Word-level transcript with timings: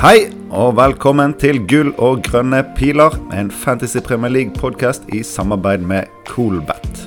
Hei, 0.00 0.30
og 0.48 0.78
velkommen 0.78 1.34
til 1.36 1.58
Gull 1.68 1.90
og 2.00 2.22
grønne 2.24 2.62
piler, 2.72 3.12
en 3.36 3.50
Fantasy 3.52 4.00
Premier 4.00 4.32
League-podkast 4.32 5.02
i 5.12 5.20
samarbeid 5.20 5.84
med 5.84 6.08
Coolbet. 6.24 7.02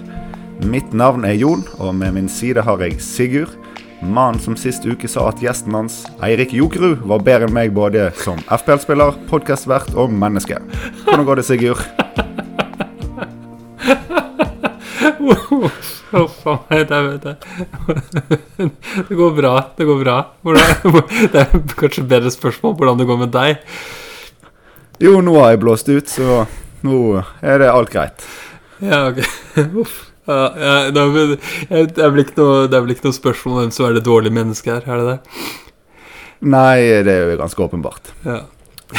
Mitt 0.69 0.93
navn 0.93 1.25
er 1.25 1.33
Jon, 1.33 1.63
og 1.81 1.95
med 1.97 2.13
min 2.13 2.29
side 2.29 2.61
har 2.61 2.77
jeg 2.85 3.01
Sigurd. 3.01 3.55
Mannen 4.03 4.37
som 4.37 4.53
sist 4.53 4.85
uke 4.85 5.09
sa 5.09 5.25
at 5.31 5.41
gjesten 5.41 5.73
hans, 5.73 6.03
Eirik 6.21 6.53
Jokerud, 6.53 7.01
var 7.09 7.25
bedre 7.25 7.49
enn 7.49 7.57
meg 7.57 7.73
både 7.73 8.11
som 8.21 8.37
FPL-spiller, 8.45 9.17
podkastvert 9.31 9.97
og 9.97 10.13
menneske. 10.13 10.61
Hvordan 11.07 11.25
går 11.25 11.41
det, 11.41 11.47
Sigurd? 11.49 11.81
Huff 16.13 16.43
a 16.45 16.59
meg, 16.69 16.89
det, 16.89 16.97
går 19.17 19.31
bra. 19.33 19.53
Det 19.77 19.85
går 19.89 20.01
bra. 20.03 20.17
Hvordan, 20.45 20.65
det 21.33 21.39
er 21.41 21.47
kanskje 21.79 22.03
bedre 22.05 22.29
spørsmål 22.33 22.75
hvordan 22.77 22.99
det 23.01 23.07
går 23.09 23.17
med 23.23 23.31
deg. 23.33 23.49
Jo, 25.01 25.21
nå 25.25 25.33
har 25.39 25.55
jeg 25.55 25.61
blåst 25.63 25.89
ut, 25.89 26.07
så 26.09 26.43
nå 26.85 26.97
er 27.41 27.63
det 27.63 27.71
alt 27.71 27.89
greit. 27.93 28.27
Ja, 28.83 29.07
ok. 29.09 29.23
Uff. 29.81 29.95
Ja, 30.23 30.43
ja, 30.55 30.73
det, 30.93 31.01
er, 31.03 31.87
det, 31.89 31.99
er 31.99 32.11
vel 32.13 32.23
ikke 32.23 32.37
noe, 32.37 32.67
det 32.71 32.77
er 32.77 32.83
vel 32.85 32.93
ikke 32.93 33.09
noe 33.09 33.17
spørsmål 33.17 33.57
om 33.57 33.61
hvem 33.65 33.73
som 33.75 33.89
er 33.89 33.97
det 33.97 34.05
dårlige 34.05 34.37
mennesket 34.37 34.71
her, 34.77 34.85
er 34.87 35.01
det 35.01 35.07
det? 35.09 35.17
Nei, 36.53 36.77
det 37.03 37.11
er 37.11 37.33
jo 37.33 37.41
ganske 37.41 37.65
åpenbart. 37.65 38.05
Ja. 38.23 38.37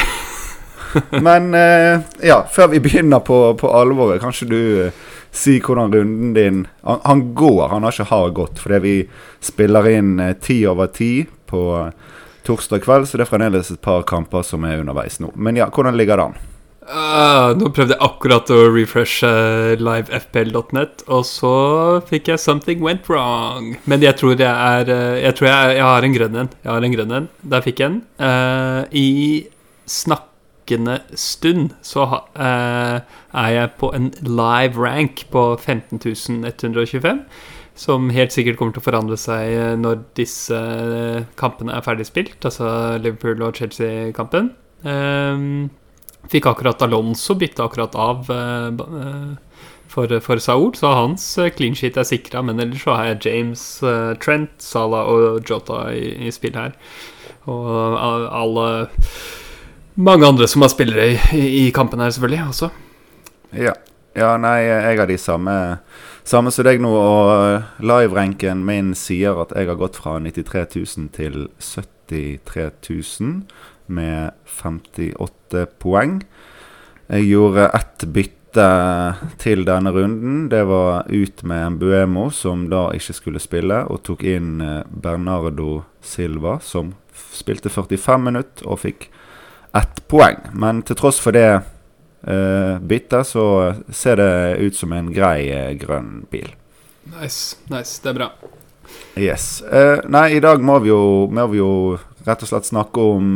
Men 1.25 1.49
eh, 1.57 2.03
ja, 2.27 2.43
før 2.51 2.67
vi 2.75 2.83
begynner 2.83 3.23
på, 3.25 3.39
på 3.57 3.71
alvoret, 3.73 4.21
kanskje 4.21 4.49
du 4.51 4.59
eh, 4.85 4.93
si 5.35 5.59
hvordan 5.59 5.93
runden 5.93 6.33
din 6.35 6.65
han, 6.81 6.99
han, 7.03 7.23
går, 7.35 7.67
han 7.73 7.83
har 7.83 7.95
ikke 7.95 8.09
har 8.11 8.33
gått, 8.37 8.59
fordi 8.63 8.81
vi 8.83 8.95
spiller 9.43 9.89
inn 9.91 10.17
eh, 10.19 10.35
ti 10.39 10.61
over 10.67 10.91
ti 10.95 11.25
på 11.49 11.61
torsdag 12.45 12.83
kveld, 12.85 13.07
så 13.09 13.17
det 13.17 13.25
er 13.25 13.31
fremdeles 13.31 13.71
et 13.73 13.81
par 13.81 14.05
kamper 14.07 14.45
som 14.45 14.65
er 14.67 14.81
underveis 14.81 15.19
nå. 15.19 15.31
Men 15.35 15.57
ja, 15.57 15.69
hvordan 15.73 15.97
ligger 15.97 16.21
det 16.21 16.27
an? 16.29 16.37
Uh, 16.85 17.49
nå 17.57 17.71
prøvde 17.73 17.95
jeg 17.95 18.05
akkurat 18.05 18.51
å 18.53 18.59
refreshe 18.69 19.29
livefpl.net, 19.81 21.01
og 21.09 21.23
så 21.25 21.55
fikk 22.05 22.29
jeg 22.29 22.37
'something 22.43 22.83
went 22.85 23.09
wrong'. 23.09 23.73
Men 23.89 24.05
jeg 24.05 24.17
tror 24.21 24.37
jeg 24.37 24.45
er 24.45 24.85
Jeg 25.17 25.35
tror 25.35 25.47
jeg, 25.49 25.77
jeg 25.77 25.83
har 25.83 26.03
en 26.03 26.13
grønn 26.13 26.35
en. 26.35 26.49
Jeg 26.63 26.71
har 26.71 26.83
en 26.83 26.93
grønn 26.93 27.11
en. 27.11 27.29
Der 27.41 27.61
fikk 27.65 27.79
jeg 27.79 27.89
en. 27.89 28.01
Uh, 28.21 28.85
I 28.93 29.47
snakk 29.87 30.29
snakkende 30.65 31.01
stund 31.15 31.73
så 31.81 32.03
uh, 32.35 32.99
er 33.33 33.49
jeg 33.49 33.69
på 33.79 33.91
en 33.93 34.11
live 34.21 34.77
rank 34.77 35.25
på 35.31 35.57
15.125. 35.57 37.19
Som 37.75 38.09
helt 38.09 38.31
sikkert 38.31 38.57
kommer 38.57 38.71
til 38.71 38.79
å 38.79 38.85
forandre 38.85 39.17
seg 39.19 39.51
eh, 39.51 39.73
når 39.75 39.97
disse 40.15 40.55
eh, 40.55 41.25
kampene 41.35 41.73
er 41.75 41.83
ferdig 41.83 42.05
spilt. 42.07 42.37
Altså 42.39 42.95
Liverpool 43.03 43.43
og 43.43 43.57
Chelsea-kampen. 43.57 44.53
Um, 44.87 45.67
fikk 46.31 46.47
akkurat 46.47 46.79
Alonso 46.81 47.35
bytte 47.35 47.65
akkurat 47.65 47.97
av 47.99 48.31
uh, 48.31 49.35
for, 49.91 50.07
for, 50.23 50.39
Saul, 50.39 50.71
så 50.79 50.93
hans 50.95 51.27
clean 51.57 51.75
sheet 51.75 51.99
er 51.99 52.07
sikra. 52.07 52.45
Men 52.47 52.63
ellers 52.63 52.87
så 52.87 52.95
har 52.95 53.09
jeg 53.11 53.25
James, 53.27 53.65
Trent, 54.23 54.55
Salah 54.63 55.11
og 55.11 55.43
Jota 55.43 55.89
i, 55.91 56.13
i 56.15 56.31
spill 56.31 56.55
her. 56.55 56.79
Og 57.51 57.99
alle 57.99 58.69
mange 59.95 60.27
andre 60.27 60.47
som 60.47 60.61
har 60.65 60.71
spillere 60.73 61.07
i, 61.35 61.45
i 61.67 61.71
kampen 61.75 61.99
her, 62.03 62.11
selvfølgelig, 62.11 62.47
også. 62.49 62.69
Ja. 63.55 63.73
ja. 64.15 64.35
nei, 64.41 64.57
jeg 64.67 64.99
har 64.99 65.09
de 65.09 65.17
samme 65.21 65.55
Samme 66.25 66.49
som 66.49 66.65
deg 66.65 66.79
nå, 66.81 66.89
og 66.89 67.83
live-ranken 67.85 68.63
min 68.65 68.95
sier 68.97 69.37
at 69.43 69.51
jeg 69.53 69.69
har 69.69 69.77
gått 69.77 69.99
fra 70.01 70.15
93 70.17 70.63
000 70.97 71.11
til 71.13 71.35
73 71.61 72.63
000 73.21 73.35
med 73.93 74.31
58 74.49 75.67
poeng. 75.77 76.23
Jeg 77.05 77.27
gjorde 77.29 77.67
ett 77.77 78.07
bytte 78.09 78.65
til 79.37 79.61
denne 79.67 79.93
runden. 79.93 80.47
Det 80.49 80.63
var 80.65 81.05
ut 81.13 81.43
med 81.45 81.61
en 81.67 81.77
Buemo, 81.77 82.31
som 82.33 82.65
da 82.73 82.87
ikke 82.97 83.13
skulle 83.13 83.43
spille, 83.43 83.83
og 83.85 84.01
tok 84.09 84.25
inn 84.25 84.57
eh, 84.65 84.81
Bernardo 84.89 85.83
Silva, 86.01 86.57
som 86.57 86.95
spilte 87.13 87.69
45 87.69 88.25
minutter 88.31 88.65
og 88.65 88.81
fikk 88.81 89.11
ett 89.75 90.07
poeng. 90.07 90.39
Men 90.53 90.81
til 90.85 90.97
tross 90.99 91.19
for 91.21 91.35
det 91.35 91.49
uh, 91.55 92.77
byttet, 92.79 93.27
så 93.27 93.73
ser 93.89 94.19
det 94.21 94.57
ut 94.63 94.77
som 94.77 94.93
en 94.95 95.11
grei 95.13 95.49
uh, 95.51 95.71
grønn 95.79 96.25
bil. 96.31 96.51
Nice. 97.15 97.57
nice, 97.69 97.99
Det 98.03 98.13
er 98.13 98.19
bra. 98.19 98.29
Yes. 99.15 99.61
Uh, 99.61 100.01
nei, 100.11 100.35
i 100.37 100.43
dag 100.43 100.63
må 100.63 100.79
vi, 100.83 100.91
jo, 100.93 101.27
må 101.31 101.47
vi 101.51 101.61
jo 101.61 101.73
rett 102.25 102.41
og 102.41 102.49
slett 102.49 102.71
snakke 102.71 103.01
om 103.01 103.35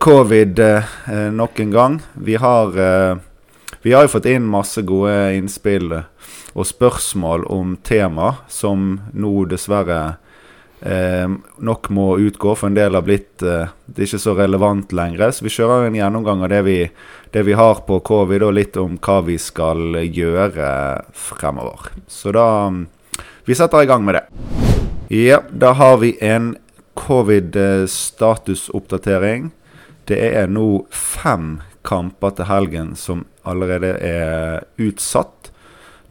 covid 0.00 0.60
nok 1.36 1.58
en 1.60 1.72
gang. 1.74 1.98
Vi 2.16 2.38
har, 2.40 2.70
vi 3.84 3.92
har 3.92 4.06
jo 4.06 4.12
fått 4.14 4.30
inn 4.32 4.46
masse 4.48 4.80
gode 4.88 5.12
innspill 5.36 5.92
og 5.92 6.64
spørsmål 6.64 7.44
om 7.52 7.74
tema 7.84 8.30
som 8.48 8.94
nå 9.12 9.34
dessverre 9.50 10.16
eh, 10.80 11.28
nok 11.58 11.90
må 11.90 12.18
utgå, 12.18 12.54
for 12.56 12.66
en 12.70 12.74
del 12.78 12.94
har 12.96 13.02
blitt 13.06 13.42
eh, 13.42 13.68
Det 13.86 14.02
er 14.02 14.06
ikke 14.08 14.18
så 14.22 14.34
relevant 14.38 14.92
lenger. 14.96 15.30
Så 15.34 15.44
vi 15.44 15.54
kjører 15.54 15.86
en 15.86 15.98
gjennomgang 15.98 16.40
av 16.46 16.50
det 16.52 16.62
vi, 16.66 16.78
det 17.34 17.42
vi 17.46 17.54
har 17.58 17.76
på 17.86 17.94
covid, 18.06 18.42
og 18.46 18.56
litt 18.56 18.74
om 18.80 18.92
hva 19.02 19.18
vi 19.26 19.36
skal 19.40 19.80
gjøre 20.06 20.68
fremover. 21.14 21.80
Så 22.08 22.28
da 22.36 22.46
Vi 23.44 23.54
setter 23.56 23.82
i 23.82 23.86
gang 23.88 24.04
med 24.04 24.14
det. 24.14 24.24
Ja, 25.10 25.40
da 25.50 25.72
har 25.74 25.96
vi 25.98 26.16
en 26.20 26.56
covid-statusoppdatering. 26.94 29.50
Det 30.06 30.34
er 30.36 30.46
nå 30.46 30.86
fem 30.90 31.60
kamper 31.82 32.30
til 32.36 32.44
helgen 32.50 32.96
som 32.98 33.24
allerede 33.46 33.94
er 34.04 34.64
utsatt. 34.78 35.39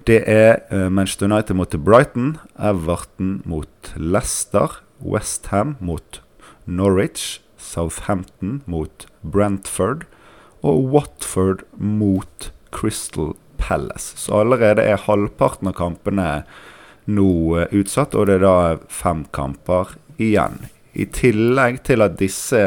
Det 0.08 0.24
er 0.26 0.62
uh, 0.72 0.88
Manchester 0.92 1.28
United 1.28 1.56
mot 1.56 1.76
Brighton, 1.86 2.38
Everton 2.60 3.42
mot 3.46 3.94
Leicester, 3.96 4.82
Westham 5.04 5.76
mot 5.80 6.22
Norwich, 6.66 7.42
Southampton 7.58 8.62
mot 8.66 9.08
Brentford 9.24 10.06
og 10.64 10.84
Watford 10.94 11.64
mot 11.78 12.52
Crystal 12.72 13.34
Palace. 13.58 14.18
Så 14.18 14.40
allerede 14.40 14.82
er 14.82 15.04
halvparten 15.06 15.72
av 15.72 15.78
kampene 15.80 16.30
nå 17.10 17.30
uh, 17.58 17.66
utsatt, 17.76 18.16
og 18.16 18.30
det 18.30 18.40
er 18.40 18.46
da 18.46 18.58
fem 18.94 19.26
kamper 19.36 19.96
igjen. 20.20 20.62
I 20.94 21.06
tillegg 21.14 21.84
til 21.88 22.04
at 22.06 22.18
disse 22.20 22.60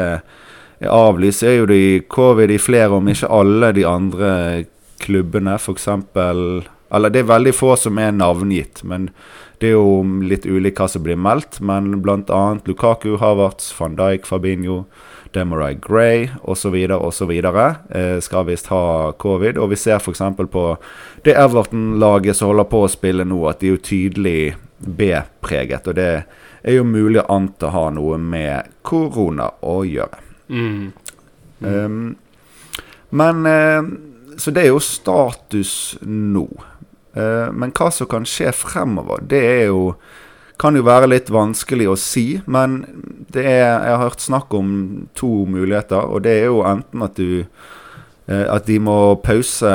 er 0.83 0.89
avlyst, 0.89 1.43
er 1.43 1.59
jo 1.61 1.67
det 1.69 2.07
covid 2.11 2.51
i 2.51 2.59
flere, 2.61 2.91
om 2.97 3.07
ikke 3.07 3.31
alle 3.31 3.71
de 3.75 3.85
andre 3.87 4.31
klubbene. 5.03 5.55
F.eks. 5.59 5.87
Eller 6.93 7.13
det 7.13 7.23
er 7.23 7.31
veldig 7.31 7.55
få 7.55 7.73
som 7.79 7.97
er 7.97 8.13
navngitt, 8.13 8.83
men 8.87 9.09
det 9.63 9.71
er 9.71 9.77
jo 9.77 10.03
litt 10.27 10.45
ulikt 10.45 10.81
hva 10.81 10.89
som 10.91 11.03
blir 11.05 11.15
meldt. 11.15 11.61
Men 11.63 12.01
bl.a. 12.03 12.43
Lukaku, 12.67 13.15
Havertz, 13.21 13.71
van 13.77 13.95
Dijk, 13.95 14.27
Fabinho, 14.27 14.83
Demarai 15.33 15.77
Gray 15.81 16.27
osv. 16.41 16.75
osv. 16.97 17.31
Eh, 17.31 18.19
skal 18.19 18.45
visst 18.45 18.67
ha 18.73 19.11
covid. 19.17 19.57
Og 19.57 19.71
vi 19.71 19.79
ser 19.79 20.01
f.eks. 20.01 20.21
på 20.51 20.65
det 21.23 21.37
Everton-laget 21.39 22.37
som 22.37 22.51
holder 22.51 22.69
på 22.69 22.83
å 22.83 22.91
spille 22.91 23.25
nå, 23.25 23.39
at 23.49 23.61
de 23.61 23.71
er 23.71 23.77
jo 23.77 23.85
tydelig 23.87 24.39
B-preget. 24.83 25.87
Og 25.87 25.95
det 25.97 26.09
er 26.63 26.77
jo 26.77 26.83
mulig 26.87 27.21
å 27.23 27.29
anta 27.31 27.71
ha 27.73 27.87
noe 27.95 28.19
med 28.19 28.69
korona 28.85 29.47
å 29.63 29.79
gjøre. 29.87 30.19
Mm. 30.51 30.91
Mm. 31.63 31.71
Um, 31.71 32.15
men 33.15 33.45
eh, 33.45 33.83
Så 34.37 34.51
det 34.51 34.65
er 34.65 34.71
jo 34.73 34.79
status 34.81 35.95
nå. 36.01 36.47
Eh, 37.13 37.49
men 37.53 37.73
hva 37.75 37.89
som 37.93 38.09
kan 38.09 38.25
skje 38.27 38.51
fremover, 38.55 39.23
det 39.29 39.41
er 39.45 39.65
jo 39.71 39.93
kan 40.61 40.77
jo 40.77 40.83
være 40.85 41.09
litt 41.09 41.31
vanskelig 41.33 41.87
å 41.89 41.95
si, 41.99 42.37
men 42.45 42.83
det 43.33 43.41
er, 43.41 43.81
jeg 43.83 43.95
har 43.95 44.03
hørt 44.03 44.23
snakk 44.23 44.53
om 44.55 44.67
to 45.17 45.31
muligheter. 45.49 46.05
Og 46.05 46.23
det 46.23 46.35
er 46.39 46.51
jo 46.51 46.61
enten 46.67 47.03
at 47.03 47.17
du 47.17 47.43
eh, 47.43 48.45
At 48.47 48.69
de 48.69 48.77
må 48.79 49.15
pause 49.19 49.71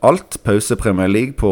alt, 0.00 0.38
pause 0.44 0.76
Premier 0.76 1.10
League 1.10 1.34
på 1.36 1.50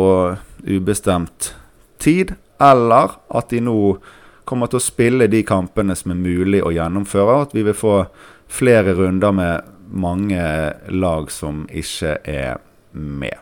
ubestemt 0.64 1.54
tid. 1.98 2.36
Eller 2.62 3.18
at 3.28 3.50
de 3.50 3.60
nå 3.60 3.98
kommer 4.46 4.70
til 4.70 4.78
å 4.78 4.86
spille 4.86 5.26
de 5.28 5.42
kampene 5.44 5.96
som 5.98 6.14
er 6.14 6.22
mulig 6.22 6.62
å 6.64 6.72
gjennomføre. 6.72 7.42
At 7.42 7.52
vi 7.52 7.66
vil 7.66 7.76
få 7.76 7.98
flere 8.46 8.94
runder 8.96 9.34
med 9.34 9.74
mange 9.90 10.46
lag 10.88 11.28
som 11.34 11.66
ikke 11.68 12.16
er 12.24 12.62
med. 12.94 13.36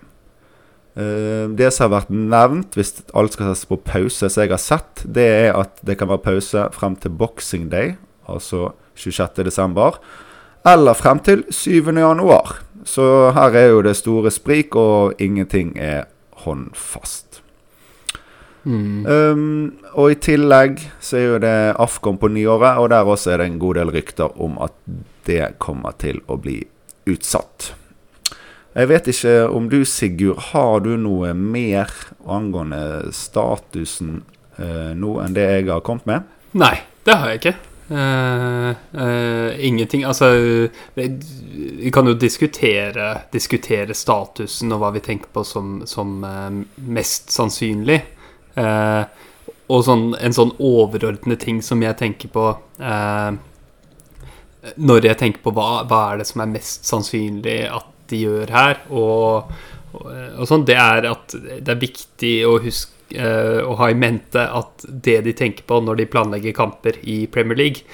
Uh, 0.95 1.51
det 1.59 1.73
som 1.75 1.89
har 1.89 1.97
vært 1.97 2.13
nevnt, 2.15 2.77
hvis 2.79 3.01
alt 3.19 3.35
skal 3.35 3.51
settes 3.51 3.67
på 3.71 3.81
pause, 3.83 4.29
som 4.31 4.45
jeg 4.45 4.53
har 4.55 4.63
sett, 4.63 5.03
det 5.05 5.27
er 5.27 5.59
at 5.59 5.83
det 5.87 5.99
kan 5.99 6.11
være 6.13 6.27
pause 6.27 6.69
frem 6.75 6.95
til 7.03 7.15
Boxing 7.19 7.67
Day, 7.73 7.97
altså 8.31 8.73
26.12., 8.97 9.99
eller 10.65 10.97
frem 10.97 11.21
til 11.21 11.45
7.1. 11.53 12.55
Så 12.89 13.07
her 13.37 13.57
er 13.59 13.73
jo 13.73 13.83
det 13.85 13.97
store 13.99 14.31
sprik, 14.33 14.77
og 14.77 15.19
ingenting 15.21 15.75
er 15.77 16.07
håndfast. 16.45 17.41
Mm. 18.65 19.05
Um, 19.05 19.75
og 19.93 20.15
i 20.15 20.19
tillegg 20.25 20.79
så 21.05 21.19
er 21.19 21.27
jo 21.27 21.41
det 21.43 21.57
Afcon 21.81 22.17
på 22.21 22.31
nyåret, 22.33 22.81
og 22.81 22.89
der 22.93 23.05
også 23.05 23.35
er 23.35 23.43
det 23.43 23.51
en 23.51 23.61
god 23.61 23.81
del 23.81 23.93
rykter 23.93 24.41
om 24.41 24.57
at 24.65 24.73
det 25.29 25.57
kommer 25.61 25.97
til 26.01 26.23
å 26.29 26.39
bli 26.41 26.63
utsatt. 27.11 27.75
Jeg 28.75 28.91
vet 28.91 29.07
ikke 29.13 29.35
om 29.55 29.69
du, 29.71 29.85
Sigurd, 29.87 30.41
har 30.51 30.81
du 30.83 30.97
noe 30.99 31.31
mer 31.39 31.93
angående 32.27 33.13
statusen 33.15 34.25
uh, 34.59 34.91
nå 34.99 35.13
enn 35.23 35.37
det 35.37 35.45
jeg 35.47 35.69
har 35.69 35.85
kommet 35.87 36.09
med? 36.11 36.27
Nei, 36.59 36.75
det 37.07 37.15
har 37.21 37.31
jeg 37.31 37.41
ikke. 37.43 37.55
Uh, 37.85 38.73
uh, 38.97 39.51
ingenting 39.61 40.07
Altså, 40.09 40.33
vi 40.97 41.91
kan 41.95 42.09
jo 42.11 42.17
diskutere, 42.19 43.13
diskutere 43.31 43.95
statusen 43.95 44.75
og 44.75 44.83
hva 44.83 44.91
vi 44.97 45.05
tenker 45.07 45.31
på 45.31 45.47
som, 45.47 45.85
som 45.87 46.25
mest 46.75 47.31
sannsynlig. 47.31 48.01
og 48.55 49.81
sånn, 49.87 50.07
en 50.19 50.35
sånn 50.35 50.55
overordnet 50.59 51.47
ting 51.47 51.63
som 51.63 51.83
jeg 51.83 51.97
tenker 51.99 52.31
på 52.31 52.45
Når 54.77 55.09
jeg 55.09 55.19
tenker 55.19 55.43
på 55.43 55.51
hva, 55.51 55.83
hva 55.91 56.05
er 56.13 56.23
det 56.23 56.29
som 56.31 56.43
er 56.45 56.53
mest 56.55 56.87
sannsynlig 56.87 57.59
at 57.67 57.94
de 58.11 58.21
gjør 58.25 58.53
her, 58.55 58.83
og, 58.91 59.53
og, 59.95 60.45
sånn, 60.49 60.67
det 60.69 60.79
er 60.81 61.09
at 61.11 61.37
det 61.37 61.71
er 61.71 61.81
viktig 61.81 62.35
å 62.49 62.59
huske 62.65 62.93
å 63.15 63.77
ha 63.79 63.91
i 63.93 63.95
mente 63.95 64.43
at 64.43 64.87
det 64.89 65.21
de 65.27 65.35
tenker 65.37 65.67
på 65.69 65.77
når 65.85 66.01
de 66.01 66.07
planlegger 66.11 66.57
kamper 66.57 66.97
i 67.07 67.25
Premier 67.31 67.61
League, 67.61 67.85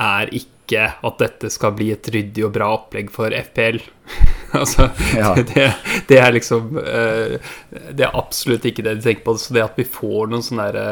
er 0.00 0.30
ikke 0.32 0.86
at 1.04 1.18
dette 1.20 1.50
skal 1.52 1.74
bli 1.76 1.90
et 1.92 2.08
ryddig 2.14 2.46
og 2.46 2.54
bra 2.54 2.70
opplegg 2.78 3.10
for 3.12 3.34
FPL. 3.34 3.82
altså, 4.60 4.88
Ja. 5.16 5.34
det, 5.52 5.66
det 6.08 6.18
er 6.18 6.32
liksom 6.34 6.78
eh, 6.80 7.36
Det 7.94 8.06
er 8.06 8.16
absolutt 8.18 8.66
ikke 8.66 8.84
det 8.86 8.96
de 8.98 9.04
tenker 9.04 9.26
på. 9.26 9.36
Så 9.38 9.54
det 9.56 9.64
at 9.64 9.78
vi 9.78 9.86
får 9.88 10.30
noen 10.30 10.46
sånn 10.46 10.62
derre 10.62 10.86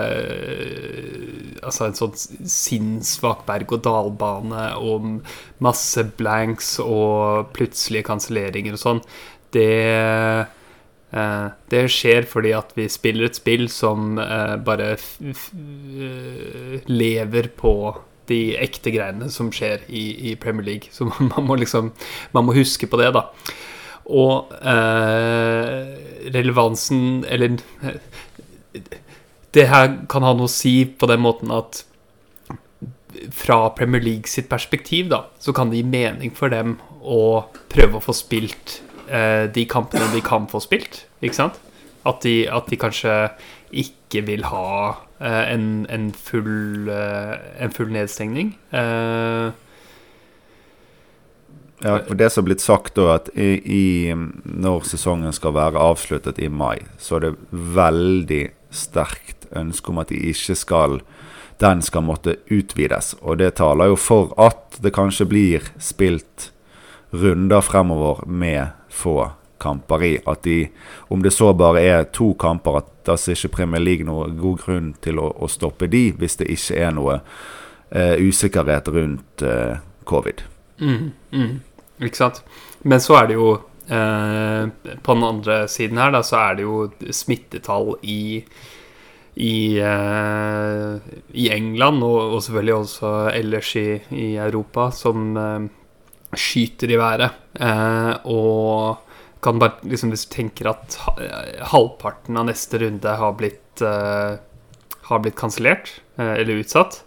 Altså 1.62 1.88
en 1.88 1.98
sånn 1.98 2.14
sinnssvak 2.48 3.42
berg-og-dal-bane 3.48 4.68
og 4.78 5.08
masse 5.64 6.04
blanks 6.20 6.76
og 6.84 7.50
plutselige 7.56 8.06
kanselleringer 8.06 8.76
og 8.76 8.82
sånn, 8.82 9.02
det 9.52 9.66
Eh, 11.10 11.46
det 11.72 11.86
skjer 11.88 12.26
fordi 12.28 12.50
at 12.52 12.74
vi 12.76 12.84
spiller 12.92 13.30
et 13.30 13.38
spill 13.38 13.68
som 13.72 14.18
eh, 14.20 14.56
bare 14.60 14.90
eh, 14.92 16.74
lever 16.90 17.48
på 17.56 17.72
de 18.28 18.40
ekte 18.60 18.92
greiene 18.94 19.30
som 19.32 19.50
skjer 19.54 19.84
i, 19.88 20.04
i 20.30 20.36
Premier 20.40 20.66
League. 20.66 20.92
Så 20.92 21.08
man, 21.32 21.44
må 21.46 21.58
liksom 21.60 21.92
Man 22.32 22.48
må 22.48 22.56
huske 22.56 22.88
på 22.90 23.00
det, 23.00 23.10
da. 23.16 23.28
Og 24.08 24.52
eh, 24.56 26.30
relevansen 26.32 27.26
Eller 27.28 27.58
Det 29.52 29.66
her 29.68 29.92
kan 30.08 30.24
ha 30.24 30.32
noe 30.36 30.48
å 30.48 30.52
si 30.52 30.80
på 30.88 31.08
den 31.10 31.24
måten 31.24 31.52
at 31.54 31.84
fra 33.34 33.70
Premier 33.74 34.02
League 34.04 34.30
sitt 34.30 34.46
perspektiv, 34.46 35.08
da, 35.10 35.24
så 35.42 35.50
kan 35.56 35.72
det 35.72 35.80
gi 35.80 35.88
mening 35.90 36.30
for 36.36 36.52
dem 36.52 36.76
å 37.02 37.48
prøve 37.72 37.98
å 37.98 38.04
få 38.04 38.14
spilt 38.14 38.76
eh, 39.10 39.48
de 39.50 39.64
kampene 39.66 40.06
de 40.12 40.20
kan 40.22 40.46
få 40.46 40.60
spilt, 40.62 41.00
ikke 41.18 41.38
sant? 41.40 41.58
At 42.06 42.22
de, 42.22 42.44
at 42.46 42.68
de 42.70 42.78
kanskje 42.78 43.16
ikke 43.74 44.22
vil 44.28 44.46
ha 44.46 44.68
en, 45.26 45.86
en, 45.90 46.10
full, 46.12 46.88
eh, 46.88 47.64
en 47.64 47.74
full 47.74 47.90
nedstengning. 47.94 48.54
Uh, 48.72 49.54
Ja, 51.78 52.00
for 52.08 52.18
Det 52.18 52.26
som 52.34 52.42
er 52.42 52.48
blitt 52.48 52.62
sagt 52.62 52.96
da, 52.98 53.04
at 53.20 53.28
i, 53.38 53.52
i, 53.62 54.10
når 54.10 54.88
sesongen 54.90 55.30
skal 55.30 55.54
være 55.54 55.78
avsluttet 55.78 56.40
i 56.42 56.48
mai, 56.50 56.82
så 56.98 57.20
er 57.20 57.28
det 57.28 57.36
veldig 57.52 58.40
sterkt 58.74 59.46
ønske 59.54 59.92
om 59.92 60.00
at 60.02 60.10
de 60.10 60.18
ikke 60.32 60.56
skal 60.58 60.98
den 61.58 61.82
skal 61.82 62.04
måtte 62.06 62.36
utvides. 62.50 63.14
Og 63.22 63.38
det 63.38 63.56
taler 63.58 63.92
jo 63.92 63.98
for 63.98 64.34
at 64.38 64.78
det 64.82 64.94
kanskje 64.94 65.26
blir 65.30 65.70
spilt 65.82 66.50
runder 67.14 67.62
fremover 67.64 68.24
med 68.26 68.74
få 68.90 69.32
kamper 69.60 70.04
i. 70.04 70.12
At 70.26 70.42
de, 70.46 70.68
om 71.08 71.22
det 71.22 71.32
så 71.34 71.52
bare 71.56 71.82
er 71.82 72.08
to 72.14 72.32
kamper, 72.38 72.80
at 72.82 72.92
da 73.08 73.16
ser 73.16 73.38
ikke 73.38 73.56
Premier 73.60 73.82
League 73.82 74.06
noe 74.06 74.28
god 74.36 74.64
grunn 74.64 74.90
til 75.04 75.20
å, 75.22 75.30
å 75.32 75.48
stoppe 75.50 75.88
de, 75.90 76.08
hvis 76.18 76.38
det 76.40 76.50
ikke 76.52 76.80
er 76.84 76.92
noe 76.96 77.20
uh, 77.20 78.16
usikkerhet 78.20 78.90
rundt 78.94 79.44
uh, 79.46 79.80
covid. 80.08 80.44
Mm, 80.82 81.10
mm, 81.32 81.54
ikke 82.06 82.20
sant? 82.20 82.42
Men 82.88 83.02
så 83.02 83.18
er 83.18 83.30
det 83.30 83.34
jo 83.34 83.48
uh, 83.56 84.64
På 85.02 85.16
den 85.16 85.24
andre 85.26 85.64
siden 85.66 85.98
her, 85.98 86.12
da, 86.14 86.22
så 86.22 86.38
er 86.44 86.58
det 86.58 86.68
jo 86.68 86.82
smittetall 87.10 87.96
i 88.02 88.20
i, 89.38 89.78
i 89.78 91.44
England, 91.54 92.02
og, 92.02 92.16
og, 92.34 92.40
selvfølgelig 92.42 92.74
også 92.74 93.10
ellers 93.38 93.68
i, 93.78 93.84
i 94.18 94.24
Europa, 94.34 94.88
som 94.90 95.36
skyter 96.34 96.90
i 96.90 96.98
været. 96.98 97.36
Og 98.26 99.07
kan 99.44 99.58
bare 99.60 99.78
liksom 99.86 100.10
Hvis 100.12 100.26
du 100.26 100.34
tenker 100.34 100.70
at 100.72 100.98
halvparten 101.72 102.36
av 102.38 102.48
neste 102.48 102.80
runde 102.82 103.16
har 103.20 103.36
blitt 103.38 103.82
uh, 103.84 104.38
Har 105.08 105.22
blitt 105.24 105.38
kansellert, 105.38 105.92
uh, 106.18 106.34
eller 106.34 106.62
utsatt 106.64 107.02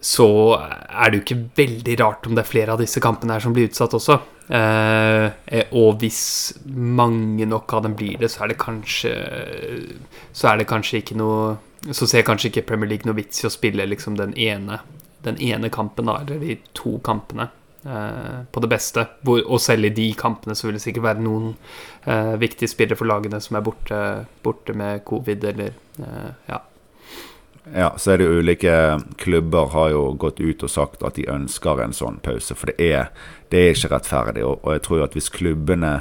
så 0.00 0.26
er 0.56 1.10
det 1.10 1.18
jo 1.18 1.22
ikke 1.26 1.48
veldig 1.58 1.94
rart 2.00 2.24
om 2.24 2.32
det 2.32 2.40
er 2.40 2.48
flere 2.48 2.72
av 2.72 2.80
disse 2.80 3.02
kampene 3.04 3.34
her 3.34 3.42
som 3.44 3.52
blir 3.52 3.68
utsatt 3.68 3.92
også. 3.98 4.14
Og 5.76 5.90
hvis 6.00 6.22
mange 6.64 7.44
nok 7.44 7.74
av 7.76 7.82
dem 7.84 7.98
blir 7.98 8.16
det, 8.22 8.30
så 8.32 8.46
er 8.46 8.54
det 8.54 8.56
kanskje 8.62 9.12
Så 10.32 10.48
er 10.48 10.62
det 10.62 10.70
kanskje 10.70 11.02
ikke 11.02 11.18
noe 11.20 11.92
Så 11.92 12.08
ser 12.08 12.24
kanskje 12.26 12.48
ikke 12.48 12.64
Premier 12.72 12.90
League 12.94 13.06
noe 13.06 13.18
vits 13.20 13.44
i 13.44 13.46
å 13.46 13.52
spille 13.52 13.86
liksom 13.86 14.16
den 14.18 14.32
ene 14.34 14.80
Den 15.22 15.36
ene 15.36 15.70
kampen, 15.70 16.08
da, 16.08 16.16
eller 16.24 16.40
de 16.40 16.56
to 16.72 16.96
kampene. 17.04 17.50
Eh, 17.84 18.44
på 18.52 18.60
det 18.60 18.68
beste. 18.68 19.06
Og 19.24 19.60
selv 19.60 19.88
i 19.88 19.94
de 19.96 20.10
kampene 20.12 20.54
så 20.54 20.66
vil 20.66 20.76
det 20.76 20.82
sikkert 20.84 21.06
være 21.06 21.24
noen 21.24 21.54
eh, 22.04 22.34
viktige 22.40 22.68
spillere 22.68 22.98
for 22.98 23.08
lagene 23.08 23.40
som 23.40 23.56
er 23.56 23.64
borte, 23.64 24.00
borte 24.44 24.74
med 24.76 25.04
covid, 25.08 25.46
eller 25.52 25.72
eh, 25.98 26.34
Ja. 26.50 26.60
Ja, 27.74 27.92
så 27.96 28.10
er 28.10 28.18
det 28.18 28.26
ulike 28.26 28.72
klubber 29.20 29.68
har 29.70 29.90
jo 29.92 30.14
gått 30.18 30.40
ut 30.40 30.62
og 30.64 30.70
sagt 30.72 31.02
at 31.06 31.14
de 31.14 31.26
ønsker 31.30 31.82
en 31.84 31.92
sånn 31.94 32.16
pause. 32.24 32.56
For 32.56 32.72
det 32.72 32.80
er, 32.82 33.10
det 33.52 33.60
er 33.60 33.76
ikke 33.76 33.90
rettferdig. 33.92 34.42
Og, 34.48 34.64
og 34.64 34.74
jeg 34.74 34.82
tror 34.86 35.04
at 35.04 35.14
hvis 35.14 35.28
klubbene 35.30 35.92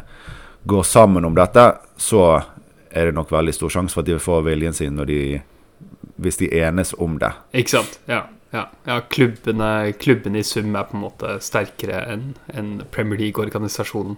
går 0.72 0.88
sammen 0.88 1.28
om 1.28 1.36
dette, 1.38 1.66
så 2.00 2.24
er 2.90 3.12
det 3.12 3.18
nok 3.20 3.32
veldig 3.36 3.54
stor 3.54 3.76
sjanse 3.76 3.94
for 3.94 4.02
at 4.02 4.10
de 4.10 4.18
får 4.24 4.48
viljen 4.48 4.74
sin 4.74 4.98
når 4.98 5.12
de, 5.12 5.22
hvis 6.18 6.42
de 6.42 6.50
enes 6.64 6.96
om 6.98 7.20
det. 7.22 7.32
Ikke 7.54 7.76
sant. 7.76 8.00
Ja. 8.10 8.24
Ja. 8.52 8.70
ja 8.86 9.00
klubbene, 9.10 9.92
klubbene, 10.00 10.42
i 10.42 10.48
sum 10.48 10.76
er 10.76 10.88
på 10.90 10.98
en 10.98 11.06
måte 11.06 11.38
sterkere 11.44 12.02
enn 12.14 12.34
en 12.54 12.72
Premier 12.92 13.22
League-organisasjonen 13.22 14.18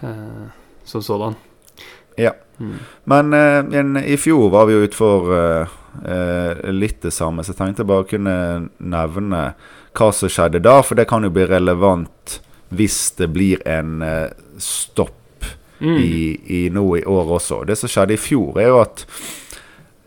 eh, 0.00 0.48
som 0.84 1.02
sådan. 1.02 1.38
Ja. 2.18 2.34
Mm. 2.58 2.78
Men 3.04 3.32
eh, 3.32 4.12
i 4.12 4.16
fjor 4.16 4.50
var 4.50 4.66
vi 4.66 4.74
jo 4.74 4.86
utfor 4.86 5.32
eh, 5.36 5.76
eh, 6.04 6.70
litt 6.74 7.02
det 7.02 7.14
samme, 7.14 7.44
så 7.44 7.54
jeg 7.54 7.60
tenkte 7.60 7.84
jeg 7.84 7.90
bare 7.92 8.08
kunne 8.10 8.36
nevne 8.78 9.42
hva 9.98 10.10
som 10.14 10.30
skjedde 10.30 10.62
da. 10.62 10.80
For 10.82 10.98
det 10.98 11.08
kan 11.10 11.26
jo 11.26 11.32
bli 11.34 11.46
relevant 11.48 12.40
hvis 12.74 12.98
det 13.18 13.30
blir 13.32 13.62
en 13.68 14.02
eh, 14.04 14.30
stopp 14.60 15.46
mm. 15.78 15.96
i, 15.96 16.14
i 16.58 16.62
nå 16.74 16.86
i 16.98 17.04
år 17.06 17.34
også. 17.38 17.62
Det 17.68 17.78
som 17.78 17.90
skjedde 17.90 18.18
i 18.18 18.20
fjor, 18.20 18.58
er 18.60 18.70
jo 18.72 18.80
at 18.82 19.04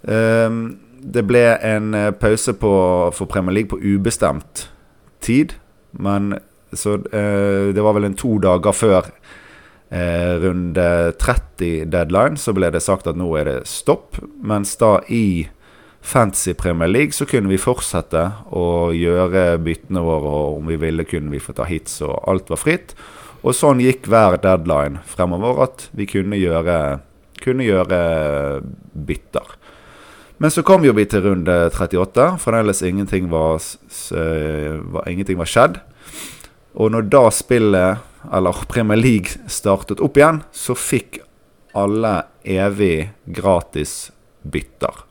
eh, 0.07 0.59
det 1.01 1.25
ble 1.27 1.43
en 1.57 1.93
eh, 1.97 2.11
pause 2.13 2.53
på, 2.53 2.71
for 3.17 3.29
Premier 3.29 3.59
League 3.59 3.71
på 3.71 3.81
ubestemt 3.81 4.69
tid. 5.21 5.57
Men 5.91 6.35
så 6.71 6.95
det 7.03 7.83
var 7.83 7.97
vel 7.97 8.07
en 8.07 8.13
to 8.15 8.37
dager 8.39 8.71
før 8.71 9.09
Eh, 9.91 10.35
runde 10.39 11.11
30 11.19 11.85
deadline 11.85 12.37
så 12.39 12.53
ble 12.55 12.69
det 12.71 12.79
sagt 12.79 13.09
at 13.11 13.17
nå 13.19 13.27
er 13.35 13.49
det 13.49 13.57
stopp. 13.67 14.15
Mens 14.39 14.77
da 14.79 15.01
i 15.11 15.49
Fancy 15.99 16.53
Premier 16.55 16.87
League 16.87 17.11
så 17.11 17.27
kunne 17.27 17.51
vi 17.51 17.59
fortsette 17.59 18.21
å 18.55 18.93
gjøre 18.95 19.59
byttene 19.59 20.03
våre, 20.05 20.31
og 20.31 20.61
om 20.61 20.71
vi 20.71 20.79
ville 20.79 21.03
kunne 21.03 21.33
vi 21.35 21.43
få 21.43 21.57
ta 21.57 21.67
hits, 21.67 21.99
og 22.07 22.23
alt 22.31 22.47
var 22.53 22.61
fritt. 22.61 22.95
Og 23.43 23.57
sånn 23.57 23.83
gikk 23.83 24.07
hver 24.07 24.39
deadline 24.39 25.03
fremover, 25.11 25.59
at 25.67 25.89
vi 25.91 26.07
kunne 26.07 26.39
gjøre, 26.39 27.01
kunne 27.43 27.67
gjøre 27.67 28.01
bytter. 28.95 29.57
Men 30.41 30.51
så 30.51 30.63
kom 30.65 30.81
jo 30.81 30.93
vi 30.97 31.03
til 31.05 31.21
runde 31.21 31.53
38. 31.69 32.23
Fremdeles 32.41 32.79
ingenting 32.81 33.27
var, 33.29 33.61
var, 34.89 35.03
ingenting 35.05 35.37
var 35.37 35.49
skjedd. 35.49 35.75
Og 36.73 36.89
når 36.95 37.11
da 37.13 37.27
spillet 37.29 38.07
eller 38.33 38.63
Premier 38.71 38.97
League 38.97 39.37
startet 39.45 40.01
opp 40.01 40.17
igjen, 40.17 40.39
så 40.49 40.73
fikk 40.73 41.19
alle 41.77 42.23
evig 42.41 43.11
gratis 43.29 44.09
bytter. 44.41 45.03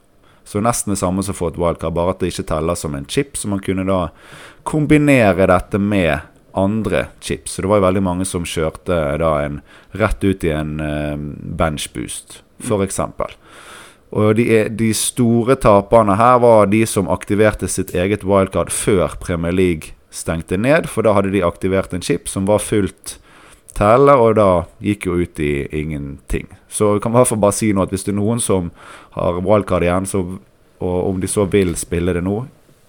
Så 0.43 0.59
nesten 0.67 0.97
det 0.97 0.99
samme 0.99 1.23
som 1.23 1.39
få 1.39 1.53
et 1.53 1.63
wildcard, 1.63 1.95
bare 1.95 2.17
at 2.17 2.25
det 2.25 2.33
ikke 2.33 2.49
teller 2.51 2.75
som 2.75 2.99
en 2.99 3.07
chip. 3.07 3.39
Så 3.39 3.47
man 3.53 3.63
kunne 3.63 3.87
da 3.87 4.09
kombinere 4.67 5.47
dette 5.47 5.79
med 5.79 6.27
andre 6.59 7.07
chips. 7.23 7.55
Så 7.55 7.63
det 7.63 7.71
var 7.71 7.79
jo 7.79 7.87
veldig 7.87 8.03
mange 8.03 8.27
som 8.27 8.43
kjørte 8.43 8.99
da 9.23 9.35
en 9.45 9.63
rett 9.95 10.27
ut 10.27 10.43
i 10.43 10.51
en 10.59 10.81
uh, 10.83 11.15
benchboost, 11.55 12.41
f.eks. 12.67 12.99
Og 14.11 14.35
de, 14.35 14.47
de, 14.75 14.91
store 14.97 15.55
taperne 15.63 16.17
her 16.19 16.41
var 16.43 16.67
de 16.71 16.83
som 16.89 17.11
aktiverte 17.13 17.69
sitt 17.71 17.95
eget 17.95 18.25
wildcard 18.27 18.73
før 18.75 19.15
Premier 19.23 19.55
League 19.55 19.95
stengte 20.11 20.59
ned, 20.59 20.89
for 20.91 21.07
da 21.07 21.15
hadde 21.15 21.31
de 21.31 21.45
aktivert 21.47 21.95
en 21.95 22.03
chip 22.03 22.27
som 22.29 22.49
var 22.49 22.63
fullt 22.65 23.21
telle, 23.77 24.17
og 24.19 24.35
da 24.41 24.49
gikk 24.83 25.07
jo 25.07 25.19
ut 25.23 25.39
i 25.43 25.69
ingenting. 25.79 26.49
Så 26.69 26.97
jeg 26.97 27.05
kan 27.05 27.15
i 27.15 27.21
hvert 27.21 27.31
fall 27.31 27.43
bare 27.43 27.55
si 27.55 27.71
nå 27.73 27.85
at 27.85 27.95
hvis 27.95 28.09
det 28.09 28.17
er 28.17 28.19
noen 28.19 28.43
som 28.43 28.73
har 29.15 29.39
wildcard 29.47 29.87
igjen, 29.87 30.09
så, 30.11 30.25
og 30.83 30.97
om 31.13 31.21
de 31.23 31.31
så 31.31 31.47
vil 31.51 31.77
spille 31.79 32.17
det 32.17 32.25
nå, 32.27 32.41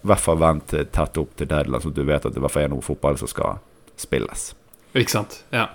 i 0.02 0.10
hvert 0.10 0.24
fall 0.24 0.42
vent 0.42 0.74
tett 0.74 1.22
opp 1.22 1.36
til 1.38 1.50
deadline, 1.52 1.84
så 1.84 1.94
du 1.94 2.02
vet 2.02 2.26
at 2.26 2.34
det 2.34 2.42
i 2.42 2.46
hvert 2.48 2.56
fall 2.56 2.66
er 2.66 2.74
noe 2.74 2.86
fotball 2.86 3.22
som 3.22 3.30
skal 3.30 3.62
spilles. 4.02 4.50
Ikke 4.98 5.14
sant. 5.14 5.44
Ja. 5.54 5.70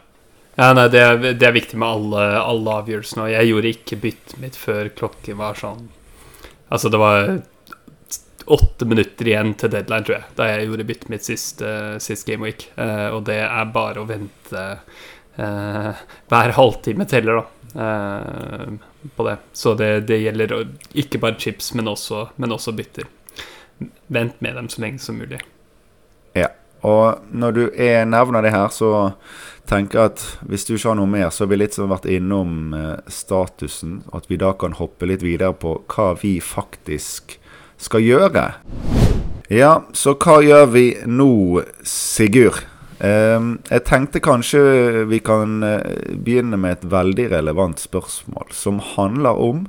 Ja 0.57 0.71
nei, 0.77 0.87
det, 0.93 1.03
er, 1.03 1.19
det, 1.27 1.47
er, 1.47 1.55
viktig 1.57 1.79
med 1.81 1.89
alle, 1.89 2.25
alle 2.41 2.79
avgjørelsene. 2.83 3.27
Og 3.27 3.35
jeg 3.35 3.51
gjorde 3.51 3.73
ikke 3.75 4.01
byttet 4.05 4.39
mitt 4.43 4.57
før 4.61 4.91
klokken 4.97 5.39
var 5.43 5.61
sånn 5.61 5.87
Altså, 6.67 6.91
det 6.91 6.99
var 6.99 7.29
åtte 8.47 8.87
minutter 8.91 9.29
igjen 9.29 9.53
til 9.59 9.71
deadline, 9.71 10.03
tror 10.07 10.17
jeg, 10.17 10.31
da 10.39 10.49
jeg 10.51 10.67
gjorde 10.67 10.87
byttet 10.89 11.13
mitt 11.13 11.27
sist, 11.27 11.63
uh, 11.63 11.95
sist 12.03 12.27
game 12.27 12.47
week. 12.47 12.69
Uh, 12.75 13.15
og 13.15 13.21
det 13.29 13.39
er 13.45 13.71
bare 13.75 14.03
å 14.03 14.09
vente 14.09 14.65
uh, 15.39 16.03
Hver 16.31 16.55
halvtime 16.57 17.07
teller, 17.07 17.43
da. 17.43 17.79
på 19.15 19.27
det. 19.29 19.37
Så 19.53 19.75
det, 19.79 19.91
det, 20.09 20.23
gjelder 20.25 20.57
ikke 20.97 21.21
bare 21.23 21.39
chips, 21.39 21.75
men 21.77 21.91
også, 21.93 22.29
men 22.41 22.55
også 22.57 22.75
bytter 22.75 23.11
vent 24.07 24.41
med 24.41 24.57
dem 24.57 24.71
så 24.73 24.81
lenge 24.83 25.03
som 25.03 25.19
mulig. 25.21 25.43
Og 26.85 27.23
når 27.33 27.57
du 27.57 27.65
er, 27.73 28.05
nevner 28.09 28.45
det 28.45 28.53
her, 28.55 28.69
så 28.75 28.91
tenker 29.67 29.99
jeg 29.99 30.13
at 30.13 30.25
hvis 30.47 30.67
du 30.67 30.75
ikke 30.77 30.93
har 30.93 30.99
noe 31.01 31.11
mer, 31.11 31.31
så 31.31 31.45
har 31.45 31.51
vi 31.53 31.59
litt 31.61 31.77
som 31.77 31.91
vært 31.91 32.09
innom 32.11 32.75
eh, 32.77 32.95
statusen. 33.11 34.01
At 34.17 34.29
vi 34.31 34.39
da 34.41 34.53
kan 34.59 34.77
hoppe 34.79 35.09
litt 35.09 35.25
videre 35.27 35.55
på 35.57 35.79
hva 35.93 36.13
vi 36.21 36.37
faktisk 36.45 37.39
skal 37.83 38.05
gjøre. 38.05 38.47
Ja, 39.53 39.73
så 39.95 40.17
hva 40.19 40.41
gjør 40.43 40.73
vi 40.75 40.87
nå, 41.07 41.63
Sigurd? 41.87 42.65
Eh, 42.97 43.51
jeg 43.69 43.85
tenkte 43.89 44.23
kanskje 44.25 45.05
vi 45.11 45.21
kan 45.25 45.61
eh, 45.67 46.17
begynne 46.17 46.59
med 46.61 46.79
et 46.79 46.89
veldig 46.93 47.31
relevant 47.35 47.83
spørsmål, 47.83 48.51
som 48.57 48.81
handler 48.95 49.39
om 49.43 49.67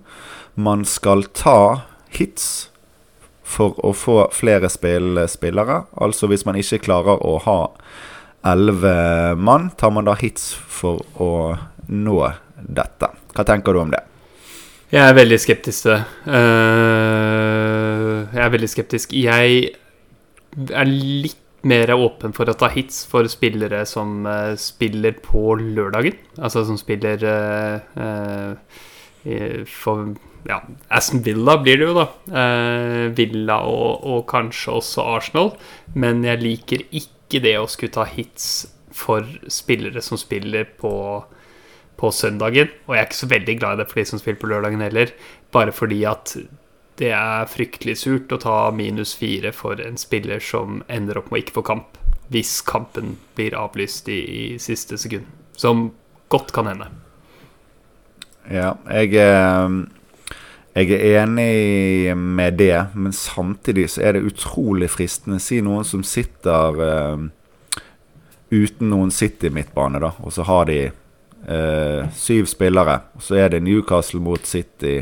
man 0.57 0.85
skal 0.87 1.27
ta 1.37 1.83
hits 2.13 2.69
for 3.47 3.77
å 3.85 3.93
få 3.95 4.17
flere 4.35 4.69
spillere. 4.69 5.81
Altså 6.03 6.27
hvis 6.27 6.45
man 6.47 6.59
ikke 6.59 6.83
klarer 6.89 7.23
å 7.23 7.37
ha 7.45 7.59
elleve 8.47 9.35
mann, 9.39 9.71
tar 9.79 9.93
man 9.95 10.07
da 10.07 10.15
hits 10.19 10.51
for 10.53 11.01
å 11.21 11.31
nå 11.87 12.19
dette. 12.57 13.09
Hva 13.35 13.45
tenker 13.47 13.73
du 13.73 13.81
om 13.81 13.91
det? 13.93 14.03
Jeg 14.91 15.03
er 15.03 15.17
veldig 15.17 15.39
skeptisk 15.43 15.83
til 15.83 15.93
det. 15.93 16.03
Uh, 16.27 18.23
jeg 18.31 18.43
er 18.45 18.53
veldig 18.53 18.69
skeptisk. 18.71 19.15
Jeg 19.15 19.57
er 20.67 20.87
litt 20.87 21.43
mer 21.67 21.91
åpen 21.97 22.31
for 22.37 22.47
å 22.47 22.55
ta 22.55 22.69
hits 22.71 23.01
for 23.09 23.27
spillere 23.27 23.81
som 23.89 24.21
uh, 24.27 24.55
spiller 24.59 25.17
på 25.23 25.57
lørdagen. 25.59 26.15
Altså 26.39 26.63
som 26.69 26.79
spiller 26.79 27.23
uh, 27.27 28.55
for 29.67 30.15
ja, 30.45 30.61
Aston 30.87 31.21
Villa 31.25 31.57
blir 31.57 31.79
det 31.79 31.87
jo, 31.87 31.95
da. 31.97 32.07
Eh, 32.41 33.05
Villa 33.17 33.61
og, 33.67 34.03
og, 34.05 34.21
kanskje 34.29 34.77
også 34.79 35.05
Arsenal. 35.15 35.51
Men 35.95 36.23
jeg 36.25 36.43
liker 36.43 36.85
ikke 36.89 37.41
det 37.43 37.57
å 37.59 37.67
skulle 37.71 37.95
ta 37.95 38.05
hits 38.07 38.67
for 38.95 39.25
spillere 39.51 40.01
som 40.01 40.19
spiller 40.19 40.69
på, 40.79 40.93
på 41.99 42.13
søndagen. 42.13 42.71
Og 42.87 42.95
jeg 42.95 43.01
er 43.01 43.09
ikke 43.09 43.23
så 43.23 43.33
veldig 43.33 43.57
glad 43.59 43.75
i 43.75 43.81
det 43.81 43.89
for 43.91 44.01
de 44.01 44.07
som 44.11 44.21
spiller 44.21 44.41
på 44.41 44.51
lørdagen 44.53 44.85
heller. 44.85 45.13
Bare 45.55 45.75
fordi 45.75 46.03
at 46.09 46.37
det 46.97 47.11
er 47.13 47.49
fryktelig 47.51 47.99
surt 48.01 48.31
å 48.33 48.41
ta 48.41 48.57
minus 48.73 49.13
fire 49.17 49.51
for 49.53 49.81
en 49.83 49.99
spiller 50.01 50.41
som 50.41 50.81
ender 50.89 51.19
opp 51.19 51.29
med 51.29 51.41
å 51.41 51.43
ikke 51.45 51.59
få 51.59 51.65
kamp. 51.73 51.99
Hvis 52.33 52.59
kampen 52.67 53.15
blir 53.37 53.55
avlyst 53.55 54.09
i, 54.11 54.17
i 54.17 54.47
siste 54.59 54.97
sekund. 54.99 55.27
Som 55.57 55.91
godt 56.33 56.51
kan 56.55 56.67
hende. 56.67 56.89
Ja, 58.47 58.73
jeg 58.89 59.13
eh, 59.19 59.77
jeg 60.77 60.93
er 60.93 61.23
enig 61.23 62.13
med 62.17 62.59
det, 62.59 62.85
men 62.93 63.13
samtidig 63.15 63.87
så 63.95 64.03
er 64.05 64.17
det 64.17 64.27
utrolig 64.29 64.91
fristende. 64.93 65.39
Si 65.41 65.57
noen 65.65 65.87
som 65.87 66.03
sitter 66.05 66.77
uh, 66.77 67.23
uten 68.53 68.91
noen 68.91 69.09
City-midtbane, 69.11 70.01
da, 70.03 70.11
og 70.21 70.35
så 70.35 70.45
har 70.45 70.69
de 70.69 70.79
uh, 70.91 72.05
syv 72.13 72.45
spillere. 72.51 72.99
Og 73.17 73.25
så 73.25 73.39
er 73.41 73.55
det 73.55 73.63
Newcastle 73.65 74.21
mot 74.21 74.45
City 74.45 74.99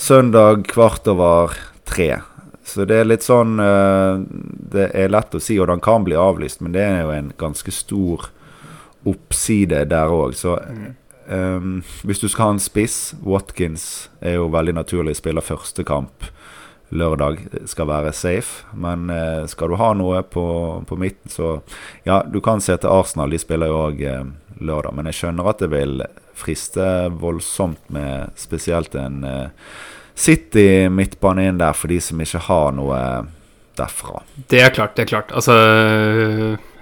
søndag 0.00 0.68
kvart 0.70 1.08
over 1.10 1.56
tre. 1.84 2.20
Så 2.64 2.86
det 2.86 3.00
er 3.00 3.08
litt 3.08 3.24
sånn 3.26 3.58
uh, 3.58 4.22
Det 4.70 4.90
er 4.94 5.10
lett 5.10 5.34
å 5.34 5.42
si, 5.42 5.58
og 5.58 5.66
den 5.72 5.82
kan 5.82 6.06
bli 6.06 6.14
avlyst, 6.14 6.62
men 6.62 6.76
det 6.76 6.86
er 6.86 7.02
jo 7.02 7.14
en 7.16 7.34
ganske 7.40 7.74
stor 7.74 8.30
oppside 9.08 9.82
der 9.90 10.14
òg. 10.14 10.36
Så 10.38 10.54
mm. 10.62 10.90
Um, 11.26 11.82
hvis 12.02 12.18
du 12.18 12.28
skal 12.28 12.48
ha 12.48 12.54
en 12.56 12.62
spiss 12.62 13.12
Watkins 13.22 14.08
er 14.18 14.38
jo 14.40 14.48
veldig 14.50 14.74
naturlig. 14.80 15.18
Spiller 15.20 15.44
første 15.44 15.84
kamp 15.86 16.26
lørdag. 16.90 17.44
Skal 17.70 17.88
være 17.90 18.12
safe. 18.16 18.66
Men 18.74 19.10
uh, 19.12 19.46
skal 19.50 19.70
du 19.70 19.78
ha 19.80 19.92
noe 19.94 20.22
på, 20.26 20.46
på, 20.88 20.98
midten, 20.98 21.30
så 21.30 21.60
Ja, 22.06 22.22
du 22.26 22.40
kan 22.44 22.60
se 22.60 22.76
til 22.76 22.90
Arsenal. 22.90 23.30
De 23.30 23.38
spiller 23.38 23.70
jo 23.70 23.84
òg 23.86 24.02
uh, 24.02 24.26
lørdag. 24.58 24.96
Men 24.96 25.10
jeg 25.10 25.20
skjønner 25.20 25.52
at 25.52 25.62
det 25.62 25.70
vil 25.74 26.04
friste 26.40 26.84
voldsomt 27.20 27.90
med 27.92 28.34
spesielt 28.40 28.96
en 28.98 29.24
uh, 29.26 29.72
City 30.20 30.88
midtbane 30.92 31.46
inn 31.48 31.60
der 31.60 31.76
for 31.76 31.92
de 31.92 32.00
som 32.02 32.20
ikke 32.20 32.42
har 32.48 32.74
noe 32.76 32.98
derfra. 33.78 34.20
Det 34.50 34.60
er 34.60 34.74
klart, 34.74 34.96
det 34.96 35.06
er 35.06 35.14
klart. 35.14 35.32
Altså 35.32 35.54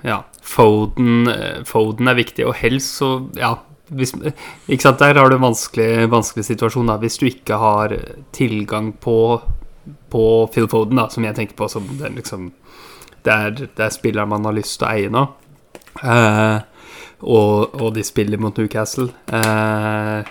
Ja. 0.07 0.23
Foden, 0.49 1.29
Foden 1.69 2.09
er 2.09 2.17
viktig, 2.17 2.47
og 2.49 2.55
helst 2.57 3.03
så 3.03 3.09
Ja 3.37 3.59
hvis, 3.89 4.15
ikke 4.69 4.83
sant, 4.83 4.99
Der 4.99 5.19
har 5.19 5.31
du 5.31 5.37
en 5.37 5.47
vanskelig, 5.49 6.09
vanskelig 6.11 6.45
situasjon. 6.45 6.87
da 6.87 6.99
Hvis 7.01 7.19
du 7.19 7.27
ikke 7.27 7.57
har 7.57 7.95
tilgang 8.33 8.93
på, 8.93 9.41
på 10.11 10.25
Phil 10.53 10.69
Foden, 10.69 11.01
da 11.01 11.09
som 11.09 11.25
jeg 11.25 11.37
tenker 11.37 11.57
på 11.57 11.69
som 11.69 11.87
den 11.99 12.19
liksom 12.21 12.51
det 13.27 13.35
er, 13.35 13.51
det 13.77 13.85
er 13.85 13.93
spilleren 13.93 14.31
man 14.31 14.47
har 14.47 14.57
lyst 14.57 14.79
til 14.79 14.87
å 14.87 14.91
eie 14.95 15.13
nå. 15.13 15.25
Eh, 16.01 16.59
og, 17.19 17.75
og, 17.75 17.89
de 17.97 18.05
spiller 18.07 18.41
mot 18.41 18.57
Newcastle. 18.57 19.11
Eh, 19.27 20.31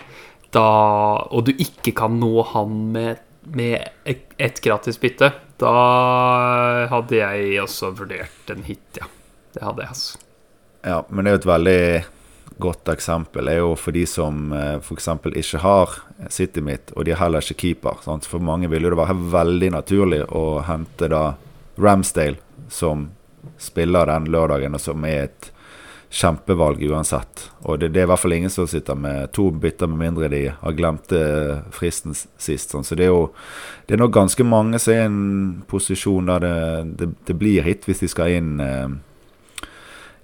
da, 0.55 0.67
og 1.27 1.47
du 1.49 1.51
ikke 1.53 1.93
kan 1.97 2.15
nå 2.21 2.31
han 2.53 2.77
med, 2.95 3.23
med 3.53 3.81
et, 4.07 4.23
et 4.39 4.61
gratis 4.63 4.99
bytte, 5.01 5.33
da 5.59 5.73
hadde 6.91 7.19
jeg 7.19 7.59
også 7.63 7.91
vurdert 7.97 8.53
en 8.53 8.63
hit, 8.65 9.01
ja. 9.01 9.09
Det 9.53 9.65
hadde 9.65 9.83
jeg, 9.83 9.95
altså. 9.95 10.23
Ja, 10.87 11.01
men 11.09 11.25
det 11.25 11.31
er 11.31 11.35
jo 11.35 11.41
et 11.41 11.49
veldig 11.49 11.81
godt 12.59 12.89
eksempel 12.89 13.49
er 13.51 13.59
jo 13.61 13.73
for 13.79 13.95
de 13.95 14.05
som 14.09 14.53
eh, 14.55 14.77
f.eks. 14.81 15.09
ikke 15.35 15.61
har 15.63 15.99
City 16.33 16.63
mitt, 16.65 16.93
og 16.95 17.05
de 17.05 17.13
er 17.13 17.21
heller 17.21 17.45
ikke 17.45 17.61
keeper. 17.63 18.01
Sant? 18.05 18.25
For 18.29 18.43
mange 18.43 18.69
vil 18.71 18.87
jo 18.87 18.93
det 18.93 19.01
være 19.01 19.19
veldig 19.33 19.73
naturlig 19.77 20.23
å 20.29 20.63
hente 20.67 21.11
da 21.11 21.23
Ramsdale 21.77 22.41
som 22.73 23.09
spiller 23.61 24.09
den 24.09 24.31
lørdagen, 24.33 24.75
og 24.75 24.81
som 24.81 25.05
er 25.07 25.27
et 25.27 25.51
kjempevalg 26.09 26.81
uansett. 26.87 27.49
Og 27.67 27.79
det, 27.79 27.91
det, 27.93 28.01
er 28.01 28.07
i 28.07 28.11
hvert 28.11 28.21
fall 28.21 28.35
ingen 28.37 28.51
som 28.51 28.67
sitter 28.69 28.95
med 28.97 29.31
to 29.35 29.49
bytter, 29.51 29.89
med 29.91 29.99
mindre 30.05 30.29
de 30.31 30.43
har 30.61 30.75
glemt 30.77 31.11
fristen 31.75 32.15
sist. 32.15 32.71
Sånn. 32.71 32.87
Så 32.87 32.95
det 32.95 33.07
er 33.07 33.11
jo 33.11 33.27
det 33.87 33.97
er 33.97 34.01
nok 34.01 34.15
ganske 34.15 34.45
mange 34.47 34.79
som 34.81 34.95
er 34.95 35.03
i 35.03 35.09
en 35.09 35.19
posisjon 35.67 36.31
der 36.31 36.43
det, 36.43 36.55
det, 37.01 37.09
det 37.27 37.37
blir 37.39 37.67
hit 37.67 37.87
hvis 37.87 38.03
de 38.03 38.11
skal 38.11 38.39
inn 38.39 38.55
eh, 38.63 38.87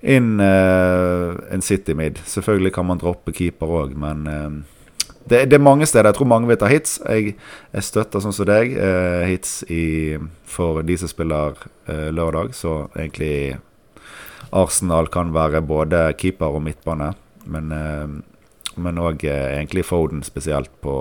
inn 0.04 0.40
uh, 0.40 1.34
en 1.52 1.62
City 1.62 1.96
Mid. 1.96 2.20
Selvfølgelig 2.28 2.74
kan 2.76 2.88
man 2.88 3.02
droppe 3.02 3.34
keeper 3.36 3.72
òg, 3.82 3.96
men 4.00 4.28
uh, 4.28 5.08
det, 5.24 5.46
det, 5.52 5.58
er 5.58 5.64
mange 5.64 5.88
steder. 5.88 6.12
Jeg 6.12 6.20
tror 6.20 6.32
mange 6.32 6.50
vil 6.52 6.60
ta 6.60 6.68
hits. 6.72 6.98
Jeg, 7.08 7.36
jeg 7.74 7.88
støtter 7.88 8.24
sånn 8.24 8.36
som 8.36 8.50
deg 8.50 8.76
uh, 8.76 9.24
hits 9.30 9.62
i, 9.72 10.18
for 10.44 10.84
de 10.84 10.98
som 11.00 11.12
spiller 11.12 11.56
lørdag. 11.88 12.54
Så 12.56 12.86
egentlig 12.96 13.58
Arsenal 14.56 15.10
kan 15.12 15.34
være 15.36 15.64
både 15.66 16.06
keeper 16.20 16.56
og 16.56 16.64
midtbane. 16.68 17.14
Men 17.48 19.02
òg 19.04 19.26
egentlig 19.28 19.84
Foden 19.86 20.24
spesielt 20.24 20.72
på 20.84 20.94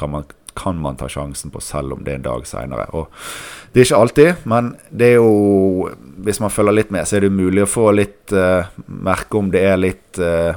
kan 0.00 0.12
man 0.12 0.24
kan 0.58 0.78
man 0.80 0.98
ta 1.00 1.08
sjansen 1.08 1.52
på, 1.52 1.60
selv 1.64 1.96
om 1.96 2.02
det 2.04 2.14
er 2.14 2.20
en 2.20 2.26
dag 2.26 2.48
seinere. 2.48 2.88
Det 3.72 3.82
er 3.82 3.86
ikke 3.88 4.02
alltid, 4.04 4.42
men 4.48 4.74
det 4.90 5.12
er 5.12 5.20
jo 5.20 5.92
Hvis 6.22 6.38
man 6.38 6.52
følger 6.54 6.76
litt 6.76 6.90
med, 6.94 7.08
så 7.08 7.16
er 7.16 7.24
det 7.24 7.32
mulig 7.34 7.64
å 7.64 7.70
få 7.70 7.88
litt 7.96 8.30
uh, 8.36 8.68
merke 8.86 9.38
om 9.40 9.48
det 9.50 9.62
er 9.66 9.80
litt 9.80 10.20
uh, 10.22 10.54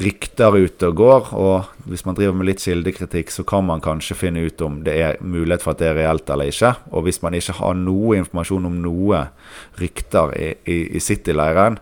rykter 0.00 0.56
ute 0.56 0.88
og 0.90 0.96
går. 0.98 1.28
Og 1.38 1.86
hvis 1.90 2.04
man 2.06 2.16
driver 2.18 2.34
med 2.34 2.48
litt 2.48 2.64
kildekritikk, 2.64 3.30
så 3.30 3.44
kan 3.46 3.66
man 3.68 3.84
kanskje 3.84 4.16
finne 4.18 4.42
ut 4.46 4.64
om 4.64 4.80
det 4.82 4.96
er 5.04 5.20
mulighet 5.20 5.62
for 5.62 5.74
at 5.74 5.82
det 5.82 5.90
er 5.92 5.98
reelt 6.00 6.30
eller 6.32 6.50
ikke. 6.50 6.72
Og 6.90 7.06
hvis 7.06 7.22
man 7.22 7.36
ikke 7.38 7.58
har 7.60 7.76
noe 7.78 8.16
informasjon 8.18 8.66
om 8.70 8.80
noe 8.82 9.26
rykter 9.80 10.34
i, 10.38 10.48
i, 10.66 10.78
i 10.96 11.02
City-leiren, 11.02 11.78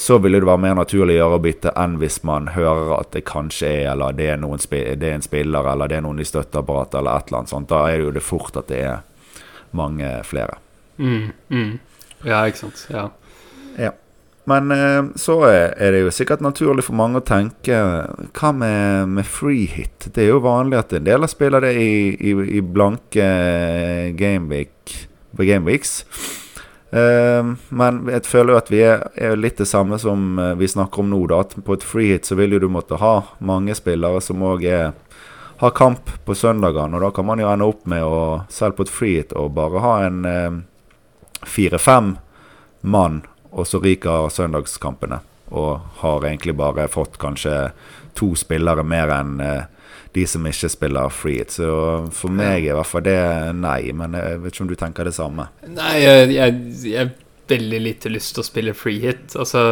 så 0.00 0.16
ville 0.18 0.38
det 0.40 0.46
være 0.48 0.62
mer 0.64 0.76
naturlig 0.78 1.18
å 1.18 1.18
gjøre 1.18 1.36
å 1.36 1.42
bytte 1.44 1.70
enn 1.76 1.98
hvis 2.00 2.22
man 2.24 2.46
hører 2.54 2.94
at 2.96 3.10
det 3.12 3.20
kanskje 3.28 3.68
er 3.68 3.90
eller 3.90 4.14
det 4.16 4.30
er, 4.32 4.38
noen, 4.40 4.62
det 4.72 4.96
er 4.96 5.18
en 5.18 5.24
spiller 5.24 5.66
eller 5.74 5.92
det 5.92 5.98
er 5.98 6.06
noen 6.06 6.22
i 6.22 6.24
støtteapparatet 6.24 6.96
eller 7.02 7.20
et 7.20 7.28
eller 7.28 7.42
annet 7.42 7.52
sånt. 7.52 7.68
Da 7.68 7.82
er 7.84 8.00
det 8.00 8.06
jo 8.06 8.14
det 8.16 8.22
fort 8.24 8.56
at 8.56 8.70
det 8.72 8.78
er 8.80 9.02
mange 9.76 10.14
flere. 10.24 10.56
Mm, 10.96 11.34
mm. 11.52 11.74
Ja, 12.24 12.40
ikke 12.48 12.62
sant. 12.62 12.86
Ja. 12.88 13.10
ja. 13.76 13.92
Men 14.48 14.72
eh, 14.72 15.12
så 15.20 15.36
er 15.44 15.92
det 15.92 16.00
jo 16.06 16.16
sikkert 16.16 16.40
naturlig 16.48 16.88
for 16.88 16.96
mange 16.96 17.20
å 17.20 17.26
tenke 17.26 17.76
Hva 18.32 18.56
med, 18.56 19.12
med 19.20 19.28
free 19.28 19.68
hit? 19.68 20.08
Det 20.08 20.24
er 20.24 20.32
jo 20.32 20.44
vanlig 20.48 20.80
at 20.80 20.96
en 20.96 21.04
del 21.12 21.28
spiller 21.28 21.68
det 21.68 21.76
i, 21.76 21.92
i, 22.16 22.38
i 22.56 22.64
blanke 22.64 23.28
gameweek, 24.16 24.96
gameweeks. 25.36 25.98
Uh, 26.90 27.54
men 27.68 28.00
jeg 28.10 28.26
føler 28.26 28.54
jo 28.54 28.58
at 28.58 28.70
vi 28.72 28.80
er, 28.82 29.04
er, 29.14 29.36
litt 29.38 29.60
det 29.60 29.68
samme 29.70 29.94
som 30.02 30.40
eh, 30.42 30.56
vi 30.58 30.66
snakker 30.68 31.04
om 31.04 31.12
nå. 31.12 31.20
da 31.30 31.44
At 31.44 31.54
På 31.64 31.76
et 31.76 31.86
free 31.86 32.16
hit 32.16 32.26
så 32.26 32.34
vil 32.38 32.56
jo 32.56 32.64
du 32.64 32.68
måtte 32.72 32.98
ha 32.98 33.14
mange 33.38 33.76
spillere 33.78 34.18
som 34.24 34.42
òg 34.42 34.66
har 35.60 35.70
kamp 35.76 36.10
på 36.24 36.34
søndagene. 36.34 36.96
Og 36.96 37.04
da 37.04 37.10
kan 37.14 37.26
man 37.28 37.38
jo 37.38 37.50
ende 37.52 37.68
opp 37.68 37.86
med 37.86 38.02
å 38.02 38.42
selv 38.50 38.78
på 38.78 38.86
et 38.86 38.92
free 38.92 39.20
hit 39.20 39.34
og 39.36 39.52
bare 39.58 39.82
ha 39.84 39.94
en 40.06 40.24
uh, 40.24 40.60
fire-fem 41.44 42.14
mann, 42.80 43.20
og 43.52 43.68
så 43.68 43.78
ryker 43.82 44.30
søndagskampene. 44.32 45.20
Og 45.50 45.84
har 46.00 46.24
egentlig 46.24 46.56
bare 46.56 46.88
fått 46.88 47.18
kanskje 47.20 47.74
to 48.16 48.32
spillere 48.38 48.82
mer 48.86 49.12
enn 49.14 49.36
uh, 49.44 49.68
de 50.16 50.26
som 50.26 50.46
ikke 50.46 50.70
spiller 50.72 51.12
free. 51.14 51.44
Så 51.48 51.70
for 52.16 52.34
meg 52.34 52.66
i 52.66 52.74
hvert 52.74 52.88
fall 52.88 53.04
det 53.06 53.18
nei. 53.58 53.92
Men 53.96 54.16
jeg 54.18 54.44
vet 54.44 54.54
ikke 54.54 54.64
om 54.66 54.70
du 54.70 54.78
tenker 54.78 55.08
det 55.08 55.16
samme? 55.16 55.50
Nei, 55.70 55.96
jeg, 56.02 56.30
jeg, 56.36 56.56
jeg 56.86 56.98
har 57.04 57.12
veldig 57.50 57.82
lite 57.82 58.12
lyst 58.12 58.36
til 58.36 58.44
å 58.44 58.46
spille 58.46 58.76
free 58.78 59.02
hit. 59.02 59.36
Altså, 59.38 59.62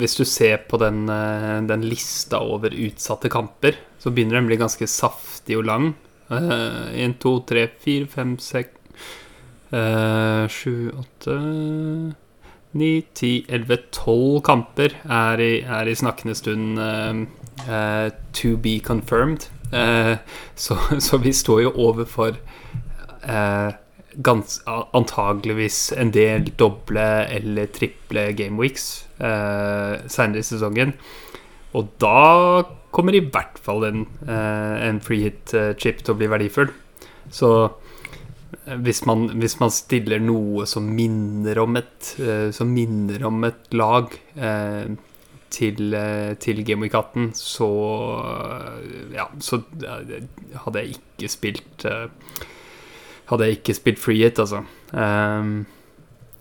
hvis 0.00 0.16
du 0.16 0.26
ser 0.28 0.62
på 0.68 0.80
den, 0.80 1.04
eh, 1.12 1.56
den 1.68 1.84
lista 1.88 2.40
over 2.40 2.72
utsatte 2.72 3.32
kamper, 3.32 3.80
så 4.00 4.12
begynner 4.12 4.38
den 4.38 4.48
å 4.48 4.52
bli 4.52 4.60
ganske 4.60 4.88
saftig 4.88 5.60
og 5.60 5.66
lang. 5.68 5.90
Én, 6.30 7.16
to, 7.18 7.40
tre, 7.42 7.64
fire, 7.82 8.06
fem, 8.06 8.36
seks 8.38 8.80
Eh, 9.70 10.48
sju, 10.48 10.90
åtte 10.98 11.34
ni, 12.70 12.90
ti, 13.14 13.44
elleve, 13.48 13.76
tolv 13.94 14.40
kamper 14.46 14.96
er 15.06 15.42
i, 15.42 15.52
er 15.62 15.90
i 15.90 15.94
snakkende 15.98 16.34
stund 16.38 16.78
uh, 16.78 17.22
uh, 17.68 18.10
to 18.32 18.56
be 18.56 18.78
confirmed. 18.80 19.48
Uh, 19.72 20.16
så, 20.54 20.76
så, 21.06 21.18
vi 21.18 21.32
står 21.32 21.62
jo 21.62 21.72
overfor 21.88 22.38
gans, 24.24 24.60
antageligvis 24.66 25.92
en 25.92 26.10
del 26.14 26.48
doble 26.58 27.04
eller 27.28 27.68
triple 27.74 28.30
gameweeks 28.38 28.86
uh, 29.20 30.00
seinere 30.08 30.40
i 30.40 30.46
sesongen. 30.46 30.94
Og 31.76 31.92
da 32.02 32.64
kommer 32.90 33.14
i 33.14 33.22
hvert 33.22 33.60
fall 33.62 33.84
en, 33.86 34.00
en 34.26 34.98
free 35.04 35.28
hit-chip 35.28 36.00
til 36.02 36.16
å 36.16 36.18
bli 36.18 36.30
verdifull. 36.32 36.72
Så 37.30 37.52
hvis 38.82 39.04
man, 39.06 39.28
hvis 39.40 39.58
man, 39.60 39.70
stiller 39.72 40.20
noe 40.22 40.66
som 40.68 40.88
minner 40.94 41.58
om 41.62 41.78
et, 41.80 42.14
uh, 42.20 42.50
som 42.54 42.70
minner 42.74 43.22
om 43.26 43.44
et 43.48 43.74
lag 43.76 44.12
uh, 44.38 44.90
til, 45.50 45.94
uh, 45.94 46.36
til 46.40 46.62
Game 46.66 46.86
Week 46.86 46.94
18, 46.94 47.32
så 47.38 47.70
Ja, 49.14 49.28
så 49.40 49.62
hadde 50.64 50.84
jeg 50.84 50.96
ikke 50.96 51.30
spilt 51.32 51.86
Hadde 53.30 53.46
jeg 53.46 53.60
ikke 53.60 53.76
spilt 53.78 54.00
free 54.02 54.24
hit, 54.24 54.40
altså. 54.42 54.64
Um, 54.90 55.66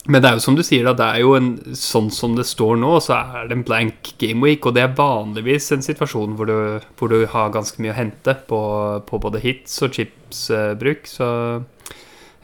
men 0.09 0.23
det 0.23 0.29
er 0.29 0.37
jo 0.39 0.41
som 0.41 0.55
du 0.57 0.63
sier, 0.65 0.87
da. 0.87 0.95
Det 0.97 1.05
er 1.05 1.21
jo 1.21 1.35
en, 1.37 1.49
sånn 1.77 2.07
som 2.13 2.33
det 2.37 2.47
står 2.49 2.79
nå, 2.81 2.95
så 3.03 3.19
er 3.19 3.49
det 3.49 3.57
en 3.57 3.65
blank 3.67 4.13
game 4.21 4.41
week. 4.41 4.65
Og 4.65 4.73
det 4.73 4.85
er 4.85 4.95
vanligvis 4.97 5.69
en 5.75 5.85
situasjon 5.85 6.33
hvor 6.39 6.49
du, 6.49 6.55
hvor 6.97 7.11
du 7.11 7.27
har 7.29 7.51
ganske 7.53 7.81
mye 7.83 7.93
å 7.93 7.99
hente 7.99 8.33
på, 8.49 8.61
på 9.05 9.21
både 9.21 9.41
hits 9.43 9.75
og 9.85 9.93
chips-bruk. 9.93 11.05
så 11.09 11.29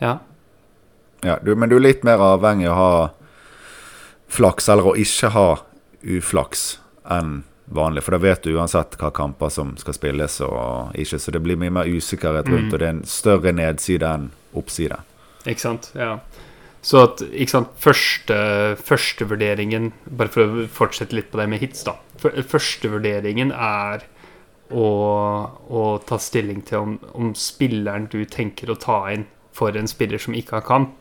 ja. 0.02 0.18
ja 1.24 1.38
du, 1.42 1.56
men 1.56 1.72
du 1.72 1.80
er 1.80 1.88
litt 1.88 2.06
mer 2.06 2.22
avhengig 2.22 2.70
av 2.70 2.76
å 2.76 2.82
ha 2.84 3.08
flaks, 4.36 4.70
eller 4.70 4.92
å 4.92 4.98
ikke 5.00 5.32
ha 5.34 5.48
uflaks, 6.06 6.78
enn 7.12 7.44
vanlig. 7.66 8.04
For 8.06 8.16
da 8.16 8.22
vet 8.22 8.46
du 8.46 8.56
uansett 8.56 8.98
hva 9.02 9.12
kamper 9.16 9.52
som 9.54 9.76
skal 9.82 9.98
spilles 9.98 10.40
og 10.46 10.96
ikke. 10.98 11.20
Så 11.20 11.34
det 11.34 11.42
blir 11.46 11.60
mye 11.60 11.74
mer 11.74 11.90
usikkerhet 11.90 12.50
rundt, 12.50 12.70
mm. 12.70 12.74
og 12.74 12.80
det 12.80 12.88
er 12.88 12.96
en 12.96 13.06
større 13.10 13.54
nedside 13.56 14.10
enn 14.10 14.32
oppside. 14.56 15.00
Ikke 15.46 15.62
sant. 15.62 15.92
Ja. 15.98 16.18
Så 16.86 17.02
at 17.02 17.22
ikke 17.26 17.50
sant, 17.50 17.72
første, 17.82 18.36
Førstevurderingen 18.86 19.90
Bare 20.06 20.30
for 20.30 20.46
å 20.46 20.66
fortsette 20.70 21.18
litt 21.18 21.32
på 21.32 21.40
det 21.42 21.48
med 21.50 21.64
hits, 21.64 21.82
da. 21.88 21.98
Førstevurderingen 22.22 23.54
er 23.54 24.06
å, 24.70 24.86
å, 24.86 25.82
ta 26.06 26.20
stilling 26.22 26.62
til 26.66 26.84
om, 26.84 26.94
om 27.14 27.34
spilleren 27.38 28.08
du 28.10 28.24
tenker 28.30 28.70
å 28.70 28.78
ta 28.82 29.00
inn, 29.14 29.26
for 29.56 29.78
en 29.78 29.90
spiller 29.90 30.22
som 30.22 30.38
ikke 30.38 30.60
har 30.60 30.66
kamp, 30.68 30.96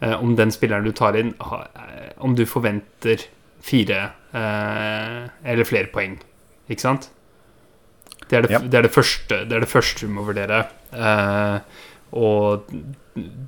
eh, 0.00 0.14
om 0.14 0.36
den 0.38 0.52
spilleren 0.54 0.86
du 0.86 0.92
tar 0.94 1.18
inn, 1.18 1.34
eh, 1.38 2.12
om 2.22 2.36
du 2.38 2.44
forventer 2.46 3.26
fire 3.64 4.00
eh, 4.36 5.20
eller 5.52 5.68
flere 5.68 5.90
poeng. 5.92 6.18
Ikke 6.68 6.84
sant? 6.84 7.10
Det 8.28 8.38
er 8.38 8.46
det, 8.46 8.52
ja. 8.54 8.60
det, 8.60 8.78
er 8.78 8.86
det, 8.86 8.94
første, 8.94 9.42
det 9.48 9.56
er 9.56 9.64
det 9.64 9.70
første, 9.72 10.06
du 10.06 10.12
må 10.12 10.24
vurdere. 10.24 10.62
og 12.16 12.70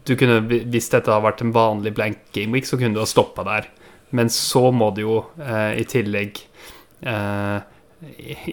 du 0.07 0.13
kunne, 0.21 0.41
hvis 0.45 0.91
dette 0.93 1.11
har 1.11 1.23
vært 1.25 1.41
en 1.43 1.55
vanlig 1.55 1.95
blank 1.97 2.19
game 2.37 2.53
week, 2.53 2.69
så 2.69 2.77
kunne 2.77 2.93
du 2.95 3.01
ha 3.01 3.09
stoppa 3.09 3.45
der. 3.47 3.71
Men 4.13 4.29
så 4.31 4.69
må 4.71 4.91
du 4.95 5.01
jo 5.01 5.17
i 5.41 5.87
tillegg 5.89 6.43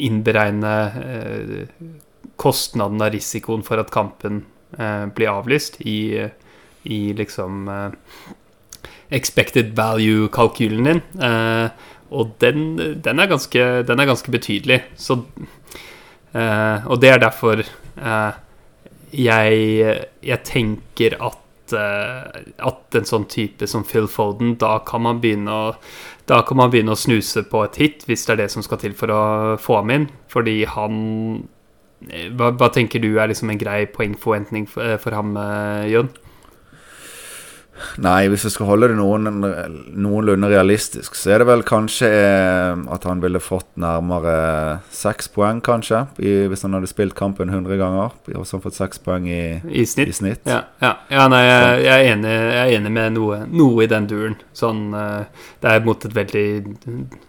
innberegne 0.07 0.73
kostnaden 2.35 3.01
av 3.01 3.13
risikoen 3.13 3.63
for 3.65 3.81
at 3.81 3.91
kampen 3.93 4.43
eh, 4.77 5.05
blir 5.15 5.31
avlyst 5.33 5.79
i, 5.85 6.27
i 6.83 6.99
liksom 7.17 7.67
eh, 7.69 7.91
expected 9.13 9.75
value-kalkylen 9.77 10.89
din. 10.89 11.01
Eh, 11.21 11.69
og 12.13 12.33
den, 12.41 12.65
den, 13.01 13.19
er 13.19 13.29
ganske, 13.29 13.67
den, 13.87 13.99
er 13.99 14.09
ganske, 14.09 14.31
betydelig. 14.31 14.81
Så, 14.95 15.19
eh, 16.33 16.85
og 16.85 17.01
det 17.01 17.13
er 17.13 17.21
derfor 17.21 17.63
eh, 17.63 18.41
jeg, 19.13 19.95
jeg, 20.23 20.43
tenker 20.49 21.17
at 21.21 21.39
at 21.73 22.95
en 22.99 23.07
sånn 23.07 23.23
type 23.31 23.65
som 23.71 23.85
Phil 23.87 24.05
Foden, 24.11 24.51
da 24.61 24.75
kan 24.85 25.07
å 25.07 25.61
da 26.27 26.41
kan 26.45 26.59
man 26.59 26.69
begynne 26.69 26.93
å 26.93 26.99
snuse 26.99 27.41
på 27.49 27.63
et 27.65 27.79
hit, 27.81 28.03
hvis 28.05 28.27
det 28.27 28.33
er 28.33 28.41
det 28.43 28.49
som 28.53 28.61
skal 28.61 28.77
til 28.83 28.93
for 28.93 29.09
å 29.09 29.21
få 29.57 29.79
ham 29.79 29.93
inn. 29.95 30.05
Fordi 30.29 30.67
han 30.69 30.99
hva, 32.35 32.51
hva, 32.51 32.69
tenker 32.69 33.01
du 33.01 33.15
er 33.15 33.31
liksom 33.31 33.49
en 33.49 33.57
grei 33.57 33.87
poengforventning 33.89 34.67
for, 34.69 34.99
for 35.01 35.17
ham, 35.17 35.33
Jøn? 35.89 36.11
Nei, 38.01 38.27
hvis 38.31 38.45
jeg 38.47 38.55
skal 38.55 38.69
holde 38.69 38.89
det 38.91 38.97
noen, 38.97 39.27
noenlunde 39.93 40.49
realistisk, 40.49 41.17
så 41.17 41.33
er 41.33 41.43
det 41.43 41.47
vel 41.49 41.63
kanskje 41.67 42.09
eh, 42.09 42.83
at 42.95 43.07
han 43.09 43.21
ville 43.23 43.41
fått 43.43 43.67
nærmere 43.79 44.35
seks 44.93 45.29
poeng, 45.33 45.61
kanskje. 45.65 46.03
I, 46.17 46.33
hvis 46.51 46.65
han 46.65 46.77
hadde 46.77 46.89
spilt 46.89 47.15
kampen 47.19 47.53
100 47.53 47.79
ganger. 47.81 48.15
Og 48.33 48.47
så 48.49 48.61
fått 48.63 48.79
seks 48.79 49.01
poeng 49.03 49.27
i, 49.29 49.43
I 49.69 49.85
snitt. 49.89 50.13
I 50.13 50.17
snitt. 50.19 50.45
Ja, 50.49 50.63
ja. 50.83 50.95
ja, 51.13 51.27
nei, 51.31 51.43
jeg, 51.45 51.81
jeg, 51.85 51.93
er 51.93 52.13
enig, 52.15 52.35
jeg, 52.37 52.61
er 52.63 52.77
enig, 52.79 52.93
med 52.99 53.17
noe, 53.17 53.41
noe, 53.49 53.83
i 53.85 53.91
den 53.91 54.09
duren. 54.09 54.39
Sånn, 54.57 54.87
det 54.93 55.73
er 55.73 55.85
mot 55.85 56.07
et 56.07 56.15
veldig 56.15 56.47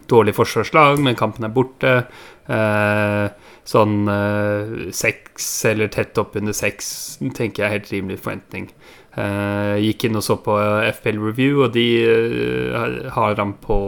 dårlig 0.09 0.35
forsvarslag, 0.37 1.01
men 1.03 1.19
kampen 1.19 1.45
er 1.47 1.53
borte. 1.53 1.99
Eh, 2.45 3.27
sånn 3.65 4.05
uh, 4.05 4.91
seks 4.93 5.47
eller 5.65 5.89
tett 5.89 6.19
oppunder 6.21 6.53
seks 6.53 7.17
tenker 7.33 7.63
jeg 7.63 7.65
er 7.65 7.73
helt 7.79 7.89
rimelig 7.89 8.19
forventning. 8.21 8.69
Uh, 9.15 9.79
gikk 9.79 10.09
inn 10.09 10.19
og 10.19 10.25
så 10.25 10.35
på 10.43 10.53
FPL 10.97 11.21
Review, 11.23 11.61
og 11.63 11.71
de 11.75 11.87
uh, 12.03 13.05
har 13.15 13.39
han 13.39 13.55
på 13.63 13.79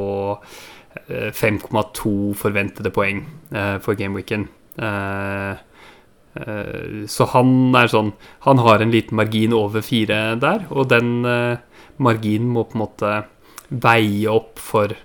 5,2 1.08 2.12
forventede 2.34 2.90
poeng 2.90 3.20
for 3.86 3.94
gameweeken. 3.94 4.48
så 7.06 7.28
han 7.36 7.52
er 7.78 7.92
sånn 7.92 8.10
Han 8.48 8.58
har 8.66 8.82
en 8.82 8.92
liten 8.92 9.16
margin 9.16 9.54
over 9.54 9.86
fire 9.86 10.36
der, 10.42 10.66
og 10.74 10.90
den 10.90 11.22
marginen 12.02 12.50
må 12.50 12.66
på 12.66 12.80
en 12.80 12.82
måte 12.82 13.14
veie 13.70 14.34
opp 14.34 14.58
for 14.58 14.98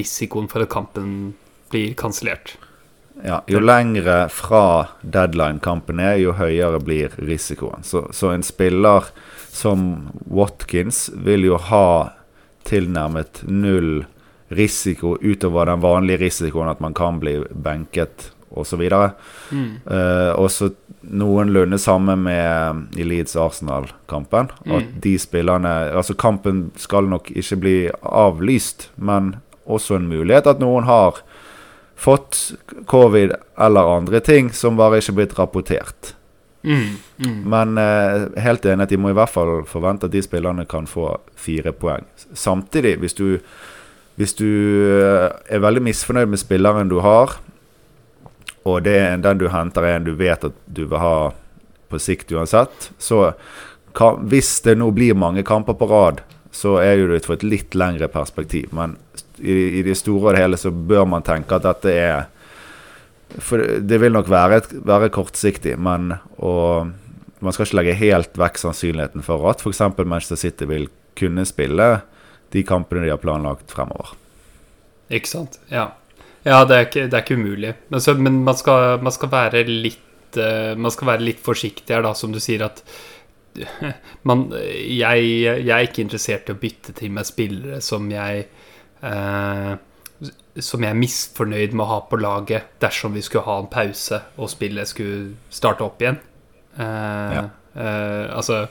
risikoen 0.00 0.48
for 0.48 0.64
at 0.64 0.72
kampen 0.72 1.34
blir 1.68 1.92
kansellert. 1.92 2.56
Ja, 3.24 3.42
jo 3.46 3.60
lengre 3.60 4.28
fra 4.32 4.88
deadline-kampen 5.02 6.00
er, 6.00 6.16
jo 6.22 6.32
høyere 6.38 6.80
blir 6.80 7.14
risikoen. 7.18 7.84
Så, 7.86 8.06
så, 8.12 8.32
en 8.34 8.44
spiller 8.46 9.10
som 9.50 10.10
Watkins 10.30 11.08
vil 11.14 11.44
jo 11.48 11.58
ha 11.70 12.12
tilnærmet 12.68 13.42
null 13.48 14.04
risiko 14.50 15.16
utover 15.22 15.70
den 15.70 15.82
vanlige 15.82 16.18
risikoen 16.24 16.70
at 16.70 16.80
man 16.82 16.94
kan 16.94 17.20
bli 17.22 17.38
benket 17.50 18.30
osv. 18.50 18.82
Mm. 19.50 19.66
Uh, 19.86 20.32
også 20.34 20.72
noenlunde 21.02 21.78
samme 21.78 22.16
med 22.18 22.98
i 22.98 23.06
Leeds 23.06 23.36
Arsenal-kampen. 23.38 24.50
At 24.66 24.84
Mm. 24.84 25.00
de 25.00 25.18
spillerne 25.18 25.68
Altså, 25.94 26.14
kampen 26.14 26.70
skal 26.76 27.04
nok 27.04 27.30
ikke 27.30 27.56
bli 27.56 27.90
avlyst, 28.02 28.90
men 28.96 29.36
også 29.66 29.96
en 29.96 30.08
mulighet 30.08 30.46
at 30.46 30.58
noen 30.58 30.84
har 30.84 31.22
fått 32.00 32.52
covid 32.88 33.32
eller 33.58 33.96
andre 33.96 34.20
ting 34.24 34.48
som 34.56 34.78
bare 34.78 35.02
ikke 35.02 35.18
blitt 35.18 35.36
rapportert. 35.38 36.14
Mm. 36.62 36.96
Mm. 37.16 37.42
Men 37.50 37.78
eh, 37.78 38.42
helt 38.42 38.64
enig 38.64 38.86
at 38.86 38.92
de 38.92 38.98
må 39.00 39.12
i 39.12 39.16
hvert 39.16 39.32
fall 39.32 39.60
forvente 39.68 40.08
at 40.08 40.14
de 40.14 40.22
spillerne 40.24 40.64
kan 40.68 40.88
få 40.88 41.12
fire 41.36 41.72
poeng. 41.76 42.06
Samtidig, 42.32 42.96
hvis 43.02 43.16
du, 43.16 43.26
hvis 44.20 44.36
du 44.38 44.48
eh, 44.48 45.28
er 45.48 45.64
veldig 45.64 45.84
misfornøyd 45.90 46.32
med 46.32 46.40
spilleren 46.40 46.92
du 46.92 47.00
har, 47.04 47.36
og 48.68 48.82
det 48.84 48.96
er 48.96 49.20
den 49.20 49.40
du 49.40 49.48
henter 49.52 49.84
er 49.84 49.98
en 49.98 50.08
du 50.08 50.14
vet 50.16 50.44
at 50.44 50.56
du 50.66 50.84
vil 50.86 51.00
ha 51.00 51.14
på 51.90 52.00
sikt 52.00 52.32
uansett, 52.32 52.90
så 53.00 53.32
kan, 53.96 54.24
hvis 54.30 54.60
det 54.64 54.76
nå 54.78 54.88
blir 54.94 55.16
mange 55.18 55.44
kamper 55.44 55.76
på 55.76 55.88
rad, 55.90 56.20
så 56.52 56.78
er 56.82 57.00
det 57.10 57.24
for 57.26 57.36
et 57.36 57.46
litt 57.46 57.76
lengre 57.76 58.08
perspektiv. 58.12 58.72
Men 58.76 58.96
i, 59.40 59.56
i 59.80 59.82
det 59.86 59.96
store 59.98 60.30
og 60.30 60.36
det 60.36 60.44
hele 60.44 60.60
så 60.60 60.70
bør 60.70 61.08
man 61.08 61.26
tenke 61.26 61.56
at 61.56 61.66
dette 61.66 61.94
er 61.94 62.28
For 63.40 63.62
det 63.80 64.00
vil 64.02 64.12
nok 64.12 64.28
være, 64.30 64.62
være 64.84 65.08
kortsiktig, 65.14 65.76
men 65.78 66.12
og, 66.42 66.90
man 67.40 67.54
skal 67.54 67.66
ikke 67.66 67.78
legge 67.78 67.98
helt 68.00 68.38
vekk 68.38 68.58
sannsynligheten 68.60 69.24
for 69.24 69.44
at 69.50 69.62
f.eks. 69.62 69.82
Manchester 69.98 70.36
City 70.36 70.66
vil 70.68 70.88
kunne 71.18 71.44
spille 71.48 72.00
de 72.52 72.64
kampene 72.66 73.04
de 73.06 73.12
har 73.12 73.20
planlagt 73.22 73.72
fremover. 73.72 74.12
Ikke 75.10 75.30
sant. 75.30 75.60
Ja, 75.70 75.90
ja 76.46 76.60
det, 76.66 76.76
er 76.76 76.88
ikke, 76.88 77.06
det 77.06 77.16
er 77.16 77.24
ikke 77.24 77.38
umulig. 77.38 77.74
Men, 77.88 78.02
så, 78.02 78.14
men 78.18 78.42
man, 78.46 78.58
skal, 78.58 79.00
man 79.02 79.14
skal 79.14 79.32
være 79.32 79.64
litt 79.68 80.38
uh, 80.38 80.76
Man 80.78 80.92
skal 80.94 81.14
være 81.14 81.26
litt 81.26 81.40
forsiktig 81.42 81.94
her, 81.94 82.04
da, 82.06 82.14
som 82.18 82.34
du 82.34 82.40
sier 82.42 82.66
at 82.68 82.84
man, 84.28 84.48
jeg, 84.54 85.30
jeg 85.42 85.70
er 85.74 85.86
ikke 85.86 86.04
interessert 86.04 86.50
i 86.50 86.54
å 86.54 86.60
bytte 86.60 86.94
til 86.98 87.14
meg 87.14 87.26
spillere 87.26 87.80
som 87.82 88.06
jeg 88.12 88.44
eh, 89.02 89.76
Som 90.60 90.82
jeg 90.84 90.90
er 90.90 90.98
misfornøyd 91.00 91.72
med 91.72 91.84
å 91.86 91.90
ha 91.94 92.00
på 92.10 92.18
laget 92.20 92.74
dersom 92.82 93.14
vi 93.14 93.22
skulle 93.24 93.44
ha 93.46 93.58
en 93.62 93.68
pause 93.72 94.18
og 94.36 94.50
spillet 94.52 94.88
skulle 94.90 95.34
starte 95.48 95.84
opp 95.86 96.02
igjen. 96.02 96.18
Eh, 96.76 97.32
Ja. 97.36 97.44
eh, 97.76 98.26
altså 98.36 98.66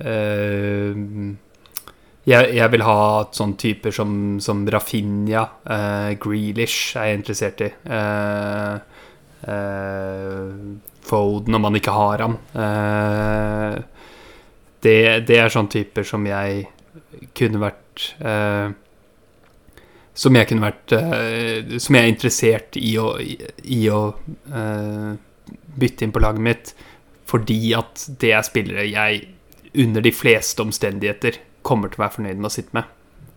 eh, 0.00 0.94
jeg, 2.24 2.54
jeg 2.56 2.70
vil 2.72 2.82
ha 2.86 3.00
sånne 3.36 3.58
typer 3.60 3.92
som, 3.92 4.12
som 4.40 4.62
Rafinha, 4.72 5.42
eh, 5.68 6.12
Grealish 6.22 6.94
er 6.96 7.10
jeg 7.10 7.18
interessert 7.18 7.60
i. 7.66 7.68
Eh, 7.84 8.78
eh, 9.48 10.54
Foden, 11.04 11.54
om 11.58 11.60
man 11.66 11.76
ikke 11.76 11.92
har 11.92 12.22
ham. 12.24 12.38
Eh, 12.56 13.74
det, 14.84 14.96
det 15.28 15.36
er 15.40 15.52
sånne 15.52 15.72
typer 15.74 16.06
som 16.08 16.24
jeg 16.28 16.64
kunne 17.36 17.60
vært 17.60 18.06
eh, 18.24 18.72
Som 20.14 20.36
jeg 20.38 20.46
kunne 20.50 20.62
vært 20.62 20.94
uh, 20.94 21.78
Som 21.82 21.98
jeg 21.98 22.06
er 22.06 22.12
interessert 22.12 22.76
i 22.78 22.94
å, 23.02 23.08
i, 23.18 23.80
å 23.90 24.02
uh, 24.54 25.14
bytte 25.74 26.06
inn 26.06 26.12
på 26.14 26.22
laget 26.22 26.44
mitt, 26.46 26.74
fordi 27.26 27.58
at 27.74 28.04
det 28.22 28.30
er 28.36 28.46
spillere 28.46 28.84
jeg 28.86 29.24
under 29.82 30.04
de 30.04 30.12
fleste 30.14 30.62
omstendigheter 30.62 31.40
kommer 31.66 31.90
til 31.90 31.98
å 31.98 32.04
være 32.04 32.14
fornøyd 32.20 32.38
med 32.38 32.46
å 32.46 32.52
sitte 32.54 32.76
med. 32.78 32.92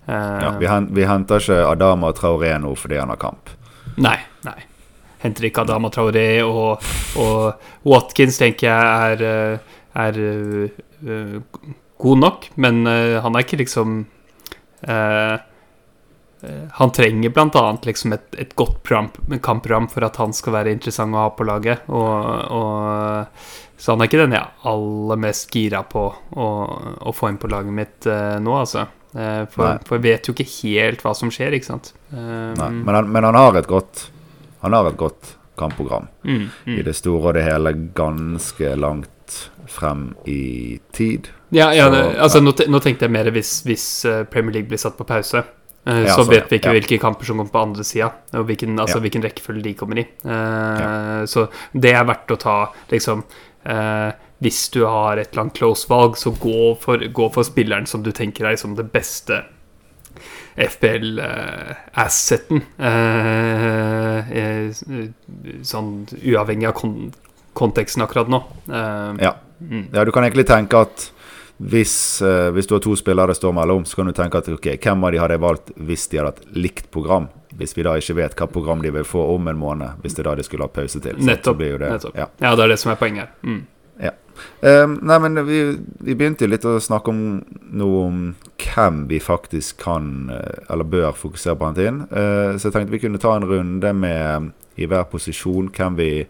Uh, 0.06 0.38
Ja, 0.44 0.52
vi, 0.60 0.70
hent, 0.70 0.94
vi 0.94 1.08
henter 1.10 1.42
ikke 1.42 1.64
Adama 1.66 2.12
Traoré 2.14 2.54
nå 2.62 2.76
fordi 2.78 3.00
han 3.02 3.10
har 3.10 3.20
kamp. 3.22 3.50
Nei, 3.98 4.20
nei. 4.46 4.60
Henter 5.24 5.50
ikke 5.50 5.66
Adama 5.66 5.90
Traoré 5.90 6.28
og, 6.46 6.86
og 7.18 7.90
Watkins 7.90 8.38
tenker 8.38 8.70
jeg 8.70 9.18
er, 9.18 9.64
er 9.98 10.20
god 11.98 12.22
nok, 12.22 12.52
men 12.62 12.84
han 12.86 13.34
er 13.34 13.48
ikke 13.48 13.58
liksom 13.64 14.04
eh, 14.86 15.40
Han 16.78 16.92
trenger 16.94 17.32
annet 17.40 17.88
liksom 17.90 18.14
et, 18.14 18.28
et 18.38 18.52
godt 18.56 18.84
program, 18.86 19.10
kampprogram 19.42 19.88
for 19.90 20.06
at 20.06 20.20
han 20.22 20.36
skal 20.38 20.54
være 20.54 20.76
interessant 20.76 21.16
å 21.16 21.24
ha 21.24 21.32
på 21.34 21.48
laget. 21.48 21.88
Og, 21.90 22.52
og, 22.54 23.34
så 23.78 23.94
han 23.94 24.04
er 24.04 24.12
ikke 24.12 24.22
den 24.22 24.36
jeg 24.38 24.44
er 24.44 24.70
aller 24.70 25.24
mest 25.24 25.50
gira 25.54 25.82
på 25.90 26.04
å, 26.14 26.48
å 27.02 27.16
få 27.16 27.32
inn 27.32 27.42
på 27.42 27.50
laget 27.50 27.74
mitt 27.74 28.10
uh, 28.10 28.38
nå, 28.44 28.54
altså. 28.60 28.86
Eh, 29.18 29.44
for, 29.50 29.80
for 29.88 29.98
jeg 29.98 30.04
vet 30.04 30.28
jo 30.28 30.36
ikke 30.36 30.50
helt 30.60 31.02
hva 31.06 31.14
som 31.18 31.32
skjer, 31.34 31.56
ikke 31.58 31.70
sant. 31.72 31.94
Um, 32.12 32.54
Nei, 32.60 32.70
men, 32.84 32.94
han, 32.94 33.10
men 33.10 33.26
han 33.26 33.38
har 33.40 33.58
et 33.58 33.70
godt 33.70 34.10
Han 34.62 34.76
har 34.76 34.90
et 34.90 34.98
godt 35.00 35.36
kampprogram. 35.58 36.08
mm, 36.24 36.50
mm. 36.66 36.76
I 36.78 36.84
det 36.86 36.94
store 36.98 37.32
og 37.32 37.38
det 37.38 37.46
hele 37.48 37.74
ganske 37.98 38.76
langt 38.78 39.40
frem 39.68 40.12
i 40.26 40.80
tid. 40.94 41.32
Ja, 41.50 41.72
ja 41.74 41.88
Så, 41.92 42.02
altså 42.28 42.42
nå, 42.44 42.54
nå 42.68 42.80
tenkte 42.84 43.08
jeg 43.08 43.16
mer 43.16 43.30
hvis, 43.34 43.62
hvis 43.66 43.88
eh, 44.06 44.24
Premier 44.30 44.60
League 44.60 44.70
blir 44.70 44.82
satt 44.82 44.98
på 45.00 45.08
pause. 45.08 45.44
Eh, 45.88 46.04
Ja, 46.08 46.16
så 46.16 46.24
vet 46.28 46.52
vi 46.52 46.56
ikke 46.60 46.70
ja. 46.72 46.76
hvilke 46.78 47.00
kamper 47.02 47.26
som 47.28 47.38
kommer 47.40 47.54
på 47.54 47.66
andre 47.70 47.84
sida, 47.88 48.10
og 48.38 48.44
hvilken, 48.50 48.72
altså, 48.80 49.00
hvilken 49.04 49.24
rekkefølge 49.26 49.64
de 49.70 49.74
kommer 49.80 49.98
i. 50.04 50.06
Eh, 50.06 51.22
Så 51.26 51.42
det 51.74 51.92
er 51.96 52.08
verdt 52.08 52.32
å 52.32 52.42
ta, 52.42 52.58
liksom 52.92 53.18
uh, 53.68 54.12
Hvis 54.44 54.70
du 54.70 54.86
har 54.86 55.18
et 55.18 55.32
eller 55.32 55.42
annet 55.48 55.58
close 55.58 55.90
valg, 55.90 56.18
så 56.18 56.32
gå 56.32 56.76
for, 56.82 56.98
gå 56.98 57.30
for 57.34 57.44
spilleren 57.44 57.86
som 57.90 58.04
du 58.06 58.12
tenker 58.12 58.46
er 58.46 58.52
liksom 58.54 58.76
det 58.78 58.92
beste 58.94 59.44
FPL-assetten. 60.58 62.62
sånn 65.66 66.08
uavhengig 66.22 66.68
av 66.70 66.74
kon 66.78 67.14
konteksten 67.58 68.06
akkurat 68.06 68.30
nå. 68.30 68.44
Ja. 68.70 69.34
mm. 69.58 69.90
ja, 69.94 70.06
du 70.06 70.12
kan 70.14 70.24
egentlig 70.26 70.46
tenke 70.50 70.78
at 70.86 71.12
hvis, 71.60 72.22
eh, 72.22 72.50
hvis 72.54 72.68
du 72.70 72.76
har 72.76 72.82
to 72.86 72.94
spillere 72.96 73.28
det 73.32 73.38
står 73.40 73.54
mellom, 73.58 73.86
så 73.86 73.96
kan 73.96 74.06
du 74.06 74.14
tenke 74.14 74.38
at 74.38 74.50
ok, 74.54 74.68
hvem 74.78 75.04
av 75.08 75.12
de 75.12 75.18
hadde 75.24 75.38
jeg 75.38 75.42
valgt 75.42 75.72
hvis 75.78 76.08
de 76.12 76.18
hadde 76.20 76.34
hatt 76.36 76.52
likt 76.56 76.92
program? 76.94 77.30
Hvis 77.58 77.74
vi 77.74 77.84
da 77.88 77.96
ikke 77.98 78.16
vet 78.20 78.36
hva 78.38 78.46
program 78.52 78.82
de 78.84 78.92
vil 78.94 79.04
få 79.08 79.24
om 79.36 79.48
en 79.50 79.58
måned, 79.58 80.02
hvis 80.04 80.14
det 80.14 80.22
er 80.22 80.30
da 80.30 80.36
de 80.38 80.44
skulle 80.46 80.68
ha 80.68 80.70
pause 80.70 81.00
til. 81.02 81.16
Så 81.18 81.26
Nettopp. 81.26 81.58
det- 81.58 81.80
nettopp. 81.82 82.16
Ja. 82.16 82.28
Ja. 82.42 82.56
det 82.56 82.64
er 82.64 82.68
det 82.68 82.80
som 82.80 82.92
er 82.92 82.96
poenget 82.96 83.30
Mm. 83.44 83.66
Ja. 84.00 84.12
Um, 84.62 85.00
nei, 85.02 85.18
men 85.18 85.46
vi, 85.48 85.80
vi 86.04 86.14
begynte 86.14 86.42
jo 86.46 86.48
litt 86.52 86.62
å 86.62 86.78
snakke 86.80 87.08
om 87.10 87.44
noe 87.74 88.06
om 88.06 88.36
hvem 88.60 89.08
vi 89.08 89.18
faktisk 89.18 89.80
kan, 89.80 90.30
eh, 90.30 90.60
eller 90.70 90.84
bør, 90.84 91.12
fokusere 91.18 91.58
på 91.58 91.66
hente 91.66 91.88
inn. 91.88 92.02
Uh, 92.12 92.54
så 92.60 92.70
jeg 92.70 92.74
tenkte 92.74 92.92
vi 92.92 93.00
kunne 93.00 93.18
ta 93.18 93.36
en 93.36 93.48
runde 93.50 93.96
med 93.96 94.52
i 94.78 94.86
hver 94.86 95.06
posisjon 95.10 95.72
hvem 95.74 95.96
vi 95.98 96.28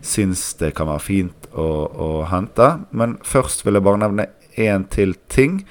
syns 0.00 0.54
det 0.56 0.72
kan 0.74 0.88
være 0.88 1.04
fint 1.04 1.46
å, 1.54 1.68
å 1.92 2.08
hente. 2.30 2.86
Men 2.92 3.18
først 3.22 3.66
vil 3.66 3.74
jeg 3.74 3.84
bare 3.84 4.00
nevne 4.00 4.26
én 4.56 4.86
til 4.90 5.14
ting. 5.28 5.62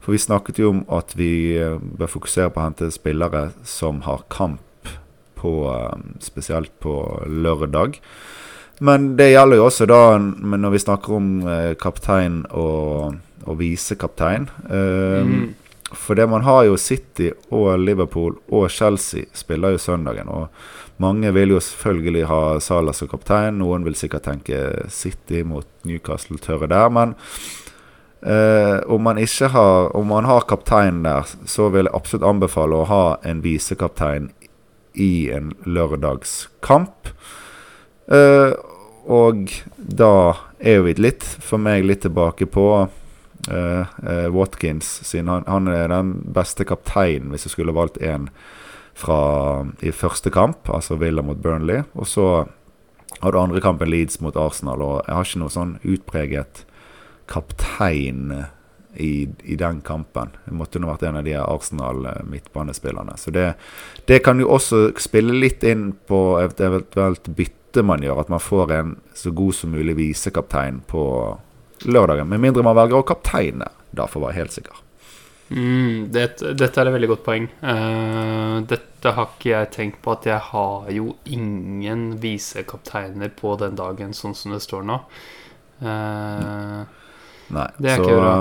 For 0.00 0.16
vi 0.16 0.22
snakket 0.22 0.58
jo 0.62 0.70
om 0.72 0.82
at 0.94 1.12
vi 1.18 1.58
eh, 1.60 1.76
bør 1.76 2.08
fokusere 2.08 2.48
på 2.52 2.62
å 2.62 2.68
hente 2.68 2.90
spillere 2.94 3.50
som 3.68 4.02
har 4.06 4.24
kamp 4.32 4.88
på 5.36 5.54
eh, 5.68 6.04
Spesielt 6.24 6.72
på 6.80 6.94
lørdag. 7.28 8.00
Men 8.80 9.10
det 9.18 9.32
gjelder 9.32 9.58
jo 9.58 9.66
også 9.66 9.88
da 9.90 10.02
når 10.18 10.72
vi 10.72 10.80
snakker 10.84 11.16
om 11.18 11.30
eh, 11.44 11.72
kaptein 11.76 12.44
og, 12.56 13.18
og 13.44 13.58
visekaptein. 13.58 14.48
Mm. 14.70 15.54
For 15.92 16.16
det 16.16 16.28
man 16.28 16.44
har 16.44 16.66
jo 16.68 16.76
City 16.80 17.30
og 17.52 17.78
Liverpool 17.80 18.36
og 18.48 18.68
Chelsea 18.72 19.28
spiller 19.36 19.74
jo 19.74 19.82
søndagen. 19.82 20.28
Og 20.28 20.48
mange 21.04 21.30
vil 21.36 21.54
jo 21.54 21.60
selvfølgelig 21.62 22.26
ha 22.28 22.42
Salah 22.64 22.96
som 22.96 23.08
kaptein. 23.08 23.60
Noen 23.60 23.86
vil 23.86 23.96
sikkert 23.96 24.26
tenke 24.28 24.88
City 24.92 25.44
mot 25.46 25.68
Newcastle 25.88 26.40
tørre 26.42 26.68
der. 26.68 26.88
Men 26.92 27.16
eh, 28.22 28.78
om 28.86 29.02
man 29.02 29.18
ikke 29.18 29.48
har 29.54 29.96
Om 29.96 30.06
man 30.06 30.24
har 30.24 30.46
kapteinen 30.48 31.02
der, 31.02 31.26
så 31.46 31.68
vil 31.68 31.86
jeg 31.86 31.94
absolutt 31.94 32.26
anbefale 32.28 32.76
å 32.76 32.88
ha 32.88 33.04
en 33.22 33.42
visekaptein 33.42 34.30
i 34.94 35.30
en 35.30 35.52
lørdagskamp. 35.64 37.12
Uh, 38.10 38.56
og 39.06 39.52
da 39.76 40.34
er 40.58 40.80
vi 40.82 40.94
litt, 40.98 41.22
for 41.22 41.60
meg, 41.60 41.84
litt 41.86 42.02
tilbake 42.02 42.48
på 42.50 42.66
uh, 42.88 43.84
Watkins, 44.34 44.88
siden 45.06 45.30
han, 45.30 45.46
han 45.46 45.70
er 45.70 45.92
den 45.92 46.14
beste 46.34 46.66
kapteinen, 46.66 47.30
hvis 47.30 47.46
jeg 47.46 47.54
skulle 47.54 47.76
valgt 47.76 48.00
fra 48.98 49.20
i 49.84 49.92
første 49.94 50.32
kamp, 50.34 50.66
altså 50.66 50.98
Villa 50.98 51.22
mot 51.22 51.38
Burnley. 51.38 51.84
Og 51.94 52.08
så 52.10 52.26
har 53.20 53.32
du 53.32 53.38
andre 53.40 53.62
kampen 53.62 53.90
Leeds 53.90 54.20
mot 54.24 54.36
Arsenal, 54.36 54.82
og 54.82 54.96
jeg 55.06 55.14
har 55.14 55.28
ikke 55.28 55.42
noe 55.44 55.54
sånn 55.54 55.76
utpreget 55.86 56.64
kaptein 57.28 58.32
i, 58.98 59.28
i 59.44 59.56
den 59.56 59.80
kampen. 59.80 60.32
Det 60.44 60.54
måtte 60.56 60.80
nå 60.80 60.90
vært 60.90 61.04
en 61.06 61.20
av 61.20 61.26
de 61.26 61.36
Arsenal-midtbanespillerne. 61.38 63.14
Så 63.20 63.30
det, 63.34 63.52
det 64.10 64.22
kan 64.26 64.40
jo 64.40 64.50
også 64.56 64.88
spille 65.00 65.36
litt 65.36 65.64
inn 65.66 65.92
på 66.08 66.22
et 66.42 66.60
eventuelt 66.64 67.28
bytte 67.28 67.84
man 67.86 68.02
gjør, 68.02 68.24
at 68.24 68.32
man 68.32 68.42
får 68.42 68.74
en 68.74 68.96
så 69.14 69.30
god 69.30 69.54
som 69.54 69.76
mulig 69.76 69.94
visekaptein 69.98 70.82
på 70.88 71.04
lørdagen. 71.86 72.28
Med 72.28 72.42
mindre 72.42 72.66
man 72.66 72.76
velger 72.78 73.02
å 73.02 73.06
kapteine, 73.06 73.70
da 73.94 74.08
for 74.10 74.22
å 74.22 74.28
være 74.28 74.40
helt 74.40 74.56
sikker. 74.56 74.84
Mm, 75.48 76.10
det, 76.12 76.26
dette 76.60 76.80
er 76.80 76.88
et 76.88 76.94
veldig 76.96 77.12
godt 77.14 77.24
poeng. 77.24 77.46
Uh, 77.62 78.60
dette 78.68 79.14
har 79.16 79.30
ikke 79.30 79.52
jeg 79.52 79.72
tenkt 79.76 80.02
på, 80.04 80.16
at 80.16 80.26
jeg 80.28 80.42
har 80.50 80.90
jo 80.92 81.14
ingen 81.24 82.10
visekapteiner 82.20 83.32
på 83.36 83.54
den 83.62 83.78
dagen, 83.78 84.16
sånn 84.16 84.36
som 84.36 84.56
det 84.56 84.64
står 84.64 84.84
nå. 84.88 84.98
Uh, 85.78 86.87
nei, 87.54 87.68
det 87.78 87.92
er 87.92 88.02
så, 88.02 88.08
ikke 88.08 88.18
bra. 88.18 88.34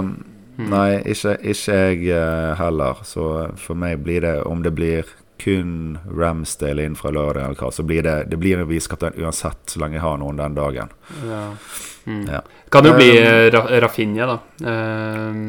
Mm. 0.58 0.68
Nei, 0.74 0.90
ikke, 1.14 1.38
ikke 1.54 1.78
jeg 1.78 2.10
uh, 2.10 2.58
heller. 2.58 3.06
Så 3.06 3.30
for 3.62 3.78
meg 3.78 4.02
blir 4.06 4.26
det, 4.26 4.36
om 4.50 4.64
det 4.66 4.74
blir 4.78 5.10
kun 5.38 6.00
Ramsdale 6.18 6.86
inn 6.88 6.98
fra 6.98 7.12
lørdag, 7.14 7.46
eller 7.46 7.62
hva, 7.62 7.72
så 7.74 7.86
blir 7.86 8.02
det, 8.06 8.16
det 8.32 8.40
blir 8.42 8.58
en 8.58 8.70
viskaptein 8.70 9.18
uansett, 9.22 9.62
så 9.70 9.82
lenge 9.84 10.00
jeg 10.00 10.06
har 10.06 10.18
noen 10.22 10.42
den 10.42 10.58
dagen. 10.58 10.94
Ja. 11.30 11.44
Mm. 12.08 12.24
Ja. 12.32 12.44
Kan 12.74 12.88
jo 12.88 12.96
bli 12.98 13.10
Um, 13.18 13.50
Ra 13.54 13.64
Rafinha, 13.84 14.28
da. 14.30 14.38
Um, 14.64 15.42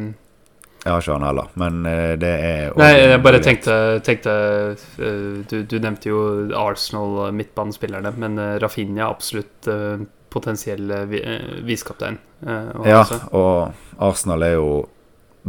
Jeg 0.84 0.92
har 0.92 1.02
ikke 1.02 1.16
han 1.16 1.26
heller, 1.26 1.48
men 1.58 1.86
eh, 1.90 2.12
det 2.20 2.30
er 2.30 2.76
Nei, 2.78 2.92
jeg 2.96 3.22
bare 3.24 3.40
tenkte, 3.42 3.74
tenkte 4.06 4.34
eh, 5.02 5.40
du, 5.50 5.56
du 5.66 5.74
nevnte 5.82 6.08
jo 6.08 6.20
Arsenal, 6.56 7.32
midtbanespillerne, 7.34 8.12
men 8.16 8.38
Rafinha 8.62 9.02
er 9.02 9.10
absolutt 9.10 9.68
potensiell 10.30 10.90
eh, 10.90 11.62
visekaptein. 11.66 12.18
eh, 12.46 12.70
Ja, 12.90 13.04
og 13.32 13.72
Arsenal 13.98 14.42
er 14.42 14.54
jo 14.58 14.88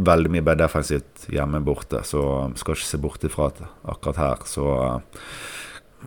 veldig 0.00 0.30
mye 0.32 0.42
bedre 0.42 0.64
defensivt 0.66 1.26
hjemme 1.28 1.60
borte, 1.60 2.02
så 2.04 2.50
skal 2.56 2.74
ikke 2.74 2.86
se 2.86 2.98
bort 2.98 3.24
ifra 3.24 3.46
at 3.50 3.60
akkurat 3.84 4.16
her 4.16 4.36
så 4.48 4.66
eh, 4.86 4.98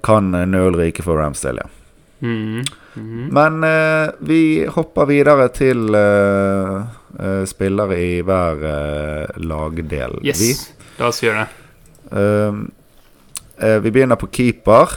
kan 0.03 0.31
nøl 0.31 0.75
ryke 0.75 1.03
for 1.05 1.17
Ramsdale, 1.21 1.61
ja. 1.63 1.69
Mm 2.23 2.61
-hmm. 2.95 3.31
Men 3.31 3.63
eh, 3.63 4.11
vi 4.19 4.65
hopper 4.65 5.05
videre 5.05 5.47
til 5.49 5.95
eh, 5.95 7.45
spillere 7.45 7.97
i 7.99 8.21
hver 8.21 8.53
eh, 8.63 9.27
lagdel. 9.37 10.19
Yes, 10.23 10.39
Vi, 10.41 10.53
la 10.99 11.07
oss 11.07 11.21
gjøre 11.23 11.47
det. 12.11 13.81
vi 13.83 13.91
begynner 13.91 14.15
på 14.15 14.27
keeper. 14.27 14.87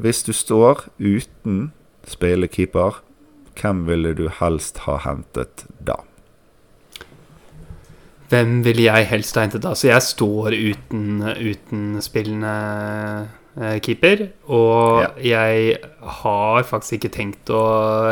Hvis 0.00 0.22
du 0.22 0.32
står 0.32 0.84
uten 0.98 1.72
spillekeeper, 2.06 3.00
hvem 3.56 3.86
ville 3.88 4.12
du 4.16 4.28
helst 4.40 4.84
ha 4.84 4.98
hentet 5.06 5.64
da? 5.80 5.98
Hvem 8.30 8.60
ville 8.66 8.88
jeg 8.88 9.06
helst 9.10 9.36
ha 9.38 9.46
hentet 9.46 9.64
da? 9.64 9.74
Så 9.78 9.88
jeg 9.90 10.02
står 10.02 10.56
uten, 10.56 11.22
uten 11.22 11.84
spillende 12.02 12.54
eh, 13.56 13.78
keeper. 13.84 14.26
Og 14.50 15.22
jeg 15.22 15.76
har 16.20 16.66
faktisk 16.66 16.98
ikke 16.98 17.14
tenkt 17.14 17.52
å 17.54 17.64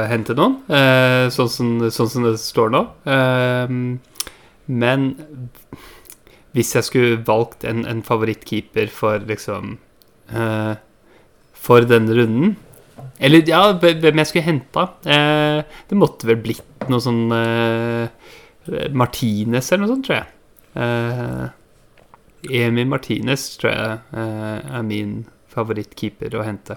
hente 0.09 0.37
noen, 0.39 0.61
eh, 0.71 1.27
sånn, 1.35 1.51
som, 1.51 1.73
sånn 1.91 2.13
som 2.13 2.29
det 2.29 2.37
står 2.43 2.75
nå. 2.75 2.85
Eh, 3.11 3.75
men 4.85 5.09
hvis 6.55 6.75
jeg 6.77 6.87
skulle 6.87 7.23
valgt 7.27 7.67
en, 7.67 7.83
en 7.91 8.05
favorittkeeper 8.07 8.87
for 8.95 9.25
liksom 9.27 9.79
eh, 10.31 10.75
For 11.65 11.87
denne 11.89 12.15
runden 12.15 12.55
Eller 13.19 13.45
ja, 13.49 13.63
hvem 13.79 14.21
jeg 14.23 14.31
skulle 14.31 14.47
henta? 14.47 14.87
Eh, 15.07 15.61
det 15.89 15.99
måtte 15.99 16.29
vel 16.29 16.41
blitt 16.43 16.89
noe 16.91 17.03
sånn 17.03 17.27
eh, 17.35 18.33
Martinez 18.93 19.71
eller 19.73 19.85
noe 19.85 19.93
sånt, 19.95 20.09
tror 20.09 20.19
jeg. 20.21 20.31
Eh, 20.75 21.45
Emi 22.65 22.85
Martinez 22.85 23.47
tror 23.61 23.73
jeg 23.73 24.01
eh, 24.13 24.75
er 24.79 24.85
min 24.87 25.23
favorittkeeper 25.55 26.35
å 26.37 26.45
hente. 26.45 26.77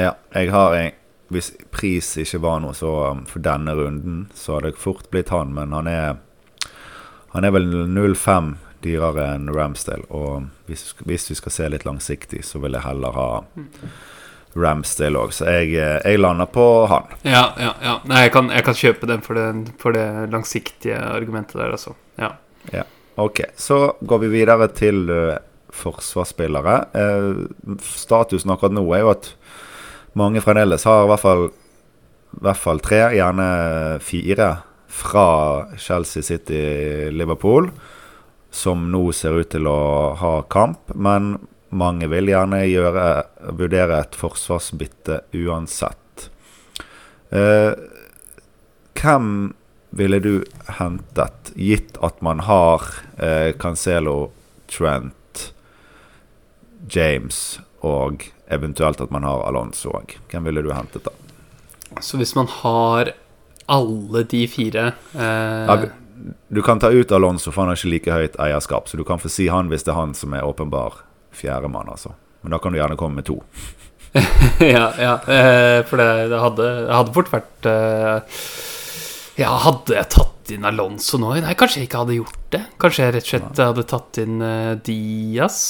Ja, 0.00 0.16
jeg 0.34 0.52
har 0.54 0.76
en 0.78 0.98
Hvis 1.32 1.54
pris 1.72 2.10
ikke 2.20 2.42
var 2.44 2.58
noe 2.60 2.74
så 2.76 2.90
um, 3.08 3.22
for 3.24 3.40
denne 3.40 3.72
runden, 3.72 4.26
så 4.36 4.58
hadde 4.58 4.74
det 4.74 4.82
fort 4.82 5.06
blitt 5.08 5.30
han, 5.32 5.54
men 5.56 5.72
han 5.72 5.86
er 5.88 6.18
Han 7.32 7.44
er 7.44 7.54
vel 7.54 7.70
0,5 7.88 8.56
dyrere 8.84 9.30
enn 9.36 9.48
Ramsdale, 9.48 10.04
og 10.10 10.50
hvis, 10.66 10.90
hvis 11.06 11.30
vi 11.30 11.36
skal 11.38 11.52
se 11.52 11.68
litt 11.72 11.86
langsiktig, 11.88 12.42
så 12.44 12.60
vil 12.60 12.76
jeg 12.76 12.84
heller 12.84 13.16
ha 13.16 13.28
Ramsdale 14.58 15.20
òg, 15.20 15.32
så 15.32 15.46
jeg, 15.48 15.72
eh, 15.80 15.98
jeg 16.04 16.20
lander 16.20 16.48
på 16.52 16.66
han. 16.90 17.08
Ja, 17.24 17.46
ja, 17.60 17.72
ja. 17.82 17.98
Nei, 18.08 18.26
jeg 18.26 18.34
kan, 18.34 18.50
jeg 18.52 18.66
kan 18.66 18.76
kjøpe 18.76 19.08
den 19.08 19.24
for, 19.24 19.38
den 19.38 19.64
for 19.80 19.96
det 19.96 20.06
langsiktige 20.32 20.98
argumentet 20.98 21.56
der, 21.60 21.72
altså. 21.72 21.96
Ja. 22.20 22.34
Ok, 23.20 23.42
så 23.56 23.92
går 24.00 24.22
vi 24.22 24.28
videre 24.32 24.68
til 24.72 25.04
uh, 25.12 25.36
forsvarsspillere. 25.72 26.76
Uh, 26.96 27.76
statusen 27.84 28.52
akkurat 28.54 28.72
nå 28.72 28.84
er 28.96 29.02
jo 29.04 29.12
at 29.12 29.32
mange 30.16 30.40
fremdeles 30.44 30.86
har 30.88 31.04
i 31.04 31.10
hvert 31.10 31.24
fall, 31.24 31.46
i 32.36 32.44
hvert 32.46 32.60
fall 32.60 32.80
tre, 32.84 33.02
gjerne 33.16 33.48
fire, 34.04 34.52
fra 34.92 35.26
Chelsea 35.80 36.24
City 36.24 36.62
Liverpool, 37.12 37.70
som 38.52 38.90
nå 38.92 39.06
ser 39.16 39.38
ut 39.40 39.48
til 39.54 39.68
å 39.68 40.12
ha 40.20 40.32
kamp. 40.52 40.92
Men 40.92 41.38
mange 41.72 42.08
vil 42.12 42.28
gjerne 42.30 42.62
gjøre, 42.68 43.06
vurdere 43.56 44.02
et 44.04 44.16
forsvarsbytte 44.18 45.22
uansett. 45.40 46.28
Eh, 47.32 47.72
hvem 48.98 49.28
ville 49.96 50.20
du 50.24 50.34
hentet, 50.78 51.52
gitt 51.56 51.98
at 52.04 52.20
man 52.24 52.44
har 52.48 52.84
eh, 53.16 53.52
Cancelo, 53.56 54.32
Trent, 54.72 55.52
James 56.92 57.60
og 57.80 58.28
eventuelt 58.52 59.00
at 59.00 59.12
man 59.12 59.24
har 59.28 59.44
Alonso 59.48 59.92
òg? 59.96 60.16
Hvem 60.30 60.48
ville 60.48 60.64
du 60.64 60.72
hentet 60.76 61.08
da? 61.08 61.14
Så 62.00 62.20
hvis 62.20 62.34
man 62.36 62.48
har 62.48 63.12
alle 63.72 64.22
de 64.28 64.46
fire 64.48 64.92
eh, 65.12 65.68
Ja, 65.68 65.76
du 66.48 66.60
kan 66.62 66.78
ta 66.78 66.90
ut 66.90 67.12
Alonso, 67.12 67.50
for 67.50 67.62
han 67.62 67.72
har 67.72 67.80
ikke 67.80 67.90
like 67.90 68.12
høyt 68.12 68.36
eierskap. 68.40 68.88
Så 68.88 69.00
du 69.00 69.04
kan 69.04 69.18
få 69.18 69.30
si 69.32 69.48
han 69.50 69.72
hvis 69.72 69.82
det 69.86 69.94
er 69.94 69.98
han 69.98 70.12
som 70.14 70.36
er 70.36 70.44
åpenbar 70.46 71.00
fjerdemann, 71.36 71.88
altså. 71.92 72.14
Men 72.42 72.54
da 72.56 72.58
kan 72.62 72.74
du 72.74 72.78
gjerne 72.80 72.98
komme 73.00 73.20
med 73.20 73.26
to. 73.28 73.38
ja, 74.60 74.86
ja. 75.00 75.12
eh, 75.24 75.78
For 75.88 75.96
det, 75.96 76.08
det, 76.28 76.38
hadde, 76.42 76.66
det 76.84 76.92
hadde 76.98 77.14
fort 77.16 77.30
vært 77.32 77.68
eh, 77.70 78.40
Ja, 79.40 79.54
hadde 79.64 79.94
jeg 79.96 80.10
tatt 80.12 80.52
inn 80.52 80.66
Alonso 80.68 81.16
nå? 81.22 81.30
Nei, 81.40 81.54
kanskje 81.56 81.80
jeg 81.80 81.88
ikke 81.88 82.02
hadde 82.02 82.18
gjort 82.18 82.40
det. 82.52 82.60
Kanskje 82.82 83.06
jeg 83.06 83.14
rett 83.16 83.24
og 83.24 83.30
slett 83.30 83.62
hadde 83.62 83.84
tatt 83.88 84.20
inn 84.20 84.42
eh, 84.44 84.72
Diaz. 84.84 85.60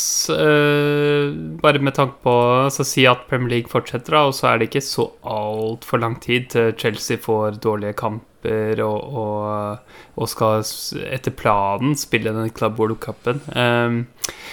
Bare 1.62 1.82
med 1.82 1.94
tanke 1.96 2.18
på 2.24 2.32
å 2.66 2.84
si 2.86 3.04
at 3.08 3.26
Premier 3.30 3.56
League 3.56 3.70
fortsetter, 3.70 4.16
og 4.18 4.34
så 4.36 4.50
er 4.50 4.60
det 4.60 4.70
ikke 4.70 4.84
så 4.84 5.08
altfor 5.22 6.02
lang 6.02 6.18
tid 6.22 6.50
til 6.54 6.72
Chelsea 6.78 7.20
får 7.22 7.60
dårlige 7.62 7.96
kamper 8.00 8.82
og, 8.82 9.14
og, 9.22 9.92
og 10.18 10.30
skal 10.30 10.66
etter 11.06 11.34
planen 11.38 11.94
spille 11.98 12.34
den 12.34 12.50
Club 12.56 12.80
World 12.80 12.98
Cupen. 13.04 13.42
Um, 13.54 14.02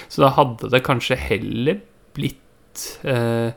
så 0.07 0.27
da 0.27 0.33
hadde 0.37 0.69
det 0.69 0.85
kanskje 0.85 1.17
heller 1.17 1.81
blitt 2.17 2.85
uh, 3.09 3.49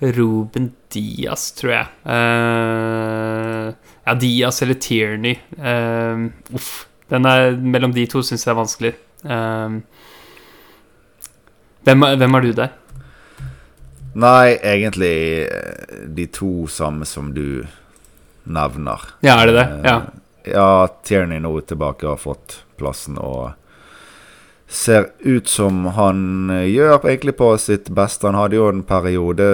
Ruben 0.00 0.72
Diaz, 0.92 1.48
tror 1.58 1.72
jeg. 1.72 1.88
Uh, 2.04 3.72
ja, 4.04 4.14
Diaz 4.20 4.60
eller 4.62 4.78
Tierney. 4.84 5.40
Uh, 5.56 6.28
uff. 6.54 6.84
Den 7.08 7.24
er, 7.24 7.54
mellom 7.56 7.94
de 7.96 8.04
to 8.04 8.20
syns 8.20 8.44
jeg 8.44 8.52
er 8.52 8.58
vanskelig. 8.58 8.92
Uh, 9.24 9.80
hvem, 11.88 12.04
hvem 12.20 12.36
er 12.36 12.44
du 12.44 12.52
der? 12.52 12.76
Nei, 14.14 14.56
egentlig 14.62 15.42
eh, 15.42 16.06
de 16.06 16.26
to 16.26 16.66
samme 16.66 17.04
som 17.04 17.34
du 17.34 17.66
nevner. 18.48 19.00
Ja, 19.20 19.40
er 19.42 19.50
det 19.50 19.56
det? 19.58 19.66
Ja. 19.84 19.96
Eh, 19.96 20.52
ja, 20.52 20.88
Tierney 21.04 21.40
nå 21.44 21.52
tilbake 21.60 22.08
har 22.08 22.20
fått 22.20 22.62
plassen 22.80 23.18
og 23.20 23.52
ser 24.68 25.10
ut 25.24 25.48
som 25.48 25.84
han 25.96 26.50
eh, 26.50 26.66
gjør 26.72 27.04
egentlig 27.04 27.36
på 27.36 27.52
sitt 27.60 27.90
beste. 27.94 28.26
Han 28.28 28.38
hadde 28.38 28.58
jo 28.58 28.70
en 28.72 28.82
periode 28.88 29.48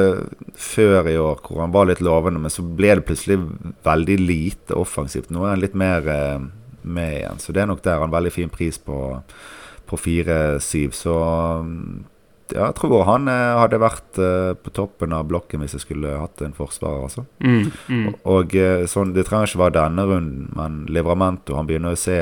før 0.54 1.10
i 1.10 1.18
år 1.18 1.42
hvor 1.42 1.64
han 1.64 1.74
var 1.74 1.90
litt 1.90 2.02
lovende, 2.04 2.42
men 2.42 2.52
så 2.52 2.62
ble 2.62 2.94
det 2.98 3.08
plutselig 3.10 3.40
veldig 3.86 4.18
lite 4.22 4.78
offensivt. 4.78 5.34
Nå 5.34 5.44
er 5.44 5.56
han 5.56 5.64
litt 5.64 5.76
mer 5.78 6.08
med 6.84 7.18
igjen, 7.18 7.38
så 7.40 7.52
det 7.52 7.64
er 7.64 7.70
nok 7.70 7.84
der 7.84 8.02
han 8.02 8.12
veldig 8.12 8.32
fin 8.32 8.50
pris 8.52 8.78
på, 8.78 8.98
på 9.88 9.98
4-7. 9.98 10.90
Så 10.94 11.14
mm, 11.64 12.02
ja, 12.52 12.66
jeg 12.68 12.76
tror 12.76 13.06
han 13.08 13.28
eh, 13.30 13.58
hadde 13.58 13.80
vært 13.80 14.18
eh, 14.20 14.52
på 14.58 14.72
toppen 14.76 15.14
av 15.16 15.28
blokken 15.30 15.62
hvis 15.64 15.78
jeg 15.78 15.84
skulle 15.86 16.16
hatt 16.20 16.42
en 16.44 16.56
forsvarer, 16.56 17.06
altså. 17.06 17.24
Mm, 17.40 17.70
mm. 17.88 18.08
Og 18.24 18.56
og 18.58 18.88
sånn, 18.90 19.14
Det 19.16 19.24
trenger 19.26 19.48
ikke 19.48 19.62
være 19.62 19.78
denne 19.78 20.04
runden, 20.10 20.50
men 20.56 20.82
Livramento 20.92 21.56
han 21.56 21.70
begynner 21.70 21.96
å 21.96 22.00
se 22.00 22.18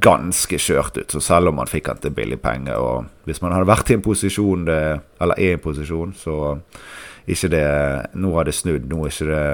ganske 0.00 0.58
kjørt 0.58 0.96
ut. 0.98 1.12
Så 1.12 1.20
selv 1.20 1.52
om 1.52 1.60
man 1.60 1.70
fikk 1.70 1.88
han 1.92 2.00
til 2.02 2.14
billig 2.16 2.40
penger, 2.42 2.80
og 2.80 3.28
hvis 3.28 3.42
man 3.44 3.52
hadde 3.54 3.68
vært 3.68 3.90
i 3.90 3.98
en 3.98 4.04
posisjon 4.04 4.64
det, 4.66 5.00
Eller 5.20 5.38
er 5.38 5.54
i 5.54 5.58
en 5.58 5.62
posisjon, 5.62 6.14
så 6.16 6.58
ikke 7.26 7.48
det 7.52 7.66
Nå 8.14 8.34
har 8.34 8.44
det 8.44 8.54
snudd. 8.54 8.88
Nå 8.88 9.04
er 9.04 9.12
ikke 9.12 9.30
det 9.30 9.46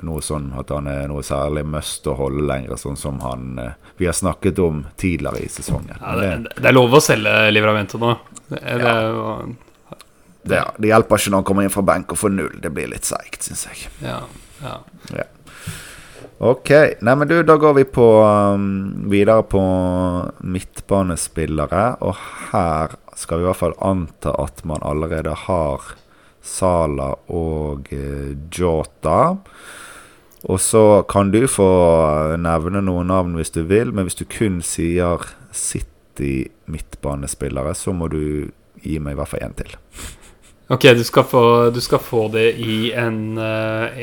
noe 0.00 0.22
sånn 0.24 0.50
at 0.58 0.70
han 0.72 0.88
er 0.90 1.10
noe 1.10 1.24
særlig 1.26 1.64
must 1.68 2.06
å 2.08 2.14
holde 2.16 2.46
lenger, 2.48 2.78
sånn 2.80 2.96
som 2.96 3.20
han 3.24 3.58
eh, 3.60 3.74
vi 4.00 4.08
har 4.08 4.16
snakket 4.16 4.58
om 4.64 4.86
tidligere 5.00 5.44
i 5.44 5.50
sesongen. 5.52 5.98
Ja, 6.00 6.14
det, 6.18 6.54
det 6.56 6.70
er 6.70 6.76
lov 6.76 6.96
å 6.96 7.02
selge 7.02 7.34
Livramento 7.52 8.00
nå. 8.00 8.14
Det, 8.48 8.60
det 8.60 8.88
er 8.88 9.12
ja. 9.12 9.36
det, 10.42 10.64
det 10.78 10.90
hjelper 10.90 11.20
ikke 11.20 11.34
når 11.34 11.42
han 11.42 11.50
kommer 11.50 11.68
inn 11.68 11.74
fra 11.74 11.86
benk 11.92 12.14
og 12.14 12.20
får 12.22 12.34
null. 12.34 12.56
Det 12.64 12.72
blir 12.74 12.90
litt 12.92 13.08
seigt, 13.08 13.44
syns 13.44 13.66
jeg. 13.68 13.86
Ja. 14.04 14.22
ja. 14.64 15.28
Ok. 16.42 16.72
Nei, 17.04 17.14
men 17.14 17.28
du, 17.30 17.36
da 17.46 17.54
går 17.60 17.76
vi 17.76 17.84
på 17.86 18.06
um, 18.24 19.06
videre 19.12 19.44
på 19.46 19.62
midtbanespillere. 20.42 21.84
Og 22.02 22.16
her 22.50 22.96
skal 23.18 23.38
vi 23.38 23.46
i 23.46 23.50
hvert 23.50 23.60
fall 23.60 23.76
anta 23.78 24.34
at 24.42 24.64
man 24.66 24.82
allerede 24.82 25.36
har 25.44 25.92
Sala 26.42 27.12
og 27.32 27.88
uh, 27.94 28.32
Jota. 28.52 29.36
Og 30.50 30.58
så 30.58 31.04
kan 31.10 31.30
du 31.30 31.44
få 31.46 31.68
nevne 32.42 32.82
noen 32.82 33.12
navn 33.12 33.36
hvis 33.38 33.54
du 33.54 33.62
vil, 33.70 33.92
men 33.94 34.08
hvis 34.08 34.18
du 34.18 34.24
kun 34.26 34.58
sier 34.66 35.22
City 35.54 36.48
midtbanespillere, 36.66 37.76
så 37.78 37.94
må 37.94 38.10
du 38.10 38.50
gi 38.82 38.98
meg 38.98 39.14
i 39.14 39.20
hvert 39.20 39.30
fall 39.30 39.46
én 39.46 39.54
til. 39.58 39.76
Ok, 40.72 40.86
du 40.96 41.02
skal, 41.04 41.24
få, 41.28 41.42
du 41.74 41.80
skal 41.84 42.00
få 42.00 42.22
det 42.32 42.46
i 42.64 42.92
en, 42.96 43.36
eh, 43.36 43.98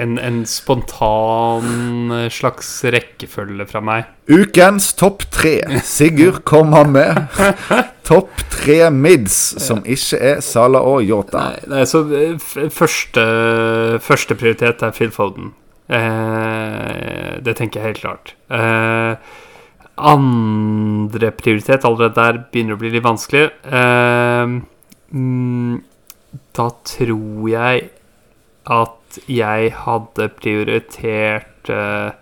en, 0.00 0.14
en 0.16 0.38
spontan 0.48 2.14
eh, 2.16 2.30
slags 2.32 2.70
rekkefølge 2.94 3.66
fra 3.68 3.82
meg. 3.84 4.08
Ukens 4.32 4.94
topp 4.96 5.26
tre. 5.34 5.58
Sigurd 5.84 6.40
kommer 6.48 6.88
med 6.88 7.28
topp 8.08 8.32
tre 8.56 8.88
mids, 8.88 9.36
som 9.60 9.84
ikke 9.84 10.22
er 10.32 10.42
Sala 10.44 10.80
og 10.80 11.04
Yota. 11.04 11.44
Nei, 11.50 11.62
nei, 11.74 11.84
så 11.92 12.06
eh, 12.16 12.40
første, 12.72 13.28
første 14.00 14.40
prioritet 14.40 14.80
er 14.80 14.96
Phil 14.96 15.12
Foden. 15.12 15.52
Eh, 15.92 17.32
det 17.44 17.58
tenker 17.60 17.82
jeg 17.82 17.90
helt 17.90 18.04
klart. 18.06 18.36
Eh, 18.48 19.40
andre 20.00 21.36
prioritet, 21.36 21.84
allerede 21.84 22.16
der 22.16 22.46
begynner 22.48 22.78
å 22.78 22.80
bli 22.80 22.96
litt 22.96 23.04
vanskelig. 23.04 23.50
Eh, 23.68 24.62
mm, 25.12 25.82
da 26.54 26.68
tror 26.86 27.48
jeg 27.50 27.88
at 28.64 29.18
jeg 29.30 29.72
hadde 29.84 30.28
prioritert 30.38 31.70
eh, 31.70 32.12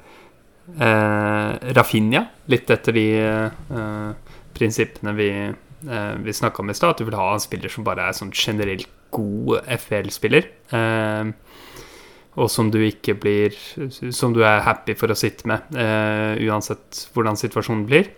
Rafinha, 1.77 2.25
litt 2.51 2.73
etter 2.73 2.97
de 2.97 3.07
eh, 3.21 4.33
prinsippene 4.57 5.15
vi, 5.17 5.29
eh, 5.45 6.15
vi 6.25 6.35
snakka 6.35 6.63
om 6.63 6.73
i 6.73 6.77
stad. 6.77 6.95
At 6.95 7.03
du 7.03 7.09
vil 7.09 7.19
ha 7.21 7.29
en 7.35 7.45
spiller 7.45 7.73
som 7.73 7.87
bare 7.87 8.09
er 8.09 8.19
sånn 8.19 8.33
generelt 8.35 8.91
god 9.13 9.69
FL-spiller. 9.77 10.49
Og 12.33 12.49
som 12.49 12.71
du 12.73 12.79
ikke 12.81 13.13
blir 13.21 13.53
Som 14.17 14.33
du 14.33 14.39
er 14.41 14.63
happy 14.65 14.95
for 14.97 15.13
å 15.13 15.17
sitte 15.19 15.45
med, 15.51 15.67
uansett 16.41 17.03
hvordan 17.13 17.37
situasjonen 17.37 17.85
blir. 17.85 18.09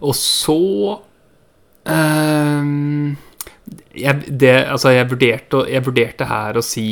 Og 0.00 0.16
så 0.16 0.56
ehm, 1.84 3.18
jeg, 3.96 4.24
det, 4.40 4.52
altså 4.70 4.92
jeg, 4.94 5.08
vurderte, 5.10 5.62
jeg 5.72 5.84
vurderte 5.86 6.26
her 6.30 6.58
å 6.58 6.62
si 6.64 6.84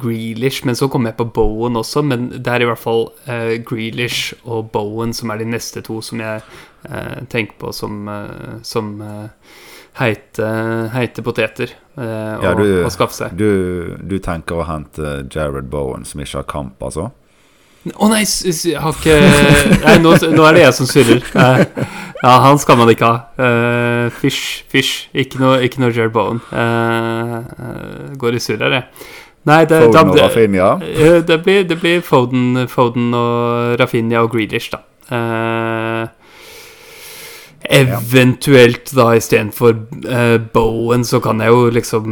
Grealish, 0.00 0.62
men 0.68 0.76
så 0.78 0.86
kom 0.92 1.08
jeg 1.08 1.16
på 1.18 1.26
Bowen 1.34 1.78
også. 1.80 2.02
Men 2.06 2.28
det 2.36 2.52
er 2.52 2.64
i 2.64 2.68
hvert 2.70 2.78
fall 2.82 3.08
uh, 3.26 3.54
Grealish 3.66 4.34
og 4.44 4.70
Bowen 4.74 5.14
som 5.16 5.32
er 5.34 5.42
de 5.42 5.48
neste 5.50 5.82
to 5.86 5.98
som 6.04 6.22
jeg 6.22 6.42
uh, 6.86 7.18
tenker 7.32 7.56
på 7.60 7.72
som, 7.76 8.04
uh, 8.06 8.60
som 8.62 8.92
heite, 10.00 10.50
heite 10.94 11.24
poteter 11.26 11.72
Ja, 12.00 12.52
å, 12.54 12.54
du- 12.60 12.84
å 12.86 12.92
skaffe 12.94 13.16
seg. 13.16 13.34
Du, 13.36 13.96
du 14.06 14.18
tenker 14.22 14.60
å 14.62 14.68
hente 14.68 15.24
Jared 15.34 15.66
Bowen, 15.72 16.06
som 16.08 16.22
ikke 16.22 16.40
har 16.44 16.46
kamp, 16.48 16.78
altså? 16.86 17.10
Å 17.96 18.08
nei, 18.12 18.22
s- 18.28 18.42
s- 18.44 18.66
jeg 18.68 18.76
har 18.82 18.92
ikke 18.92 19.14
Nei, 19.86 19.94
nå, 20.04 20.10
nå 20.36 20.44
er 20.50 20.58
det 20.58 20.64
jeg 20.66 20.74
som 20.76 20.86
surrer. 20.90 21.22
Uh, 21.32 21.62
ja, 22.20 22.34
han 22.44 22.58
skal 22.60 22.76
man 22.76 22.90
ikke 22.92 23.08
ha. 23.08 23.22
Uh, 23.40 24.10
Fish, 24.20 24.64
fish. 24.68 25.06
Ikke 25.16 25.40
noe, 25.40 25.62
ikke 25.64 25.80
noe 25.80 25.88
Jared 25.96 26.12
Bowen. 26.12 26.42
Uh, 26.52 28.12
går 28.20 28.36
i 28.36 28.42
surr 28.44 28.60
her, 28.66 28.76
jeg. 28.80 29.08
Nei, 29.48 29.62
det, 29.64 29.78
da, 29.80 29.86
Foden 29.88 30.10
og 30.12 30.16
det, 30.18 30.26
Rafinha? 30.26 30.68
Det, 30.84 31.12
det 31.30 31.38
blir, 31.46 31.62
det 31.70 31.78
blir 31.80 32.02
Foden, 32.04 32.66
Foden 32.68 33.14
og 33.16 33.78
Rafinha 33.80 34.20
og 34.26 34.34
Grealish, 34.34 34.68
da. 34.74 34.82
Eh, 37.70 37.86
Eventuelt 37.86 38.90
da 38.98 39.12
istedenfor 39.14 39.76
uh, 40.10 40.38
Bowen, 40.52 41.04
så 41.06 41.20
kan 41.22 41.38
jeg 41.38 41.52
jo 41.52 41.68
liksom 41.70 42.06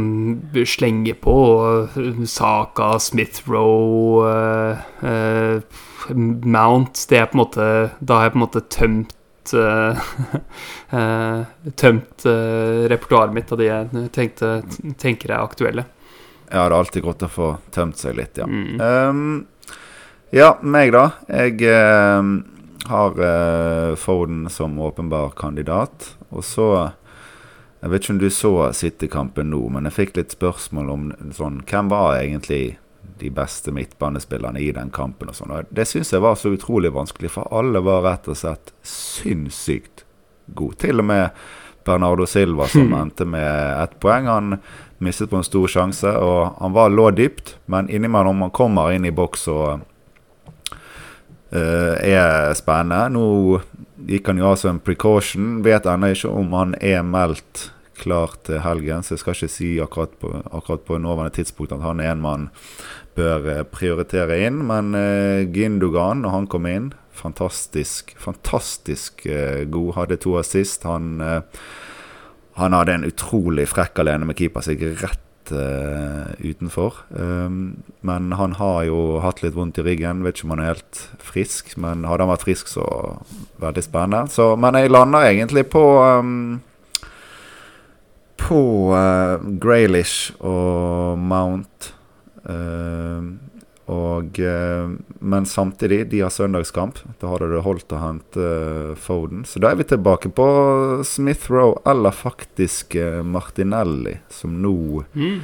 slenge 0.63 1.17
på 1.19 1.35
uh, 1.59 2.21
Saka, 2.23 2.93
Smith 3.03 3.43
Roe, 3.49 4.23
uh, 4.23 5.03
uh, 5.03 5.79
Mount. 6.15 7.01
Det 7.09 7.19
er 7.19 7.27
på 7.27 7.35
en 7.35 7.41
måte 7.43 7.65
Da 7.99 8.19
har 8.19 8.29
jeg 8.29 8.33
på 8.33 8.39
en 8.39 8.45
måte 8.45 8.61
tømt 8.71 9.51
eh, 9.53 10.07
eh, 10.99 11.71
Tømt 11.75 12.25
repertoaret 12.25 13.35
mitt 13.35 13.51
av 13.51 13.59
de 13.59 13.67
jeg 13.67 14.05
tenkte, 14.15 14.51
tenker 14.97 15.33
er 15.33 15.43
aktuelle. 15.43 15.85
Ja, 16.49 16.63
det 16.63 16.69
er 16.71 16.77
alltid 16.79 17.05
godt 17.05 17.27
å 17.27 17.29
få 17.29 17.49
tømt 17.75 17.99
seg 17.99 18.15
litt, 18.17 18.39
ja. 18.39 18.47
Mm. 18.47 18.79
Um, 18.81 19.75
ja, 20.33 20.55
meg, 20.61 20.95
da. 20.95 21.03
Jeg 21.29 21.67
har 22.87 23.19
uh, 23.19 23.95
Foden 23.95 24.49
som 24.49 24.79
åpenbar 24.79 25.29
kandidat. 25.29 26.15
Og 26.29 26.43
så 26.43 26.91
Jeg 27.81 27.89
vet 27.89 28.03
ikke 28.03 28.13
om 28.13 28.19
du 28.19 28.29
så 28.29 28.53
City-kampen 28.75 29.49
nå, 29.53 29.61
men 29.71 29.87
jeg 29.87 29.95
fikk 29.95 30.17
litt 30.17 30.33
spørsmål 30.35 30.89
om 30.91 31.03
sånn 31.31 31.61
Hvem 31.63 31.87
var 31.87 32.17
egentlig 32.17 32.77
de 33.19 33.29
beste 33.31 33.71
midtbanespillerne 33.71 34.59
i 34.59 34.71
den 34.75 34.91
kampen? 34.91 35.29
og 35.31 35.35
sånn. 35.35 35.53
Det 35.71 35.87
syns 35.87 36.11
jeg 36.11 36.23
var 36.23 36.35
så 36.35 36.51
utrolig 36.55 36.91
vanskelig, 36.91 37.31
for 37.31 37.47
alle 37.55 37.79
var 37.79 38.03
rett 38.03 38.27
og 38.27 38.35
slett 38.35 38.73
sinnssykt 38.83 40.03
gode. 40.55 40.79
Til 40.83 40.99
og 40.99 41.07
med 41.07 41.29
Bernardo 41.85 42.25
Silva, 42.25 42.67
som 42.67 42.93
endte 42.93 43.25
med 43.25 43.83
ett 43.83 43.99
poeng. 43.99 44.27
Han 44.27 44.57
mistet 44.97 45.29
på 45.29 45.39
en 45.39 45.47
stor 45.47 45.67
sjanse, 45.67 46.11
og 46.11 46.59
han 46.59 46.75
var 46.75 46.91
lå 46.93 47.09
dypt, 47.15 47.55
men 47.65 47.89
innimellom 47.89 48.43
han 48.45 48.53
kommer 48.55 48.91
inn 48.93 49.07
i 49.07 49.15
boks 49.15 49.47
og 49.51 49.65
eh, 49.71 49.85
er 51.51 52.53
spennende. 52.57 53.09
Nå 53.15 53.61
gikk 54.09 54.29
han 54.29 54.39
jo 54.41 54.51
av 54.51 54.59
som 54.61 54.75
en 54.75 54.81
precaution. 54.83 55.59
Vet 55.65 55.87
ennå 55.89 56.11
ikke 56.13 56.31
om 56.31 56.53
han 56.57 56.75
er 56.77 57.01
meldt 57.05 57.69
klar 57.99 58.35
til 58.47 58.61
helgen, 58.63 59.03
så 59.03 59.15
jeg 59.15 59.23
skal 59.23 59.35
ikke 59.35 59.51
si 59.51 59.69
akkurat 59.83 60.13
på, 60.21 60.31
akkurat 60.55 60.85
på 60.87 60.99
nåværende 61.03 61.35
tidspunkt 61.35 61.73
at 61.75 61.83
han 61.83 61.99
er 61.99 62.13
en 62.13 62.23
man 62.23 62.47
bør 63.19 63.49
eh, 63.51 63.65
prioritere 63.67 64.39
inn. 64.45 64.61
Men 64.69 64.93
eh, 64.95 65.43
Gindogan, 65.51 66.23
når 66.23 66.35
han 66.37 66.47
kom 66.51 66.69
inn, 66.69 66.91
fantastisk, 67.11 68.15
fantastisk 68.21 69.25
eh, 69.27 69.65
god. 69.67 69.95
Hadde 69.97 70.21
to 70.23 70.37
assist. 70.39 70.87
Han 70.87 71.19
eh, 71.19 71.41
han 72.59 72.75
hadde 72.75 72.97
en 72.97 73.07
utrolig 73.07 73.69
frekk 73.71 74.01
alene 74.03 74.27
med 74.27 74.35
keeper 74.39 74.65
seg 74.65 74.81
rett 74.99 75.21
eh, 75.51 76.31
utenfor. 76.51 77.01
Um, 77.09 77.83
men 78.01 78.31
han 78.37 78.55
har 78.59 78.83
jo 78.87 79.19
hatt 79.23 79.43
litt 79.43 79.57
vondt 79.57 79.79
i 79.81 79.85
ryggen. 79.85 80.23
Vet 80.25 80.37
ikke 80.39 80.47
om 80.47 80.55
han 80.55 80.63
er 80.63 80.71
helt 80.73 81.01
frisk. 81.23 81.75
Men 81.81 82.05
hadde 82.07 82.25
han 82.25 82.31
vært 82.33 82.45
frisk, 82.47 82.71
så 82.71 82.85
veldig 83.61 83.85
spennende. 83.85 84.31
Så, 84.33 84.53
men 84.59 84.79
jeg 84.79 84.93
lander 84.93 85.29
egentlig 85.29 85.67
på 85.73 85.83
um, 86.03 86.61
På 88.39 88.63
uh, 88.95 89.41
Graylish 89.61 90.31
og 90.39 91.19
Mount. 91.19 91.93
Um, 92.43 93.48
og, 93.89 94.37
eh, 94.39 94.89
men 95.19 95.45
samtidig, 95.49 96.03
de 96.11 96.19
har 96.21 96.29
søndagskamp. 96.29 96.99
Da 97.21 97.31
hadde 97.31 97.47
det 97.49 97.63
holdt 97.65 97.95
å 97.95 98.01
hente 98.03 98.43
eh, 98.45 98.91
Foden. 99.01 99.45
Så 99.49 99.61
da 99.63 99.71
er 99.71 99.79
vi 99.79 99.87
tilbake 99.89 100.29
på 100.35 100.45
Smith 101.07 101.49
Roe, 101.49 101.79
eller 101.89 102.13
faktisk 102.13 102.93
eh, 102.99 103.23
Martinelli, 103.25 104.19
som 104.29 104.59
nå 104.61 104.75
Mm. 105.15 105.39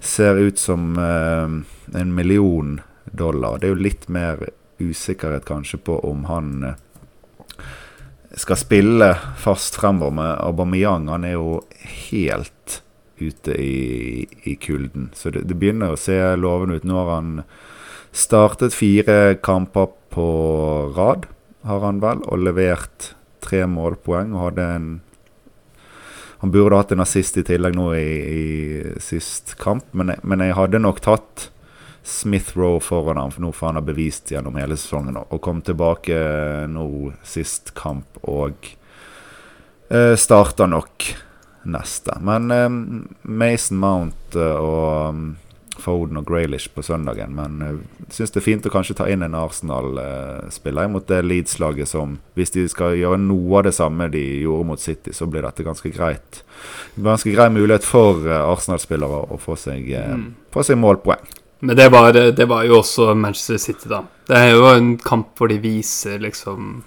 ser 0.00 0.36
ut 0.36 0.58
som 0.58 0.98
en 0.98 2.14
million 2.14 2.80
dollar. 3.10 3.58
Det 3.58 3.66
er 3.66 3.72
jo 3.74 3.82
litt 3.82 4.08
mer 4.08 4.44
usikkerhet 4.78 5.44
kanskje 5.48 5.80
på 5.82 5.96
om 6.06 6.24
han 6.28 6.74
skal 8.36 8.56
spille 8.60 9.08
fast 9.42 9.74
fremover 9.80 10.14
med 10.14 10.36
Aubameyang. 10.44 11.08
Han 11.08 11.24
er 11.24 11.34
jo 11.34 11.64
helt 12.10 12.82
ute 13.18 13.56
i, 13.58 14.26
i 14.44 14.54
kulden. 14.54 15.10
Så 15.14 15.30
det, 15.34 15.42
det 15.48 15.56
begynner 15.58 15.96
å 15.96 15.98
se 15.98 16.18
lovende 16.38 16.78
ut. 16.78 16.86
Nå 16.86 17.00
har 17.00 17.10
han 17.16 17.32
startet 18.18 18.74
fire 18.74 19.36
kamper 19.44 19.92
på 20.10 20.28
rad, 20.96 21.28
har 21.68 21.84
han 21.84 22.00
vel, 22.02 22.24
og 22.26 22.42
levert 22.42 23.12
tre 23.44 23.64
målpoeng. 23.70 24.34
Og 24.34 24.50
hadde 24.50 24.72
en 24.78 24.88
Han 26.38 26.52
burde 26.54 26.76
hatt 26.78 26.92
en 26.94 27.02
assist 27.02 27.34
i 27.34 27.42
tillegg 27.42 27.74
nå 27.74 27.88
i, 27.98 28.10
i 28.30 28.42
sist 29.02 29.56
kamp, 29.58 29.88
men 29.90 30.12
jeg, 30.12 30.20
men 30.22 30.44
jeg 30.44 30.54
hadde 30.54 30.78
nok 30.78 31.00
tatt 31.02 31.48
Smith 32.06 32.54
Roe 32.54 32.78
foran 32.78 33.18
ham, 33.18 33.32
for 33.34 33.42
nå 33.42 33.50
får 33.50 33.66
han 33.66 33.80
ha 33.80 33.82
bevist 33.82 34.30
gjennom 34.30 34.54
hele 34.54 34.76
sesongen. 34.78 35.18
Og 35.18 35.42
kom 35.42 35.64
tilbake 35.66 36.14
nå 36.70 36.86
sist 37.26 37.74
kamp 37.74 38.20
og 38.22 38.70
eh, 39.90 40.14
starter 40.14 40.70
nok 40.70 41.08
neste. 41.74 42.16
Men 42.22 42.54
eh, 42.54 42.70
Mason 43.28 43.82
Mount 43.82 44.38
eh, 44.38 44.62
og 44.62 45.34
Foden 45.80 46.18
og 46.20 46.26
Graylish 46.28 46.70
på 46.74 46.82
søndagen. 46.84 47.34
Men 47.36 47.58
jeg 47.64 47.78
uh, 47.78 48.10
syns 48.14 48.34
det 48.34 48.40
er 48.42 48.46
fint 48.46 48.66
å 48.68 48.72
kanskje 48.72 48.96
ta 48.98 49.06
inn 49.10 49.24
en 49.24 49.36
Arsenal-spiller 49.38 50.90
mot 50.92 51.06
det 51.08 51.22
Leeds-laget 51.24 51.88
som 51.90 52.18
Hvis 52.38 52.54
de 52.54 52.66
skal 52.68 52.96
gjøre 52.98 53.18
noe 53.22 53.58
av 53.60 53.66
det 53.68 53.74
samme 53.76 54.10
de 54.12 54.22
gjorde 54.42 54.68
mot 54.68 54.80
City, 54.80 55.14
så 55.16 55.26
blir 55.26 55.46
dette 55.46 55.66
ganske 55.66 55.90
greit. 55.94 56.42
Ganske 56.96 57.32
grei 57.34 57.48
mulighet 57.54 57.86
for 57.86 58.22
uh, 58.28 58.44
Arsenal-spillere 58.52 59.24
å 59.28 59.40
få 59.40 59.56
seg, 59.56 59.90
uh, 59.94 60.14
Mm. 60.18 60.34
få 60.54 60.62
seg 60.64 60.78
målpoeng. 60.78 61.24
Men 61.60 61.76
det 61.76 61.88
var, 61.90 62.12
det 62.12 62.46
var 62.46 62.62
jo 62.64 62.78
også 62.78 63.14
Manchester 63.18 63.58
City, 63.58 63.88
da. 63.90 64.04
Det 64.28 64.36
er 64.36 64.52
jo 64.54 64.68
en 64.70 64.92
kamp 65.02 65.34
hvor 65.38 65.50
de 65.50 65.58
viser 65.58 66.20
liksom 66.22 66.84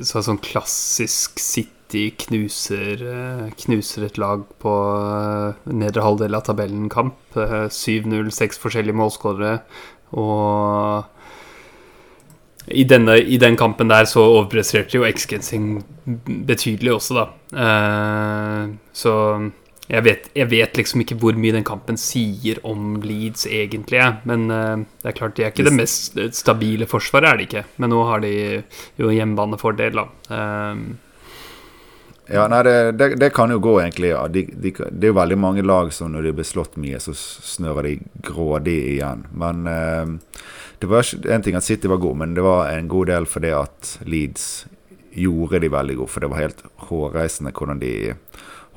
så 0.00 0.22
Sånn 0.24 0.38
klassisk 0.40 1.40
City 1.42 1.73
knuser, 2.24 3.00
eh, 3.00 3.50
knuser 3.64 4.06
et 4.06 4.18
lag 4.20 4.44
på 4.62 4.74
eh, 4.98 5.72
nedre 5.72 6.04
halvdel 6.04 6.36
av 6.36 6.44
tabellen-kamp. 6.48 7.16
7-0, 7.34 8.30
seks 8.34 8.60
forskjellige 8.62 8.98
målskårere. 8.98 9.58
Og 10.20 11.04
i, 12.68 12.84
denne, 12.88 13.18
i 13.18 13.40
den 13.40 13.58
kampen 13.60 13.90
der 13.90 14.06
så 14.08 14.22
overpresterte 14.36 14.98
jo 14.98 15.06
X-Gensing 15.08 15.84
betydelig 16.48 16.94
også, 16.94 17.18
da. 17.18 17.26
Så 18.96 19.12
jeg 19.90 20.04
vet, 20.06 20.30
jeg 20.32 20.48
vet, 20.48 20.78
liksom 20.78 21.02
ikke 21.02 21.18
hvor 21.20 21.36
mye 21.36 21.52
den 21.52 21.66
kampen 21.66 21.98
sier 22.00 22.62
om 22.64 22.94
Leeds 23.04 23.44
egentlig. 23.50 24.00
Men 24.24 24.46
det 24.48 25.10
er 25.10 25.18
klart 25.18 25.36
de 25.36 25.44
er 25.44 25.52
ikke 25.52 25.66
det 25.66 25.76
mest 25.76 26.16
stabile 26.38 26.88
forsvaret, 26.88 27.28
er 27.28 27.36
de 27.40 27.48
ikke. 27.50 27.64
Men 27.82 27.92
nå 27.92 28.04
har 28.08 28.24
de 28.24 28.32
jo 29.02 29.12
hjemmebanefordel, 29.12 30.00
da. 30.00 30.06
Ja, 32.26 32.46
nei, 32.48 32.62
det, 32.62 32.92
det, 32.92 33.08
det, 33.20 33.30
kan 33.30 33.50
jo 33.52 33.58
gå, 33.58 33.80
egentlig. 33.82 34.08
Ja. 34.14 34.24
De, 34.28 34.46
de, 34.46 34.72
det 34.72 35.08
er 35.08 35.12
jo 35.12 35.18
veldig 35.18 35.38
mange 35.38 35.64
lag 35.64 35.92
som 35.92 36.12
når 36.14 36.28
de 36.28 36.36
blir 36.38 36.48
slått 36.48 36.78
mye, 36.80 37.00
så 37.02 37.12
snører 37.14 37.90
de 37.90 37.94
grådig 38.24 38.78
igjen. 38.94 39.26
Men 39.36 39.66
eh, 39.68 40.38
det 40.80 40.88
var 40.88 41.06
En 41.30 41.42
ting 41.42 41.56
at 41.56 41.64
City 41.64 41.88
var 41.88 42.00
god, 42.00 42.16
men 42.22 42.34
det 42.34 42.44
var 42.44 42.72
en 42.72 42.88
god 42.88 43.12
del 43.12 43.28
fordi 43.28 43.52
at 43.56 43.98
Leeds 44.08 44.66
gjorde 45.14 45.60
de 45.60 45.70
veldig 45.72 45.96
gode. 46.00 46.12
For 46.12 46.24
det 46.24 46.32
var 46.32 46.42
helt 46.42 46.64
hårreisende 46.88 47.52
hvordan 47.52 47.82
de 47.82 47.94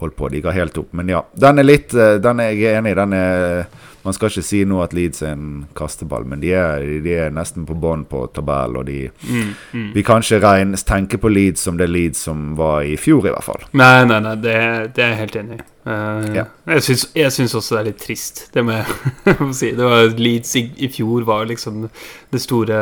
holdt 0.03 0.15
på. 0.15 0.29
De 0.29 0.43
ga 0.43 0.53
helt 0.55 0.77
opp. 0.77 0.91
Men 0.91 1.09
ja, 1.09 1.23
den 1.33 1.59
er 1.59 1.67
litt 1.67 1.95
eh, 1.95 2.17
Den 2.21 2.43
er 2.43 2.51
jeg 2.51 2.77
enig 2.81 2.93
i. 2.93 2.99
Den 2.99 3.15
er 3.15 3.63
Man 4.07 4.15
skal 4.15 4.31
ikke 4.31 4.45
si 4.47 4.61
nå 4.63 4.77
at 4.79 4.93
Leeds 4.95 5.19
er 5.25 5.33
en 5.35 5.65
kasteball, 5.75 6.23
men 6.31 6.39
de 6.39 6.53
er, 6.55 6.83
de 7.03 7.15
er 7.25 7.33
nesten 7.35 7.65
på 7.67 7.75
bånn 7.75 8.05
på 8.07 8.21
tabell, 8.31 8.77
og 8.79 8.85
de 8.87 9.01
mm, 9.11 9.49
mm. 9.73 9.89
Vi 9.97 10.03
kan 10.07 10.23
ikke 10.23 10.39
regne, 10.45 10.79
tenke 10.79 11.19
på 11.19 11.27
Leeds 11.27 11.65
som 11.67 11.75
det 11.75 11.89
Leeds 11.91 12.21
som 12.29 12.53
var 12.55 12.87
i 12.87 12.95
fjor, 12.95 13.27
i 13.27 13.33
hvert 13.35 13.43
fall. 13.43 13.67
Nei, 13.75 14.05
nei, 14.07 14.21
nei, 14.23 14.37
det, 14.39 14.55
det 14.95 15.03
er 15.03 15.11
jeg 15.11 15.19
helt 15.25 15.35
enig 15.41 15.59
i. 15.59 15.65
Uh, 15.87 16.33
ja. 16.35 16.43
Jeg, 16.67 16.83
syns, 16.83 17.03
jeg 17.15 17.31
syns 17.31 17.53
også 17.55 17.77
det 17.77 17.79
er 17.79 17.85
litt 17.87 18.01
trist, 18.01 18.41
det 18.51 18.63
må 18.67 18.73
jeg 18.75 19.47
si. 19.59 19.69
Det 19.77 19.85
var 19.87 20.09
Leeds 20.19 20.49
i, 20.59 20.63
i, 20.83 20.89
fjor 20.91 21.23
var 21.27 21.47
liksom 21.47 21.85
det 22.33 22.41
store, 22.43 22.79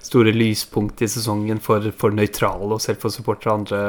store 0.00 0.32
lyspunktet 0.32 1.04
i 1.04 1.10
sesongen 1.18 1.60
for, 1.64 1.90
for 2.00 2.16
nøytrale 2.16 2.70
og 2.72 2.80
selv 2.80 3.02
for 3.02 3.12
supportere 3.12 3.52
av 3.52 3.60
andre, 3.60 3.82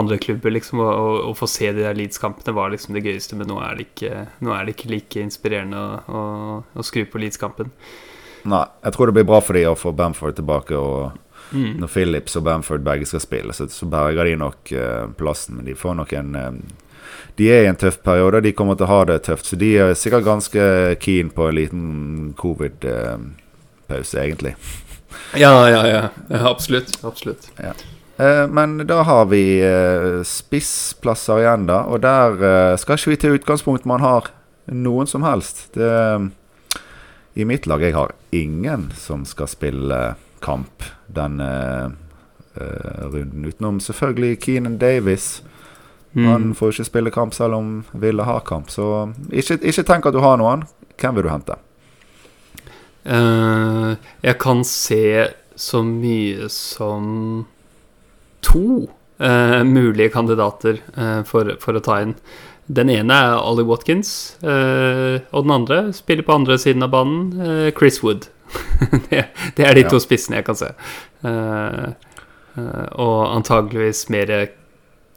andre, 0.00 0.18
klubber. 0.22 0.56
Liksom, 0.56 0.82
Å 0.82 1.30
få 1.38 1.46
se 1.50 1.70
de 1.70 1.86
der 1.86 1.98
Leeds-kampene 1.98 2.56
var 2.56 2.74
liksom 2.74 2.98
det 2.98 3.04
gøyeste, 3.06 3.38
men 3.38 3.52
nå 3.52 3.60
er 3.62 3.78
det 3.78 3.90
ikke, 3.92 4.24
er 4.26 4.66
det 4.66 4.74
ikke 4.74 4.94
like 4.96 5.22
inspirerende 5.22 5.78
å, 5.78 6.00
å, 6.02 6.24
å 6.74 6.86
skru 6.86 7.06
på 7.06 7.22
Leeds-kampen. 7.22 7.70
Nei, 8.50 8.64
jeg 8.82 8.96
tror 8.96 9.06
det 9.06 9.20
blir 9.20 9.28
bra 9.28 9.38
for 9.38 9.54
de 9.54 9.68
å 9.70 9.78
få 9.78 9.94
Bamford 9.94 10.40
tilbake. 10.40 10.74
og 10.74 11.20
Mm. 11.52 11.74
Når 11.82 11.90
Phillips 11.92 12.36
og 12.38 12.46
Bamford 12.46 12.80
begge 12.80 13.04
skal 13.04 13.20
spille, 13.20 13.52
så, 13.52 13.66
så 13.68 13.84
berger 13.84 14.24
de 14.24 14.36
nok 14.40 14.72
uh, 14.72 15.10
plassen. 15.18 15.58
Men 15.58 15.66
de 15.68 15.74
får 15.76 15.98
nok 15.98 16.14
en 16.16 16.38
uh, 16.38 16.54
de 17.40 17.48
er 17.52 17.64
i 17.64 17.70
en 17.70 17.78
tøff 17.78 17.98
periode, 18.04 18.40
og 18.40 18.46
de 18.46 18.54
kommer 18.56 18.76
til 18.76 18.86
å 18.88 18.92
ha 18.92 19.00
det 19.08 19.22
tøft. 19.28 19.48
Så 19.48 19.58
de 19.60 19.72
er 19.80 19.94
sikkert 19.98 20.28
ganske 20.28 20.68
keen 21.02 21.32
på 21.32 21.48
en 21.48 21.58
liten 21.58 21.88
covid-pause, 22.38 24.20
egentlig. 24.20 24.54
Ja, 25.36 25.68
ja, 25.68 25.82
ja. 25.88 26.02
absolutt. 26.48 26.92
Absolutt. 27.04 27.50
Ja. 27.56 27.72
Eh, 28.16 28.48
men 28.48 28.86
da 28.86 29.02
har 29.02 29.26
vi 29.26 29.60
eh, 29.60 30.22
spissplasser 30.22 31.42
igjen, 31.42 31.66
da. 31.70 31.82
Og 31.88 32.02
der 32.04 32.44
eh, 32.46 32.76
skal 32.80 32.98
ikke 32.98 33.14
vi 33.14 33.20
til 33.20 33.38
utgangspunkt 33.38 33.88
man 33.88 34.04
har 34.04 34.30
noen 34.72 35.08
som 35.10 35.24
helst. 35.26 35.70
Det, 35.74 35.88
I 37.34 37.48
mitt 37.48 37.66
lag 37.66 37.82
jeg 37.82 37.96
har 37.96 38.12
ingen 38.30 38.90
som 38.98 39.24
skal 39.28 39.50
spille 39.50 40.02
kamp 40.42 40.84
denne 41.12 41.48
runden, 42.52 43.46
utenom 43.48 43.78
selvfølgelig 43.80 44.42
Keenan 44.44 44.74
Davis. 44.76 45.40
Mm. 46.12 46.26
Han 46.26 46.54
får 46.54 46.74
ikke 46.74 46.88
spille 46.88 47.12
kamp 47.12 47.34
selv 47.34 47.56
om 47.56 47.68
Ville 47.96 48.24
har 48.28 48.44
kamp. 48.44 48.70
Så 48.70 49.12
ikke, 49.32 49.58
ikke, 49.62 49.84
tenk 49.88 50.08
at 50.08 50.16
du 50.16 50.20
har 50.24 50.40
noen. 50.40 50.66
Hvem 51.00 51.16
vil 51.16 51.26
du 51.26 51.32
hente? 51.32 51.56
Uh, 53.02 53.98
jeg 54.22 54.38
kan 54.42 54.62
se 54.66 55.32
så 55.58 55.82
mye 55.84 56.48
som 56.52 57.46
to 58.42 58.86
uh, 59.18 59.62
mulige 59.66 60.12
kandidater 60.14 60.78
uh, 60.94 61.22
for, 61.26 61.56
for, 61.62 61.78
å 61.78 61.82
ta 61.84 62.00
inn. 62.04 62.14
Den 62.72 62.92
ene 62.92 63.16
er 63.16 63.40
Ollie 63.42 63.66
Watkins, 63.66 64.38
og 64.40 65.40
den 65.42 65.50
andre 65.52 65.80
spiller 65.92 66.24
på 66.24 66.36
andre 66.38 66.54
siden 66.62 66.86
av 66.86 66.92
banen, 66.94 67.72
Chris 67.76 67.98
Wood. 68.04 68.28
det, 69.10 69.24
det, 69.58 69.66
er 69.66 69.74
de 69.76 69.82
ja. 69.82 69.90
to 69.90 69.98
spissene 70.00 70.38
jeg 70.38 70.46
kan 70.46 70.56
se. 70.56 70.70
og 73.02 73.18
antageligvis 73.34 74.06
mer 74.14 74.32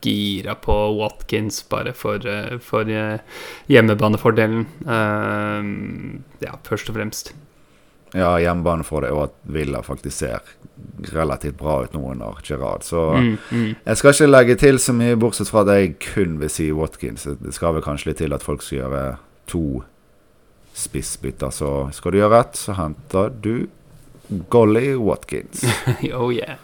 gira 0.06 0.56
på 0.56 0.76
Watkins 1.00 1.64
bare 1.70 1.94
for, 1.98 2.22
eh, 2.28 2.58
for 2.62 2.90
eh, 2.90 3.18
hjemmebanefordelen. 3.72 4.68
Uh, 4.86 6.22
ja, 6.46 6.56
først 6.64 6.92
og 6.92 7.00
fremst. 7.00 7.34
Ja, 8.16 8.38
hjemmebanefordel, 8.40 9.12
og 9.12 9.24
at 9.28 9.34
Villa 9.52 9.82
faktisk 9.84 10.22
ser 10.22 10.54
relativt 11.12 11.58
bra 11.60 11.82
ut 11.84 11.96
nå 11.96 12.04
under 12.14 12.38
Gerard. 12.44 12.86
Så 12.88 13.02
mm, 13.12 13.32
mm. 13.52 13.72
jeg 13.86 14.00
skal 14.00 14.14
ikke 14.14 14.30
legge 14.30 14.56
til 14.62 14.80
så 14.80 14.96
mye, 14.96 15.18
bortsett 15.20 15.52
fra 15.52 15.66
at 15.66 15.74
jeg 15.76 15.96
kun 16.14 16.38
vil 16.40 16.52
si 16.52 16.70
Watkins. 16.72 17.28
Det 17.42 17.54
skal 17.56 17.76
vel 17.76 17.84
kanskje 17.84 18.12
litt 18.12 18.22
til 18.24 18.36
at 18.36 18.46
folk 18.46 18.64
skal 18.64 18.86
gjøre 18.86 19.04
to 19.52 19.66
spissbytter. 20.76 21.52
Så 21.52 21.74
skal 21.98 22.14
du 22.14 22.22
gjøre 22.22 22.40
ett, 22.46 22.60
så 22.60 22.78
henter 22.80 23.36
du 23.36 23.68
Golly 24.54 24.94
Watkins. 24.96 25.66
oh 26.14 26.32
yeah. 26.32 26.56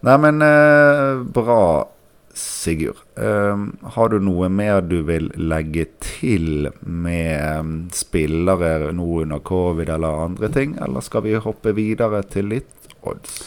Nei, 0.00 0.16
men 0.18 0.42
eh, 0.42 1.22
bra, 1.34 1.88
Sigurd. 2.32 2.96
Eh, 3.16 3.56
har 3.94 4.08
du 4.08 4.20
noe 4.22 4.48
mer 4.48 4.80
du 4.86 5.00
vil 5.04 5.28
legge 5.36 5.86
til 6.00 6.70
med 6.80 7.58
um, 7.58 7.72
spillere 7.92 8.92
nå 8.96 9.08
under 9.24 9.42
covid 9.44 9.90
eller 9.90 10.24
andre 10.28 10.48
ting, 10.54 10.76
eller 10.80 11.04
skal 11.04 11.26
vi 11.26 11.34
hoppe 11.36 11.74
videre 11.76 12.22
til 12.30 12.52
litt 12.54 12.94
odds? 13.02 13.42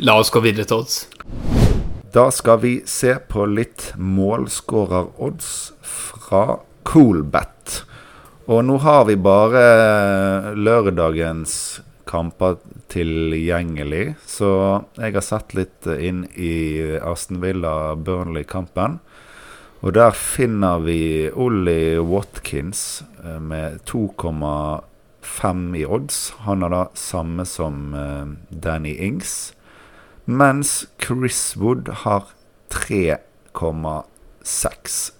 La 0.00 0.16
oss 0.18 0.32
gå 0.32 0.40
videre 0.44 0.66
til 0.70 0.84
odds. 0.84 1.00
Da 2.14 2.28
skal 2.30 2.60
vi 2.62 2.74
se 2.86 3.16
på 3.28 3.44
litt 3.50 3.90
målskårer-odds 3.98 5.48
fra 5.82 6.60
Coolbet. 6.86 7.80
Og 8.46 8.62
nå 8.68 8.78
har 8.84 9.04
vi 9.08 9.16
bare 9.18 10.54
lørdagens 10.54 11.56
kamper 12.08 12.58
tilgjengelig. 12.92 14.14
Så 14.26 14.84
jeg 14.98 15.16
har 15.16 15.24
sett 15.24 15.54
litt 15.56 15.86
inn 15.86 16.26
i 16.34 16.54
Aston 17.00 17.40
Villa-Burnley-kampen. 17.42 19.00
Og 19.84 19.92
der 19.92 20.14
finner 20.16 20.78
vi 20.80 21.28
Ollie 21.28 22.00
Watkins 22.00 23.04
eh, 23.20 23.36
med 23.40 23.84
2,5 23.84 25.76
i 25.76 25.84
odds. 25.84 26.32
Han 26.46 26.62
er 26.64 26.70
da 26.72 26.88
samme 26.96 27.44
som 27.44 27.92
eh, 27.92 28.32
Danny 28.48 28.96
Ings. 28.96 29.52
Mens 30.24 30.88
Chris 31.02 31.56
Wood 31.60 31.88
har 32.04 32.32
3,6. 32.72 35.13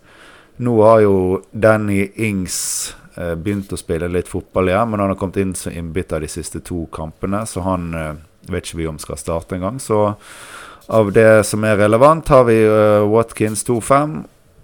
Nå 0.56 0.74
har 0.82 1.00
jo 1.02 1.16
Danny 1.50 2.04
Ings 2.16 2.94
Eh, 3.14 3.34
begynt 3.38 3.70
å 3.70 3.78
spille 3.78 4.08
litt 4.10 4.26
fotball 4.26 4.72
igjen, 4.72 4.88
men 4.90 5.02
han 5.04 5.12
har 5.12 5.18
kommet 5.18 5.38
inn 5.38 5.52
som 5.54 5.74
innbytter 5.74 6.24
de 6.24 6.30
siste 6.30 6.58
to 6.66 6.88
kampene, 6.94 7.44
så 7.46 7.62
han 7.62 7.92
eh, 7.94 8.14
vet 8.50 8.66
ikke 8.66 8.80
vi 8.80 8.88
om 8.90 8.98
skal 8.98 9.20
starte 9.20 9.54
engang. 9.54 9.78
Så 9.78 10.16
av 10.90 11.12
det 11.14 11.44
som 11.46 11.62
er 11.64 11.78
relevant, 11.78 12.28
har 12.28 12.42
vi 12.48 12.58
uh, 12.66 13.06
Watkins 13.08 13.62
2,5 13.64 14.16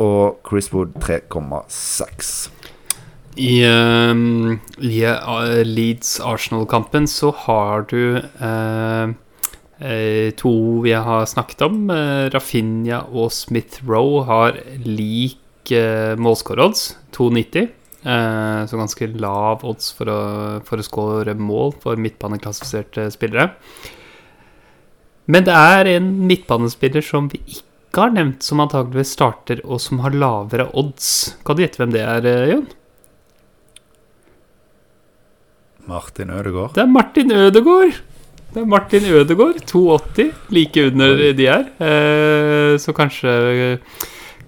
og 0.03 0.41
Chris 0.45 0.69
Wood 0.75 0.99
3,6. 1.01 2.33
I, 3.41 3.63
uh, 3.65 4.59
i 4.83 4.99
uh, 5.07 5.63
Leeds-Arsenal-kampen 5.65 7.07
så 7.09 7.31
har 7.47 7.87
du 7.89 8.19
uh, 8.19 9.15
to 10.37 10.53
vi 10.85 10.93
har 10.93 11.31
snakket 11.31 11.63
om. 11.65 11.87
Rafinha 12.35 13.07
og 13.15 13.31
Smith 13.33 13.81
Roe 13.89 14.27
har 14.29 14.59
lik 14.85 15.39
målskårodds, 16.21 16.97
2,90. 17.17 17.71
Uh, 18.01 18.65
så 18.65 18.79
ganske 18.81 19.11
lav 19.21 19.61
odds 19.69 19.91
for 19.93 20.09
å, 20.09 20.21
for 20.65 20.81
å 20.81 20.85
skåre 20.85 21.35
mål 21.37 21.75
for 21.83 22.01
midtbaneklassifiserte 22.01 23.11
spillere. 23.13 23.51
Men 25.31 25.45
det 25.47 25.55
er 25.55 25.93
en 25.99 26.09
midtbanespiller 26.27 27.05
som 27.05 27.29
vi 27.31 27.43
ikke 27.45 28.07
har 28.07 28.15
nevnt, 28.15 28.43
som 28.47 28.63
antakeligvis 28.63 29.15
starter, 29.19 29.61
og 29.67 29.83
som 29.83 30.01
har 30.05 30.17
lavere 30.17 30.71
odds. 30.79 31.37
Kan 31.47 31.59
du 31.59 31.65
gjette 31.65 31.83
hvem 31.83 31.93
det 31.95 32.03
er, 32.07 32.27
eh, 32.27 32.53
Jon? 32.55 32.69
Martin 35.91 36.31
Ødegaard. 36.31 36.75
Det 36.75 36.83
er 36.83 36.87
Martin 36.87 37.33
Ødegaard! 37.33 38.01
Det 38.51 38.63
er 38.63 38.67
Martin 38.67 39.05
Ødegaard, 39.07 39.61
2,80. 39.67 40.33
Like 40.51 40.87
under 40.89 41.33
de 41.39 41.47
er. 41.47 41.69
Eh, 41.79 42.79
så 42.79 42.95
kanskje 42.95 43.79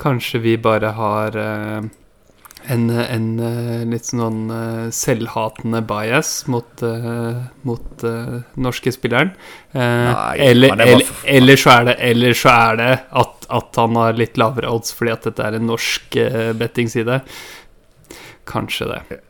Kanskje 0.02 0.40
vi 0.42 0.56
bare 0.58 0.94
har 0.96 1.36
en, 1.38 2.90
en 2.90 3.26
eh, 3.42 3.82
litt 3.88 4.08
sånn 4.10 4.50
eh, 4.50 4.90
selvhatende 4.94 5.82
bias 5.86 6.30
mot, 6.50 6.82
eh, 6.86 7.40
mot 7.66 8.04
eh, 8.06 8.36
norske 8.62 8.92
spilleren. 8.94 9.32
Eh, 9.72 9.82
Nei, 9.82 10.36
eller, 10.46 10.76
er 10.76 10.84
eller, 10.86 11.10
eller, 11.36 11.62
så 11.62 11.74
er 11.76 11.88
det, 11.90 11.96
eller 12.10 12.38
så 12.38 12.54
er 12.54 12.80
det 12.82 12.92
at, 13.22 13.48
at 13.60 13.82
han 13.82 13.98
har 13.98 14.18
litt 14.18 14.40
lavere 14.40 14.70
odds 14.74 14.94
fordi 14.96 15.14
at 15.14 15.28
dette 15.30 15.48
er 15.48 15.58
en 15.58 15.68
norsk 15.70 16.18
bettingside. 16.58 17.20
Kanskje 18.48 18.90
det. 18.90 19.20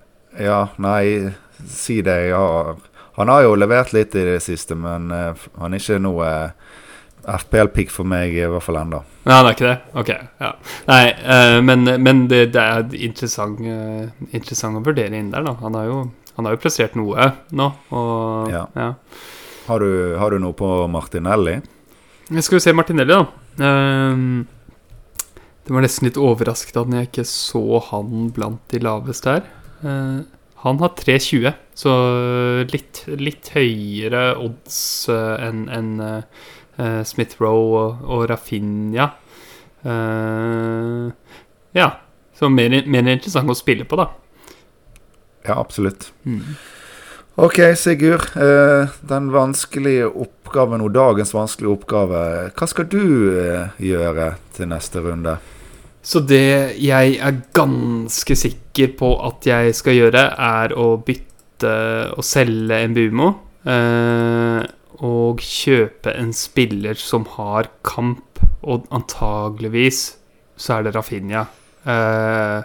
Ja, 0.41 0.67
nei, 0.81 1.33
si 1.69 2.01
det. 2.05 2.19
Ja. 2.33 2.77
Han 3.15 3.29
har 3.29 3.43
jo 3.45 3.57
levert 3.57 3.93
litt 3.93 4.15
i 4.17 4.25
det 4.25 4.41
siste, 4.45 4.77
men 4.79 5.11
eh, 5.13 5.49
han 5.61 5.75
er 5.75 5.83
ikke 5.83 6.01
noe 6.01 6.29
uh, 6.49 6.71
FPL-pick 7.27 7.91
for 7.93 8.09
meg, 8.09 8.35
i 8.35 8.47
hvert 8.51 8.65
fall 8.65 8.81
ennå. 8.81 9.03
Nei, 9.23 9.37
det 9.37 9.51
er 9.51 9.55
ikke 9.55 9.69
det? 9.69 9.77
Ok. 10.01 10.11
ja 10.43 10.51
Nei, 10.89 11.03
uh, 11.23 11.59
men, 11.63 11.87
men 12.03 12.25
det, 12.31 12.41
det 12.57 12.63
er 12.63 12.97
interessant, 13.07 13.61
uh, 13.63 14.09
interessant 14.33 14.81
å 14.81 14.83
vurdere 14.83 15.15
inn 15.19 15.31
der, 15.35 15.47
da. 15.47 15.55
Han 15.63 15.79
har 15.79 15.87
jo, 15.87 16.01
han 16.39 16.49
har 16.49 16.57
jo 16.57 16.63
prestert 16.65 16.99
noe 16.99 17.31
nå, 17.55 17.69
og 17.95 18.51
Ja. 18.53 18.67
ja. 18.79 18.91
Har, 19.69 19.79
du, 19.79 20.17
har 20.19 20.35
du 20.35 20.43
noe 20.43 20.57
på 20.59 20.69
Martinelli? 20.91 21.61
Jeg 22.33 22.43
skal 22.43 22.59
jo 22.59 22.65
se 22.65 22.75
Martinelli, 22.75 23.15
da. 23.15 23.23
Uh, 23.63 24.43
det 25.63 25.75
var 25.77 25.85
nesten 25.87 26.09
litt 26.09 26.19
overraskende 26.19 26.83
at 26.83 26.97
jeg 26.99 27.13
ikke 27.13 27.29
så 27.31 27.83
han 27.93 28.33
blant 28.35 28.65
de 28.75 28.83
laveste 28.83 29.37
her. 29.37 29.45
Uh, 29.87 30.25
han 30.63 30.79
har 30.79 30.93
3,20, 30.99 31.55
så 31.75 31.93
litt, 32.71 33.01
litt 33.19 33.49
høyere 33.51 34.37
odds 34.39 34.77
enn 35.11 35.65
enn, 35.75 35.97
eh, 36.83 37.01
Smith 37.09 37.41
Rowe 37.43 37.79
og, 37.79 38.03
og 38.11 38.27
Rafinha. 38.31 39.13
Uh, 39.83 41.11
ja, 41.75 41.89
så 42.39 42.51
mer, 42.53 42.77
mer 42.87 43.09
interessant 43.11 43.51
å 43.51 43.57
spille 43.59 43.87
på, 43.89 43.99
da. 43.99 44.11
Ja, 45.47 45.57
absolutt. 45.57 46.13
Ok, 47.35 47.59
Sigurd. 47.81 48.29
Uh, 48.37 48.93
den 49.11 49.33
vanskelige 49.35 50.11
oppgaven, 50.11 50.85
og 50.85 50.95
dagens 50.95 51.35
vanskelige 51.35 51.79
oppgave. 51.79 52.23
Hva 52.55 52.71
skal 52.71 52.87
du 52.93 53.03
gjøre 53.83 54.35
til 54.55 54.71
neste 54.71 55.03
runde? 55.03 55.39
Så 56.03 56.19
det 56.27 56.75
jeg 56.83 57.17
er 57.23 57.43
ganske 57.55 58.35
sikker 58.37 58.95
på 58.99 59.15
at 59.23 59.47
jeg 59.47 59.75
skal 59.79 59.99
gjøre, 60.01 60.25
er 60.35 60.75
å 60.75 60.97
bytte 60.99 61.75
og 62.17 62.27
selge 62.27 62.81
en 62.83 62.97
Bumo. 62.97 63.29
Eh, 63.63 64.61
og 65.03 65.43
kjøpe 65.43 66.13
en 66.15 66.31
spiller 66.37 66.99
som 66.99 67.27
har 67.37 67.71
kamp, 67.87 68.41
og 68.63 68.87
antageligvis 68.95 70.13
så 70.57 70.79
er 70.79 70.87
det 70.87 70.95
Rafinha. 70.97 71.47
Eh, 71.83 72.63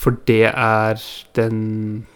for 0.00 0.16
det 0.28 0.46
er 0.48 1.00
den, 1.36 1.58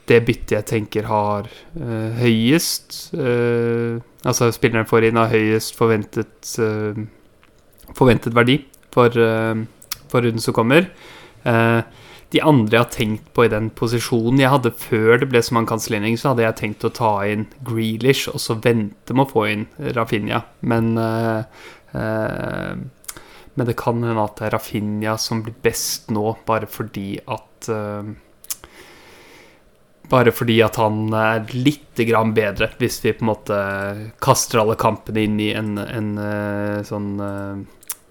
det 0.08 0.22
byttet 0.24 0.54
jeg 0.54 0.66
tenker 0.70 1.08
har 1.10 1.48
eh, 1.76 2.14
høyest 2.16 3.10
eh, 3.18 3.98
Altså 4.24 4.48
spilleren 4.54 4.88
får 4.88 5.04
inn 5.10 5.18
har 5.20 5.28
høyest 5.28 5.74
forventet 5.76 6.54
eh, 6.62 7.02
Forventet 7.98 8.32
verdi 8.36 8.62
for, 8.94 9.12
eh, 9.12 9.66
for 10.08 10.24
runden 10.24 10.40
som 10.40 10.56
kommer. 10.56 10.86
Eh, 11.44 11.82
de 12.34 12.42
andre 12.42 12.74
jeg 12.74 12.82
har 12.82 12.90
tenkt 12.90 13.28
på 13.36 13.44
i 13.46 13.52
den 13.52 13.68
posisjonen 13.78 14.40
jeg 14.42 14.50
hadde 14.50 14.72
før 14.74 15.20
det 15.22 15.28
ble 15.30 15.42
så 15.44 15.54
mange 15.54 15.70
kanselleringer, 15.70 16.18
så 16.18 16.32
hadde 16.32 16.42
jeg 16.42 16.58
tenkt 16.58 16.86
å 16.88 16.90
ta 16.96 17.12
inn 17.30 17.46
Grealish 17.66 18.26
og 18.32 18.42
så 18.42 18.56
vente 18.58 19.14
med 19.14 19.28
å 19.28 19.30
få 19.30 19.46
inn 19.52 19.64
Rafinha. 19.94 20.42
Men 20.66 20.96
eh, 20.98 21.62
eh, 21.94 22.74
men 23.54 23.68
det 23.68 23.76
kan 23.78 24.02
hende 24.02 24.18
at 24.18 24.40
det 24.40 24.48
er 24.48 24.56
Rafinha 24.56 25.14
som 25.20 25.44
blir 25.44 25.54
best 25.62 26.10
nå, 26.10 26.26
bare 26.46 26.66
fordi 26.70 27.14
at 27.22 27.70
eh, 27.70 28.14
Bare 30.04 30.34
fordi 30.36 30.58
at 30.60 30.76
han 30.76 31.14
er 31.16 31.46
litt 31.56 31.96
grann 32.04 32.34
bedre, 32.36 32.66
hvis 32.76 32.98
vi 33.00 33.14
på 33.16 33.24
en 33.24 33.28
måte 33.30 33.60
kaster 34.22 34.60
alle 34.60 34.74
kampene 34.76 35.22
inn 35.24 35.38
i 35.40 35.46
en, 35.56 35.78
en 35.80 36.10
sånn 36.84 37.08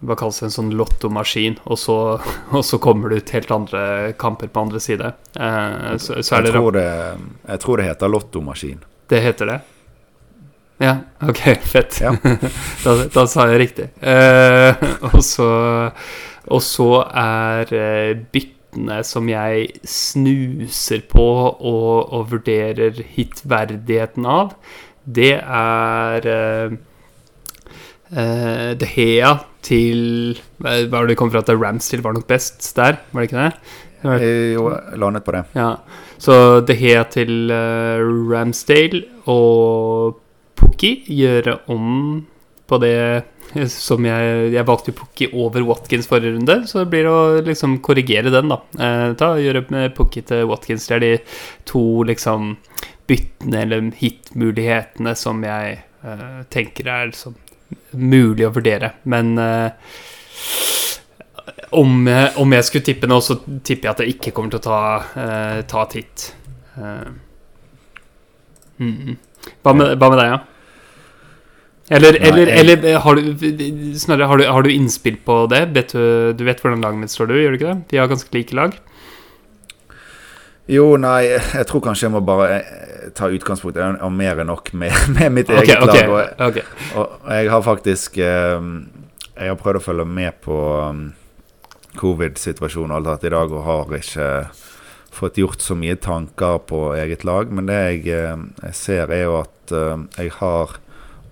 Hva 0.03 0.17
kalles 0.19 0.41
det, 0.41 0.49
en 0.49 0.55
sånn 0.55 0.71
lottomaskin, 0.75 1.59
og 1.63 1.79
så, 1.79 1.97
og 2.55 2.63
så 2.67 2.79
kommer 2.83 3.13
det 3.13 3.23
ut 3.23 3.35
helt 3.37 3.53
andre 3.55 3.83
kamper 4.19 4.51
på 4.51 4.65
andre 4.67 4.81
side. 4.83 5.13
Eh, 5.35 5.93
så, 5.97 6.19
så 6.21 6.41
Jeg 6.41 6.51
tror 6.51 6.75
det, 6.75 6.89
jeg 7.47 7.63
tror 7.63 7.79
det 7.79 7.91
heter 7.91 8.11
lottomaskin. 8.11 8.83
Det 9.11 9.21
heter 9.23 9.51
det? 9.51 9.59
Ja, 10.83 10.97
ok, 11.21 11.43
fett. 11.73 12.01
Ja. 12.01 12.15
da, 12.83 12.95
da 13.13 13.25
sa 13.29 13.47
jeg 13.51 13.61
riktig. 13.61 13.89
Eh, 14.01 14.83
og, 15.11 15.21
så, 15.25 15.49
og 16.51 16.63
så 16.65 16.89
er 17.07 17.73
eh, 17.77 18.11
byttene 18.33 19.03
som 19.07 19.29
jeg 19.29 19.69
snuser 19.87 21.05
på 21.09 21.27
og, 21.53 22.09
og 22.09 22.31
vurderer 22.33 23.03
hitverdigheten 23.15 24.27
av, 24.27 24.55
det 25.03 25.35
er 25.37 26.27
eh, 26.31 26.75
eh, 28.15 28.69
De 28.79 28.87
Hea 28.95 29.33
til 29.63 30.37
Hva 30.61 30.75
var 30.91 31.05
det 31.07 31.13
det 31.13 31.17
kom 31.19 31.31
fra 31.33 31.41
at 31.43 31.49
Ramsdale 31.55 32.03
var 32.05 32.13
nok 32.17 32.27
best 32.29 32.61
der, 32.77 32.99
var 33.11 33.21
det 33.23 33.29
ikke 33.31 33.43
det? 33.43 33.53
Det 34.03 34.09
var- 34.59 34.83
Jeg 34.91 34.99
landet 34.99 35.23
på 35.23 35.31
det. 35.31 35.45
ja, 35.55 35.69
så 36.19 36.61
det 36.65 36.75
her 36.77 37.03
til 37.11 37.51
uh, 37.51 38.03
Ramsdale 38.31 39.03
og 39.31 40.19
Pukki 40.59 41.03
gjøre 41.07 41.59
om 41.71 42.25
på 42.67 42.79
det 42.79 43.23
som 43.69 44.03
jeg 44.05 44.51
Jeg 44.53 44.65
valgte 44.65 44.91
Pukki 44.95 45.27
over 45.33 45.61
Watkins 45.67 46.07
forrige 46.07 46.33
runde, 46.35 46.55
så 46.67 46.79
det 46.83 46.89
blir 46.89 47.05
å 47.05 47.41
liksom 47.45 47.79
korrigere 47.85 48.31
den, 48.33 48.49
da. 48.49 48.57
Eh, 48.79 49.13
ta 49.19 49.35
Gjøre 49.37 49.65
med 49.69 49.93
Pukki 49.95 50.23
til 50.25 50.47
Watkins. 50.49 50.87
Det 50.87 50.95
er 50.95 50.99
de 50.99 51.11
to 51.69 52.03
liksom 52.03 52.55
byttene 53.07 53.61
eller 53.61 53.91
hit-mulighetene 53.99 55.13
som 55.15 55.43
jeg 55.45 55.83
eh, 56.03 56.43
tenker 56.49 56.87
er 56.87 57.11
liksom 57.11 57.35
mulig 57.97 58.47
å 58.47 58.53
vurdere. 58.55 58.93
Men 59.09 59.33
eh, 59.41 59.97
om, 61.79 62.07
om 62.37 62.55
jeg 62.57 62.67
skulle 62.69 62.87
tippe 62.87 63.09
nå, 63.09 63.19
så 63.23 63.39
tipper 63.43 63.87
jeg 63.89 63.91
at 63.95 64.01
jeg 64.03 64.15
ikke 64.15 64.33
kommer 64.37 64.53
til 64.53 64.61
å 64.61 64.65
ta, 64.69 64.79
eh, 65.19 65.59
ta 65.69 65.83
et 65.87 65.97
hit. 65.99 66.25
Eh, 66.77 67.11
mm. 68.79 69.13
hva, 69.65 69.73
med, 69.75 69.95
hva 69.97 70.09
med 70.13 70.19
deg, 70.21 70.33
ja? 70.33 70.41
Eller, 71.93 72.15
Nei, 72.15 72.29
eller, 72.29 72.47
jeg- 72.47 72.59
eller 72.63 72.99
har, 73.03 73.19
du, 73.19 73.43
Snorre, 73.99 74.25
har, 74.29 74.39
du, 74.39 74.45
har 74.47 74.63
du 74.63 74.71
innspill 74.71 75.17
på 75.25 75.41
det? 75.51 75.65
Vet 75.75 75.91
du, 75.91 76.31
du 76.37 76.45
vet 76.47 76.61
hvordan 76.63 76.81
laget 76.81 77.01
mitt 77.01 77.11
står, 77.11 77.27
du? 77.29 77.35
Gjør 77.41 77.53
du 77.53 77.59
ikke 77.59 77.73
det? 77.73 77.81
Vi 77.91 77.99
har 77.99 78.07
ganske 78.09 78.31
like 78.37 78.55
lag. 78.55 78.77
Jo, 80.71 80.93
nei, 80.95 81.25
jeg 81.27 81.67
tror 81.67 81.83
kanskje 81.83 82.07
jeg 82.07 82.13
må 82.15 82.21
bare 82.23 82.61
ta 83.15 83.29
utgangspunkt 83.33 83.79
har 83.79 84.13
mer 84.13 84.41
enn 84.43 84.49
nok 84.51 84.73
med, 84.77 84.93
med 85.17 85.33
mitt 85.35 85.51
okay, 85.51 85.73
eget 85.73 85.83
ok, 85.83 85.93
lag. 85.93 86.11
Og, 86.13 86.47
okay. 86.47 86.65
og 86.99 87.31
jeg 87.33 87.51
har 87.53 87.65
faktisk 87.65 88.17
eh, 88.17 88.69
Jeg 89.33 89.49
har 89.49 89.59
prøvd 89.59 89.79
å 89.79 89.83
følge 89.83 90.05
med 90.05 90.37
på 90.45 90.57
um, 90.93 91.05
covid-situasjonen 91.97 92.93
og 92.93 92.99
alt 92.99 93.11
dette 93.11 93.31
i 93.31 93.33
dag, 93.33 93.53
og 93.53 93.65
har 93.65 93.95
ikke 93.97 94.27
fått 95.13 95.37
gjort 95.37 95.61
så 95.61 95.77
mye 95.77 95.95
tanker 96.01 96.59
på 96.69 96.81
eget 96.97 97.25
lag. 97.27 97.51
Men 97.53 97.69
det 97.69 97.79
jeg, 97.79 98.03
eh, 98.13 98.45
jeg 98.67 98.77
ser, 98.77 99.13
er 99.13 99.25
jo 99.27 99.39
at 99.41 99.73
eh, 99.73 100.05
jeg 100.17 100.35
har 100.39 100.77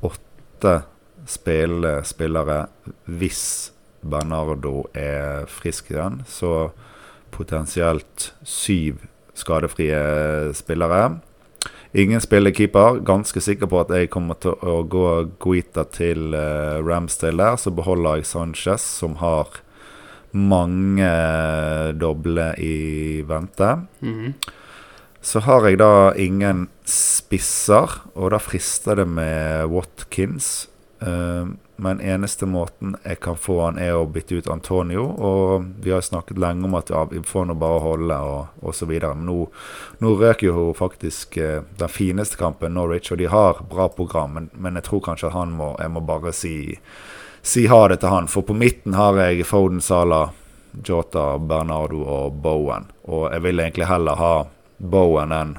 åtte 0.06 0.76
spillende 1.30 2.02
spillere 2.08 2.66
hvis 3.06 3.44
Bernardo 4.02 4.88
er 4.98 5.46
frisk 5.50 5.94
igjen. 5.94 6.22
Så 6.30 6.72
potensielt 7.32 8.32
syv 8.44 9.06
skadefrie 9.38 10.54
spillere. 10.58 11.22
Ingen 11.94 12.22
spiller 12.24 12.54
keeper. 12.56 13.02
Ganske 13.04 13.42
sikker 13.44 13.68
på 13.68 13.82
at 13.82 13.92
jeg 13.92 14.12
kommer 14.14 14.40
til 14.40 14.56
å 14.64 14.82
gå 14.88 15.08
Guita 15.44 15.84
til 15.92 16.32
uh, 16.36 16.80
Ramsdale 16.80 17.44
der. 17.44 17.60
Så 17.60 17.74
beholder 17.76 18.22
jeg 18.22 18.30
Sanchez, 18.30 18.86
som 19.02 19.18
har 19.20 19.62
mange 20.32 21.12
doble 22.00 22.54
i 22.64 23.22
vente. 23.28 23.76
Mhm. 24.00 24.34
Så 25.22 25.44
har 25.46 25.68
jeg 25.68 25.78
da 25.78 26.14
ingen 26.18 26.64
spisser, 26.88 27.92
og 28.18 28.32
da 28.34 28.40
frister 28.42 28.98
det 28.98 29.06
med 29.06 29.70
Watkins. 29.70 30.66
Eh, 30.98 31.46
men 31.82 32.02
eneste 32.02 32.46
måten 32.46 32.94
jeg 33.04 33.18
kan 33.20 33.38
få 33.42 33.56
han, 33.64 33.78
er 33.82 33.96
å 33.98 34.06
bytte 34.06 34.38
ut 34.38 34.50
Antonio. 34.54 35.02
Og 35.02 35.64
vi 35.82 35.90
har 35.90 36.04
snakket 36.06 36.38
lenge 36.38 36.68
om 36.68 36.76
at 36.78 36.92
ja, 36.94 37.00
vi 37.10 37.24
får 37.26 37.48
nå 37.50 37.56
bare 37.58 37.80
holde, 37.82 38.18
og, 38.22 38.60
osv. 38.70 38.92
Men 39.02 39.24
nå, 39.26 39.38
nå 40.06 40.12
røk 40.20 40.44
jo 40.46 40.68
faktisk 40.78 41.40
eh, 41.42 41.64
den 41.80 41.90
fineste 41.90 42.38
kampen, 42.38 42.76
Norwich, 42.78 43.10
og 43.10 43.18
de 43.18 43.32
har 43.34 43.64
bra 43.72 43.90
program. 43.90 44.38
Men, 44.38 44.52
men 44.54 44.78
jeg 44.78 44.86
tror 44.92 45.02
kanskje 45.10 45.32
at 45.32 45.38
han 45.40 45.58
må 45.58 45.72
Jeg 45.82 45.90
må 45.96 46.06
bare 46.06 46.36
si, 46.38 46.54
si 47.42 47.66
ha 47.72 47.82
det 47.90 48.04
til 48.06 48.14
han. 48.14 48.30
For 48.30 48.46
på 48.46 48.54
midten 48.62 48.94
har 48.94 49.18
jeg 49.18 49.50
Foden 49.50 49.82
Sala, 49.82 50.28
Jota, 50.86 51.34
Bernardo 51.42 52.06
og 52.06 52.38
Bowen. 52.46 52.92
Og 53.10 53.32
jeg 53.32 53.48
vil 53.48 53.66
egentlig 53.66 53.90
heller 53.90 54.22
ha 54.22 54.34
Bowen 54.78 55.34
enn 55.34 55.58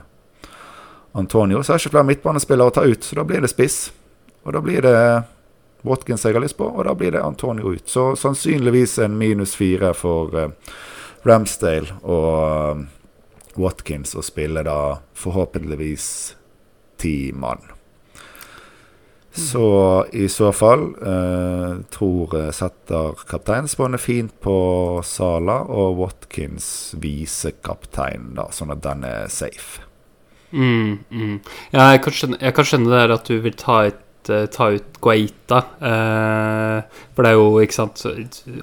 Antonio. 1.18 1.66
Så 1.66 1.74
er 1.74 1.82
det 1.82 1.88
ikke 1.88 1.96
flere 1.98 2.10
midtbanespillere 2.14 2.70
å 2.70 2.78
ta 2.78 2.86
ut, 2.86 3.02
så 3.02 3.18
da 3.18 3.26
blir 3.26 3.42
det 3.42 3.50
spiss. 3.50 3.88
Og 4.46 4.54
da 4.54 4.62
blir 4.62 4.86
det 4.86 4.98
Watkins 5.82 6.24
jeg 6.24 6.36
har 6.36 6.44
lyst 6.44 6.58
på, 6.58 6.68
og 6.68 6.86
da 6.86 6.94
blir 6.94 7.14
det 7.14 7.22
Antonio 7.22 7.74
ut. 7.74 7.88
Så 7.88 8.12
sannsynligvis 8.18 8.98
en 9.02 9.18
minus 9.18 9.56
fire 9.58 9.92
for, 9.98 10.34
uh, 10.34 10.78
Ramsdale 11.26 12.00
og 12.02 12.78
uh, 12.78 12.84
Watkins 13.60 14.16
og 14.16 14.24
spille 14.26 14.64
da 14.66 14.78
forhåpentligvis 15.18 16.08
ti 17.02 17.32
mann. 17.34 17.72
Så 19.34 20.06
i 20.12 20.28
så 20.28 20.50
fall 20.52 20.82
eh, 21.00 21.78
tror 21.88 22.34
setter 22.52 23.16
kapteinsbåndet 23.28 24.00
fint 24.00 24.34
på 24.44 24.56
Sala, 25.08 25.62
og 25.72 25.96
Watkins 26.02 26.66
visekaptein, 27.00 28.34
da, 28.36 28.50
sånn 28.52 28.74
at 28.74 28.82
den 28.84 29.06
er 29.08 29.32
safe. 29.32 29.86
Mm, 30.52 30.98
mm. 31.08 31.38
Ja, 31.72 31.94
jeg 31.94 32.02
kan 32.04 32.16
skjønne, 32.18 32.40
jeg 32.44 32.56
kan 32.58 32.68
skjønne 32.68 32.92
det 32.92 33.00
her 33.00 33.14
at 33.16 33.30
du 33.32 33.38
vil 33.46 33.56
ta 33.56 33.78
eh, 33.88 33.96
ta 34.54 34.66
ut 34.74 34.98
Guaita. 35.02 35.58
eh, 35.82 37.00
for 37.14 37.22
det 37.26 37.30
er 37.32 37.36
jo, 37.38 37.46
ikke 37.62 37.74
sant 37.76 38.02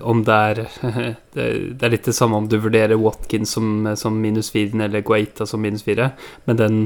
Om 0.01 0.23
det 0.27 0.35
er 0.35 0.61
Det, 1.35 1.47
er 1.83 1.91
litt 1.93 2.05
det 2.09 2.15
samme 2.15 2.37
om 2.39 2.47
du 2.49 2.57
vurderer 2.63 2.97
Watkins 2.99 3.51
som, 3.57 3.87
som 3.99 4.15
minus 4.21 4.49
fire 4.51 4.83
eller 4.87 5.03
Guaita 5.05 5.45
som 5.47 5.61
minus 5.61 5.83
fire, 5.85 6.11
men 6.45 6.57
den 6.59 6.79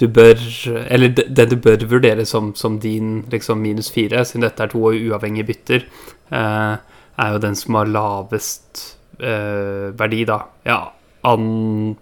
du 0.00 0.06
bør 0.08 0.40
Eller 0.88 1.08
de- 1.14 1.28
den 1.28 1.48
du 1.52 1.56
bør 1.56 1.84
vurdere 1.90 2.24
som, 2.26 2.52
som 2.54 2.78
din 2.82 3.24
liksom 3.30 3.60
minus 3.62 3.90
fire, 3.94 4.24
siden 4.24 4.46
dette 4.46 4.62
er 4.66 4.72
to 4.72 4.82
uavhengige 4.90 5.46
bytter, 5.52 5.84
eh, 6.32 6.76
er 7.18 7.32
jo 7.36 7.38
den 7.44 7.54
som 7.54 7.74
har 7.78 7.86
lavest 7.86 8.96
eh, 9.20 9.92
verdi, 9.94 10.24
da. 10.26 10.40
Ja, 10.66 10.80
an 11.24 11.96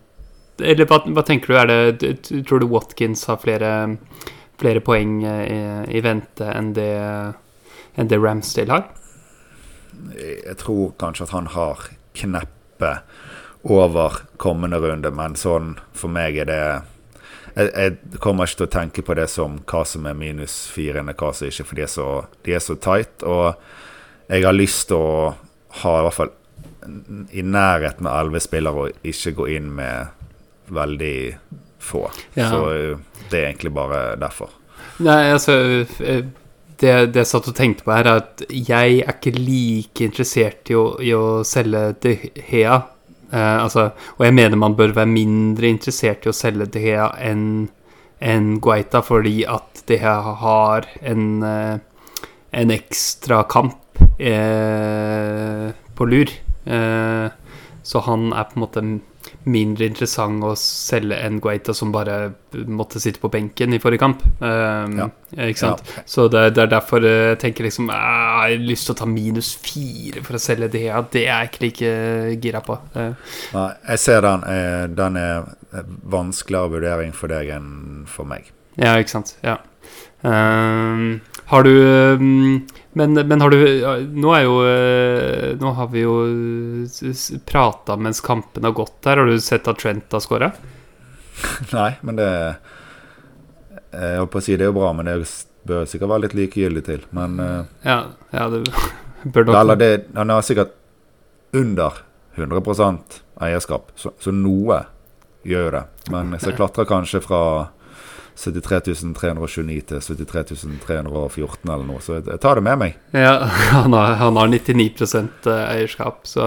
eller 0.62 0.86
hva, 0.86 0.98
hva 1.10 1.22
tenker 1.26 1.48
du? 1.66 1.96
Det, 1.98 2.10
tror 2.46 2.60
du 2.62 2.66
Watkins 2.70 3.24
har 3.26 3.38
flere, 3.42 3.96
flere 4.62 4.82
poeng 4.84 5.20
eh, 5.26 5.44
i, 5.50 5.60
i 5.98 6.02
vente 6.04 6.48
enn 6.48 6.72
det, 6.76 6.92
enn 7.98 8.10
det 8.10 8.20
Ramsdale 8.22 8.78
har? 8.78 8.88
Jeg 10.16 10.56
tror 10.62 10.94
kanskje 11.00 11.28
at 11.28 11.36
han 11.36 11.50
har 11.52 11.86
kneppet 12.16 13.04
over 13.62 14.22
kommende 14.42 14.80
runde, 14.82 15.12
men 15.14 15.36
sånn 15.38 15.76
for 15.94 16.10
meg 16.12 16.40
er 16.42 16.50
det 16.50 16.62
jeg, 17.52 17.68
jeg 17.68 18.20
kommer 18.22 18.48
ikke 18.48 18.62
til 18.62 18.68
å 18.68 18.72
tenke 18.72 19.04
på 19.04 19.16
det 19.18 19.28
som 19.30 19.58
hva 19.68 19.82
som 19.88 20.06
er 20.08 20.16
minus 20.16 20.54
fire, 20.72 21.02
enn 21.02 21.12
hva 21.12 21.32
som 21.36 21.50
ikke, 21.50 21.66
for 21.68 21.78
de 21.78 21.84
er 21.84 21.90
så, 21.92 22.06
de 22.46 22.54
er 22.56 22.62
så 22.64 22.78
tight. 22.80 23.24
Og 23.28 24.32
jeg 24.32 24.46
har 24.46 24.56
lyst 24.56 24.88
til 24.88 25.02
å 25.02 25.34
ha 25.82 25.92
i 25.98 26.06
hvert 26.06 26.16
fall 26.16 26.32
i 27.30 27.44
nærheten 27.44 28.08
av 28.08 28.24
elleve 28.24 28.40
spillere 28.42 28.86
og 28.86 29.06
ikke 29.06 29.34
gå 29.38 29.48
inn 29.58 29.68
med 29.76 30.24
veldig 30.72 31.16
få. 31.82 32.06
Ja. 32.38 32.50
Så 32.52 32.62
uh, 32.70 33.26
det 33.30 33.40
er 33.40 33.50
egentlig 33.50 33.74
bare 33.74 34.04
derfor. 34.20 34.52
Nei, 35.02 35.32
altså 35.32 35.54
eh, 36.04 36.24
det, 36.82 36.94
det 37.14 37.22
jeg 37.22 37.30
satt 37.30 37.50
og 37.50 37.56
tenkte 37.56 37.86
på 37.86 37.94
her, 37.94 38.08
er 38.08 38.22
at 38.22 38.42
jeg 38.50 39.02
er 39.02 39.14
ikke 39.14 39.34
like 39.36 40.04
interessert 40.04 40.72
i 40.72 40.76
å, 40.78 40.86
i 41.02 41.12
å 41.16 41.42
selge 41.46 41.84
De 42.02 42.16
Hea. 42.50 42.80
Eh, 43.32 43.58
altså, 43.62 43.90
og 44.18 44.26
jeg 44.26 44.36
mener 44.36 44.60
man 44.60 44.76
bør 44.78 44.94
være 44.96 45.10
mindre 45.10 45.70
interessert 45.72 46.26
i 46.26 46.32
å 46.32 46.36
selge 46.36 46.68
De 46.74 46.82
Hea 46.84 47.08
enn 47.22 47.46
en 48.22 48.56
Guaita, 48.62 49.02
fordi 49.02 49.42
at 49.50 49.82
De 49.88 49.98
Hea 49.98 50.34
har 50.42 50.86
en, 51.00 51.24
eh, 51.42 51.78
en 52.62 52.74
ekstra 52.74 53.42
kamp 53.50 54.02
eh, 54.18 55.70
på 55.96 56.10
lur. 56.10 56.34
Eh, 56.66 57.28
så 57.82 58.04
han 58.06 58.30
er 58.30 58.46
på 58.46 58.56
en 58.56 58.62
måte 58.62 58.84
mindre 59.44 59.86
interessant 59.88 60.44
å 60.44 60.52
selge 60.58 61.16
enn 61.26 61.40
Guaita, 61.42 61.74
som 61.74 61.90
bare 61.92 62.32
måtte 62.70 63.00
sitte 63.02 63.18
på 63.22 63.30
benken 63.32 63.72
i 63.74 63.78
forrige 63.82 63.98
kamp. 64.04 64.22
Um, 64.40 64.98
Ja. 64.98 65.08
Ikke 65.48 65.58
sant? 65.58 65.82
Så 66.06 66.28
det, 66.28 66.54
det 66.54 66.62
er 66.66 66.70
derfor 66.74 67.02
eh, 67.08 67.30
jeg 67.32 67.38
tenker 67.40 67.64
liksom 67.64 67.88
"Ah, 67.90 68.46
Jeg 68.48 68.58
har 68.58 68.66
lyst 68.68 68.86
til 68.86 68.94
å 68.94 68.98
ta 68.98 69.06
minus 69.06 69.54
fire 69.56 70.22
for 70.22 70.36
å 70.36 70.42
selge 70.42 70.68
det. 70.70 70.82
Ja, 70.90 71.00
det 71.02 71.22
er 71.26 71.46
jeg 71.46 71.50
ikke 71.50 71.62
like 71.64 72.40
gira 72.42 72.60
på. 72.60 72.78
Uh. 72.94 73.14
Nei, 73.54 73.68
jeg 73.88 73.98
ser 73.98 74.20
den. 74.20 74.44
eh, 74.44 74.86
Den 74.88 75.16
er 75.16 75.44
vanskeligere 76.04 76.70
vurdering 76.76 77.12
for 77.16 77.28
deg 77.32 77.48
enn 77.56 78.04
for 78.06 78.24
meg. 78.28 78.50
Ja, 78.76 78.94
ikke 79.00 79.08
sant. 79.16 79.36
Ja. 79.42 79.56
Um, 80.22 81.20
har 81.50 81.62
du 81.66 81.72
um, 82.20 82.66
men, 82.92 83.14
men 83.14 83.40
har 83.40 83.50
du 83.50 83.58
Nå 84.12 84.32
er 84.36 84.42
jo 84.44 84.56
eh, 84.68 85.52
Nå 85.60 85.72
har 85.78 85.88
vi 85.92 86.02
jo 86.04 86.16
prata 87.48 87.96
mens 87.96 88.20
kampen 88.20 88.64
har 88.68 88.74
gått 88.76 89.08
her. 89.08 89.16
Har 89.16 89.26
du 89.26 89.40
sett 89.40 89.68
at 89.68 89.80
Trent 89.80 90.12
har 90.12 90.20
skåra? 90.20 90.50
Nei, 91.72 91.90
men 92.04 92.20
det 92.20 92.28
Jeg 93.92 94.20
holdt 94.20 94.32
på 94.34 94.42
å 94.42 94.44
si 94.44 94.56
det 94.56 94.66
er 94.66 94.72
jo 94.72 94.78
bra, 94.80 94.92
men 94.96 95.08
det 95.08 95.16
bør 95.68 95.88
sikkert 95.88 96.10
være 96.12 96.26
litt 96.26 96.36
likegyldig 96.36 96.84
til. 96.88 97.04
Men 97.16 97.40
eh, 97.40 97.60
Ja, 97.88 97.98
ja, 98.34 98.48
det 98.52 98.64
bør 99.32 99.48
nok 99.48 99.60
Eller 99.62 99.80
det, 99.80 99.92
han 100.16 100.32
har 100.32 100.44
sikkert 100.44 100.76
under 101.52 102.02
100% 102.36 103.20
eierskap, 103.44 103.90
så, 103.96 104.14
så 104.20 104.32
noe 104.32 104.78
gjør 105.44 105.66
jo 105.66 105.72
det. 105.76 105.82
Men 106.12 106.36
så 106.40 106.52
klatrer 106.58 106.88
kanskje 106.88 107.20
fra 107.24 107.42
73 108.36 109.12
329 109.18 109.80
til 109.86 110.00
73 110.00 110.64
314 110.86 111.70
eller 111.70 111.86
noe, 111.86 112.00
så 112.00 112.18
jeg, 112.18 112.40
tar 112.40 112.58
det 112.58 112.64
med 112.66 112.78
meg. 112.80 112.96
Ja, 113.12 113.34
han 113.76 113.92
har, 113.96 114.14
han 114.20 114.36
har 114.40 114.52
99 114.52 115.48
eierskap, 115.52 116.24
så 116.28 116.46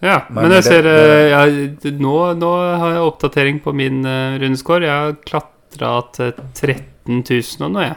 Ja. 0.00 0.20
Men, 0.30 0.44
Men 0.44 0.52
jeg 0.58 0.64
ser 0.64 0.82
det- 0.82 0.92
eh, 0.94 1.30
jeg, 1.34 1.94
nå, 1.98 2.16
nå 2.38 2.50
har 2.78 2.92
jeg 2.94 3.02
oppdatering 3.02 3.56
på 3.64 3.72
min 3.74 4.04
uh, 4.06 4.38
rundescore. 4.38 4.86
Jeg 4.86 4.94
har 4.94 5.16
klatra 5.26 5.94
til 6.14 6.32
13 6.54 7.24
000 7.26 7.66
og 7.66 7.72
noe, 7.74 7.82
jeg. 7.88 7.96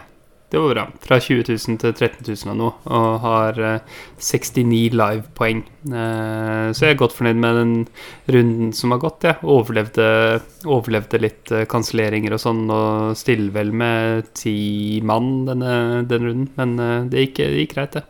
Det 0.51 0.59
var 0.59 0.73
bra. 0.73 0.83
Fra 0.99 1.15
20 1.23 1.45
000 1.47 1.77
til 1.79 1.93
13 1.93 2.25
000 2.27 2.51
og 2.51 2.57
noe. 2.59 2.71
Og 2.91 3.11
har 3.23 3.59
eh, 3.63 3.99
69 4.19 4.97
live-poeng. 4.99 5.61
Eh, 5.87 6.65
så 6.75 6.85
jeg 6.85 6.95
er 6.97 6.99
godt 6.99 7.15
fornøyd 7.15 7.39
med 7.39 7.59
den 7.61 7.71
runden 8.35 8.73
som 8.75 8.91
har 8.91 8.99
gått. 8.99 9.29
Jeg 9.29 9.39
overlevde, 9.47 10.07
overlevde 10.67 11.21
litt 11.23 11.53
uh, 11.55 11.63
kanselleringer 11.71 12.35
og 12.35 12.43
sånn, 12.43 12.65
og 12.67 13.15
stiller 13.15 13.55
vel 13.55 13.71
med 13.71 14.27
ti 14.35 14.99
mann 15.07 15.45
denne, 15.47 16.03
denne 16.11 16.33
runden. 16.33 16.49
Men 16.59 16.75
eh, 16.83 16.97
det, 17.13 17.29
gikk, 17.29 17.39
det 17.45 17.63
gikk 17.63 17.77
greit, 17.77 17.95
det. 17.95 18.07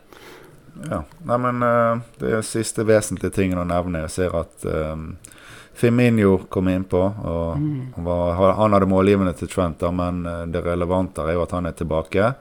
Ja. 0.90 1.04
Nei, 1.30 1.38
men 1.46 1.62
eh, 1.62 2.02
det 2.24 2.42
siste 2.48 2.82
vesentlige 2.88 3.34
tingen 3.38 3.62
å 3.62 3.68
nevne. 3.68 4.02
Jeg 4.08 4.14
ser 4.16 4.36
at 4.42 4.66
um, 4.66 5.12
Firmino 5.82 6.36
kom 6.48 6.68
innpå. 6.70 7.02
og 7.26 8.02
var- 8.04 8.54
Han 8.54 8.72
hadde 8.72 8.86
målgivende 8.86 9.34
til 9.36 9.48
Trent, 9.48 9.78
da, 9.82 9.90
men 9.90 10.24
eh, 10.26 10.46
det 10.46 10.62
relevante 10.64 11.18
er 11.26 11.34
jo 11.34 11.42
at 11.42 11.50
han 11.50 11.66
er 11.66 11.72
tilbake. 11.72 12.34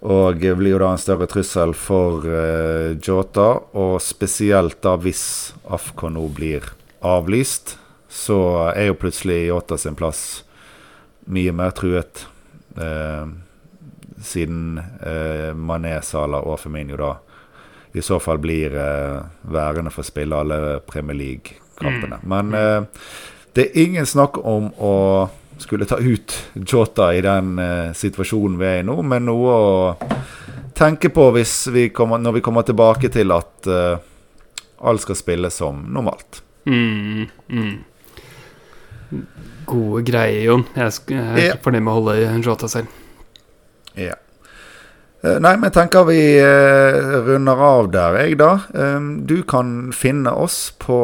Og 0.00 0.38
blir 0.38 0.70
jo 0.76 0.78
da 0.78 0.92
en 0.94 0.98
større 1.02 1.26
trussel 1.26 1.72
for 1.74 2.22
uh, 2.22 2.94
Jota. 3.02 3.48
Og 3.74 3.96
spesielt 4.00 4.76
da 4.86 4.92
hvis 4.96 5.52
Afko 5.66 6.06
nå 6.14 6.22
blir 6.36 6.62
avlyst, 7.02 7.76
så 8.08 8.70
er 8.76 8.86
jo 8.92 8.94
plutselig 8.94 9.48
Jota 9.48 9.76
sin 9.76 9.96
plass 9.98 10.44
mye 11.26 11.50
mer 11.52 11.74
truet. 11.74 12.22
Uh, 12.78 13.26
siden 14.22 14.78
eh, 15.02 15.50
Mané, 15.54 15.96
Salah 16.02 16.42
og 16.46 16.58
Firmino 16.58 16.96
da 16.98 17.12
i 17.94 18.02
så 18.02 18.18
fall 18.20 18.38
blir 18.42 18.74
værende 19.46 19.90
for 19.94 20.02
å 20.02 20.06
spille 20.08 20.34
alle 20.38 20.80
Premier 20.86 21.14
League-kampene. 21.80 22.20
Men 22.22 22.54
eh, 22.54 22.82
det 23.54 23.66
er 23.68 23.82
ingen 23.84 24.06
snakk 24.06 24.38
om 24.44 24.70
å 24.78 24.94
skulle 25.58 25.88
ta 25.90 25.98
ut 25.98 26.34
Jota 26.54 27.14
i 27.14 27.22
den 27.24 27.58
eh, 27.58 27.92
situasjonen 27.92 28.58
vi 28.60 28.66
er 28.66 28.82
i 28.82 28.86
nå, 28.86 29.00
men 29.02 29.26
noe 29.26 29.54
å 29.54 29.72
tenke 30.78 31.10
på 31.10 31.30
hvis 31.34 31.54
vi 31.74 31.88
kommer, 31.90 32.22
når 32.22 32.38
vi 32.38 32.44
kommer 32.46 32.66
tilbake 32.66 33.10
til 33.10 33.34
at 33.34 33.66
eh, 33.66 33.98
alt 34.78 35.02
skal 35.02 35.18
spille 35.18 35.50
som 35.50 35.82
normalt. 35.92 36.42
Mm, 36.68 37.26
mm. 37.48 37.74
Gode 39.68 40.04
greier, 40.06 40.44
Jon. 40.46 40.64
Jeg, 40.76 40.94
er 41.10 41.42
ikke 41.42 41.64
fornøyd 41.66 41.84
med 41.84 41.92
å 41.92 41.98
holde 41.98 42.16
Jota 42.46 42.70
selv. 42.70 42.94
Ja. 43.98 44.14
Eh, 44.14 44.27
Nei, 45.18 45.56
men 45.58 45.66
jeg 45.66 45.74
tenker 45.74 46.04
vi 46.06 46.20
eh, 46.38 47.14
runder 47.26 47.58
av 47.58 47.88
der, 47.90 48.20
jeg, 48.22 48.36
da. 48.38 48.52
Eh, 48.70 49.08
du 49.26 49.40
kan 49.50 49.90
finne 49.90 50.30
oss 50.30 50.68
på 50.78 50.98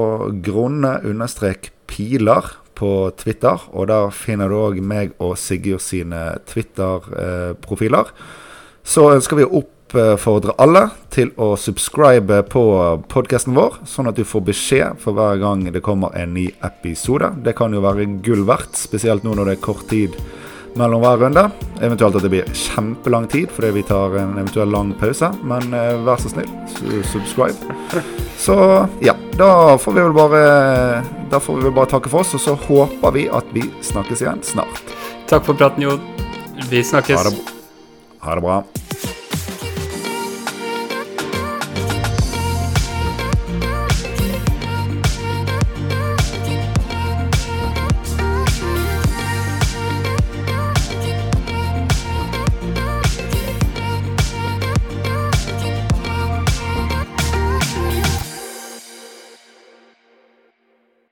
grunne 0.45 1.01
understrek 1.03 1.73
piler 1.91 2.53
på 2.79 3.11
Twitter. 3.19 3.59
Og 3.75 3.89
der 3.91 4.15
finner 4.15 4.51
du 4.51 4.61
òg 4.61 4.79
meg 4.87 5.17
og 5.19 5.35
Sigurd 5.41 5.83
sine 5.83 6.37
Twitter-profiler. 6.47 8.15
Så 8.87 9.09
ønsker 9.17 9.41
vi 9.41 9.49
å 9.49 9.65
oppfordre 9.65 10.55
alle 10.63 10.85
til 11.15 11.35
å 11.35 11.57
subscribe 11.59 12.39
på 12.55 12.65
podkasten 13.11 13.59
vår, 13.59 13.81
sånn 13.89 14.11
at 14.11 14.19
du 14.19 14.23
får 14.27 14.47
beskjed 14.47 15.03
for 15.03 15.19
hver 15.19 15.43
gang 15.43 15.67
det 15.75 15.83
kommer 15.83 16.15
en 16.15 16.37
ny 16.39 16.49
episode. 16.63 17.33
Det 17.43 17.59
kan 17.59 17.75
jo 17.75 17.83
være 17.83 18.07
gull 18.23 18.47
verdt, 18.47 18.79
spesielt 18.79 19.27
nå 19.27 19.35
når 19.35 19.51
det 19.51 19.59
er 19.59 19.67
kort 19.67 19.89
tid 19.91 20.19
mellom 20.79 21.03
hver 21.05 21.21
runde. 21.23 21.45
Eventuelt 21.85 22.17
at 22.19 22.23
det 22.27 22.31
blir 22.33 22.49
kjempelang 22.55 23.27
tid 23.31 23.51
fordi 23.55 23.71
vi 23.77 23.83
tar 23.87 24.15
en 24.21 24.33
eventuell 24.39 24.71
lang 24.75 24.93
pause. 25.01 25.31
Men 25.47 25.75
eh, 25.75 25.93
vær 26.07 26.21
så 26.23 26.33
snill, 26.33 26.51
su- 26.75 27.03
subscribe. 27.13 28.03
Så 28.41 28.57
ja, 29.05 29.15
da 29.39 29.51
får 29.81 29.93
vi 29.97 30.03
vel 30.05 30.17
bare 30.17 30.41
Da 31.31 31.39
får 31.41 31.57
vi 31.57 31.63
vel 31.69 31.75
bare 31.77 31.91
takke 31.95 32.11
for 32.13 32.21
oss, 32.23 32.35
og 32.37 32.43
så 32.43 32.55
håper 32.67 33.15
vi 33.15 33.27
at 33.33 33.47
vi 33.55 33.63
snakkes 33.83 34.23
igjen 34.23 34.43
snart. 34.47 34.83
Takk 35.31 35.47
for 35.47 35.57
praten, 35.59 35.83
Jon. 35.87 36.03
Vi 36.71 36.83
snakkes. 36.85 37.17
Ha 37.19 37.31
det, 37.31 37.39
ha 38.27 38.35
det 38.39 38.45
bra. 38.45 38.59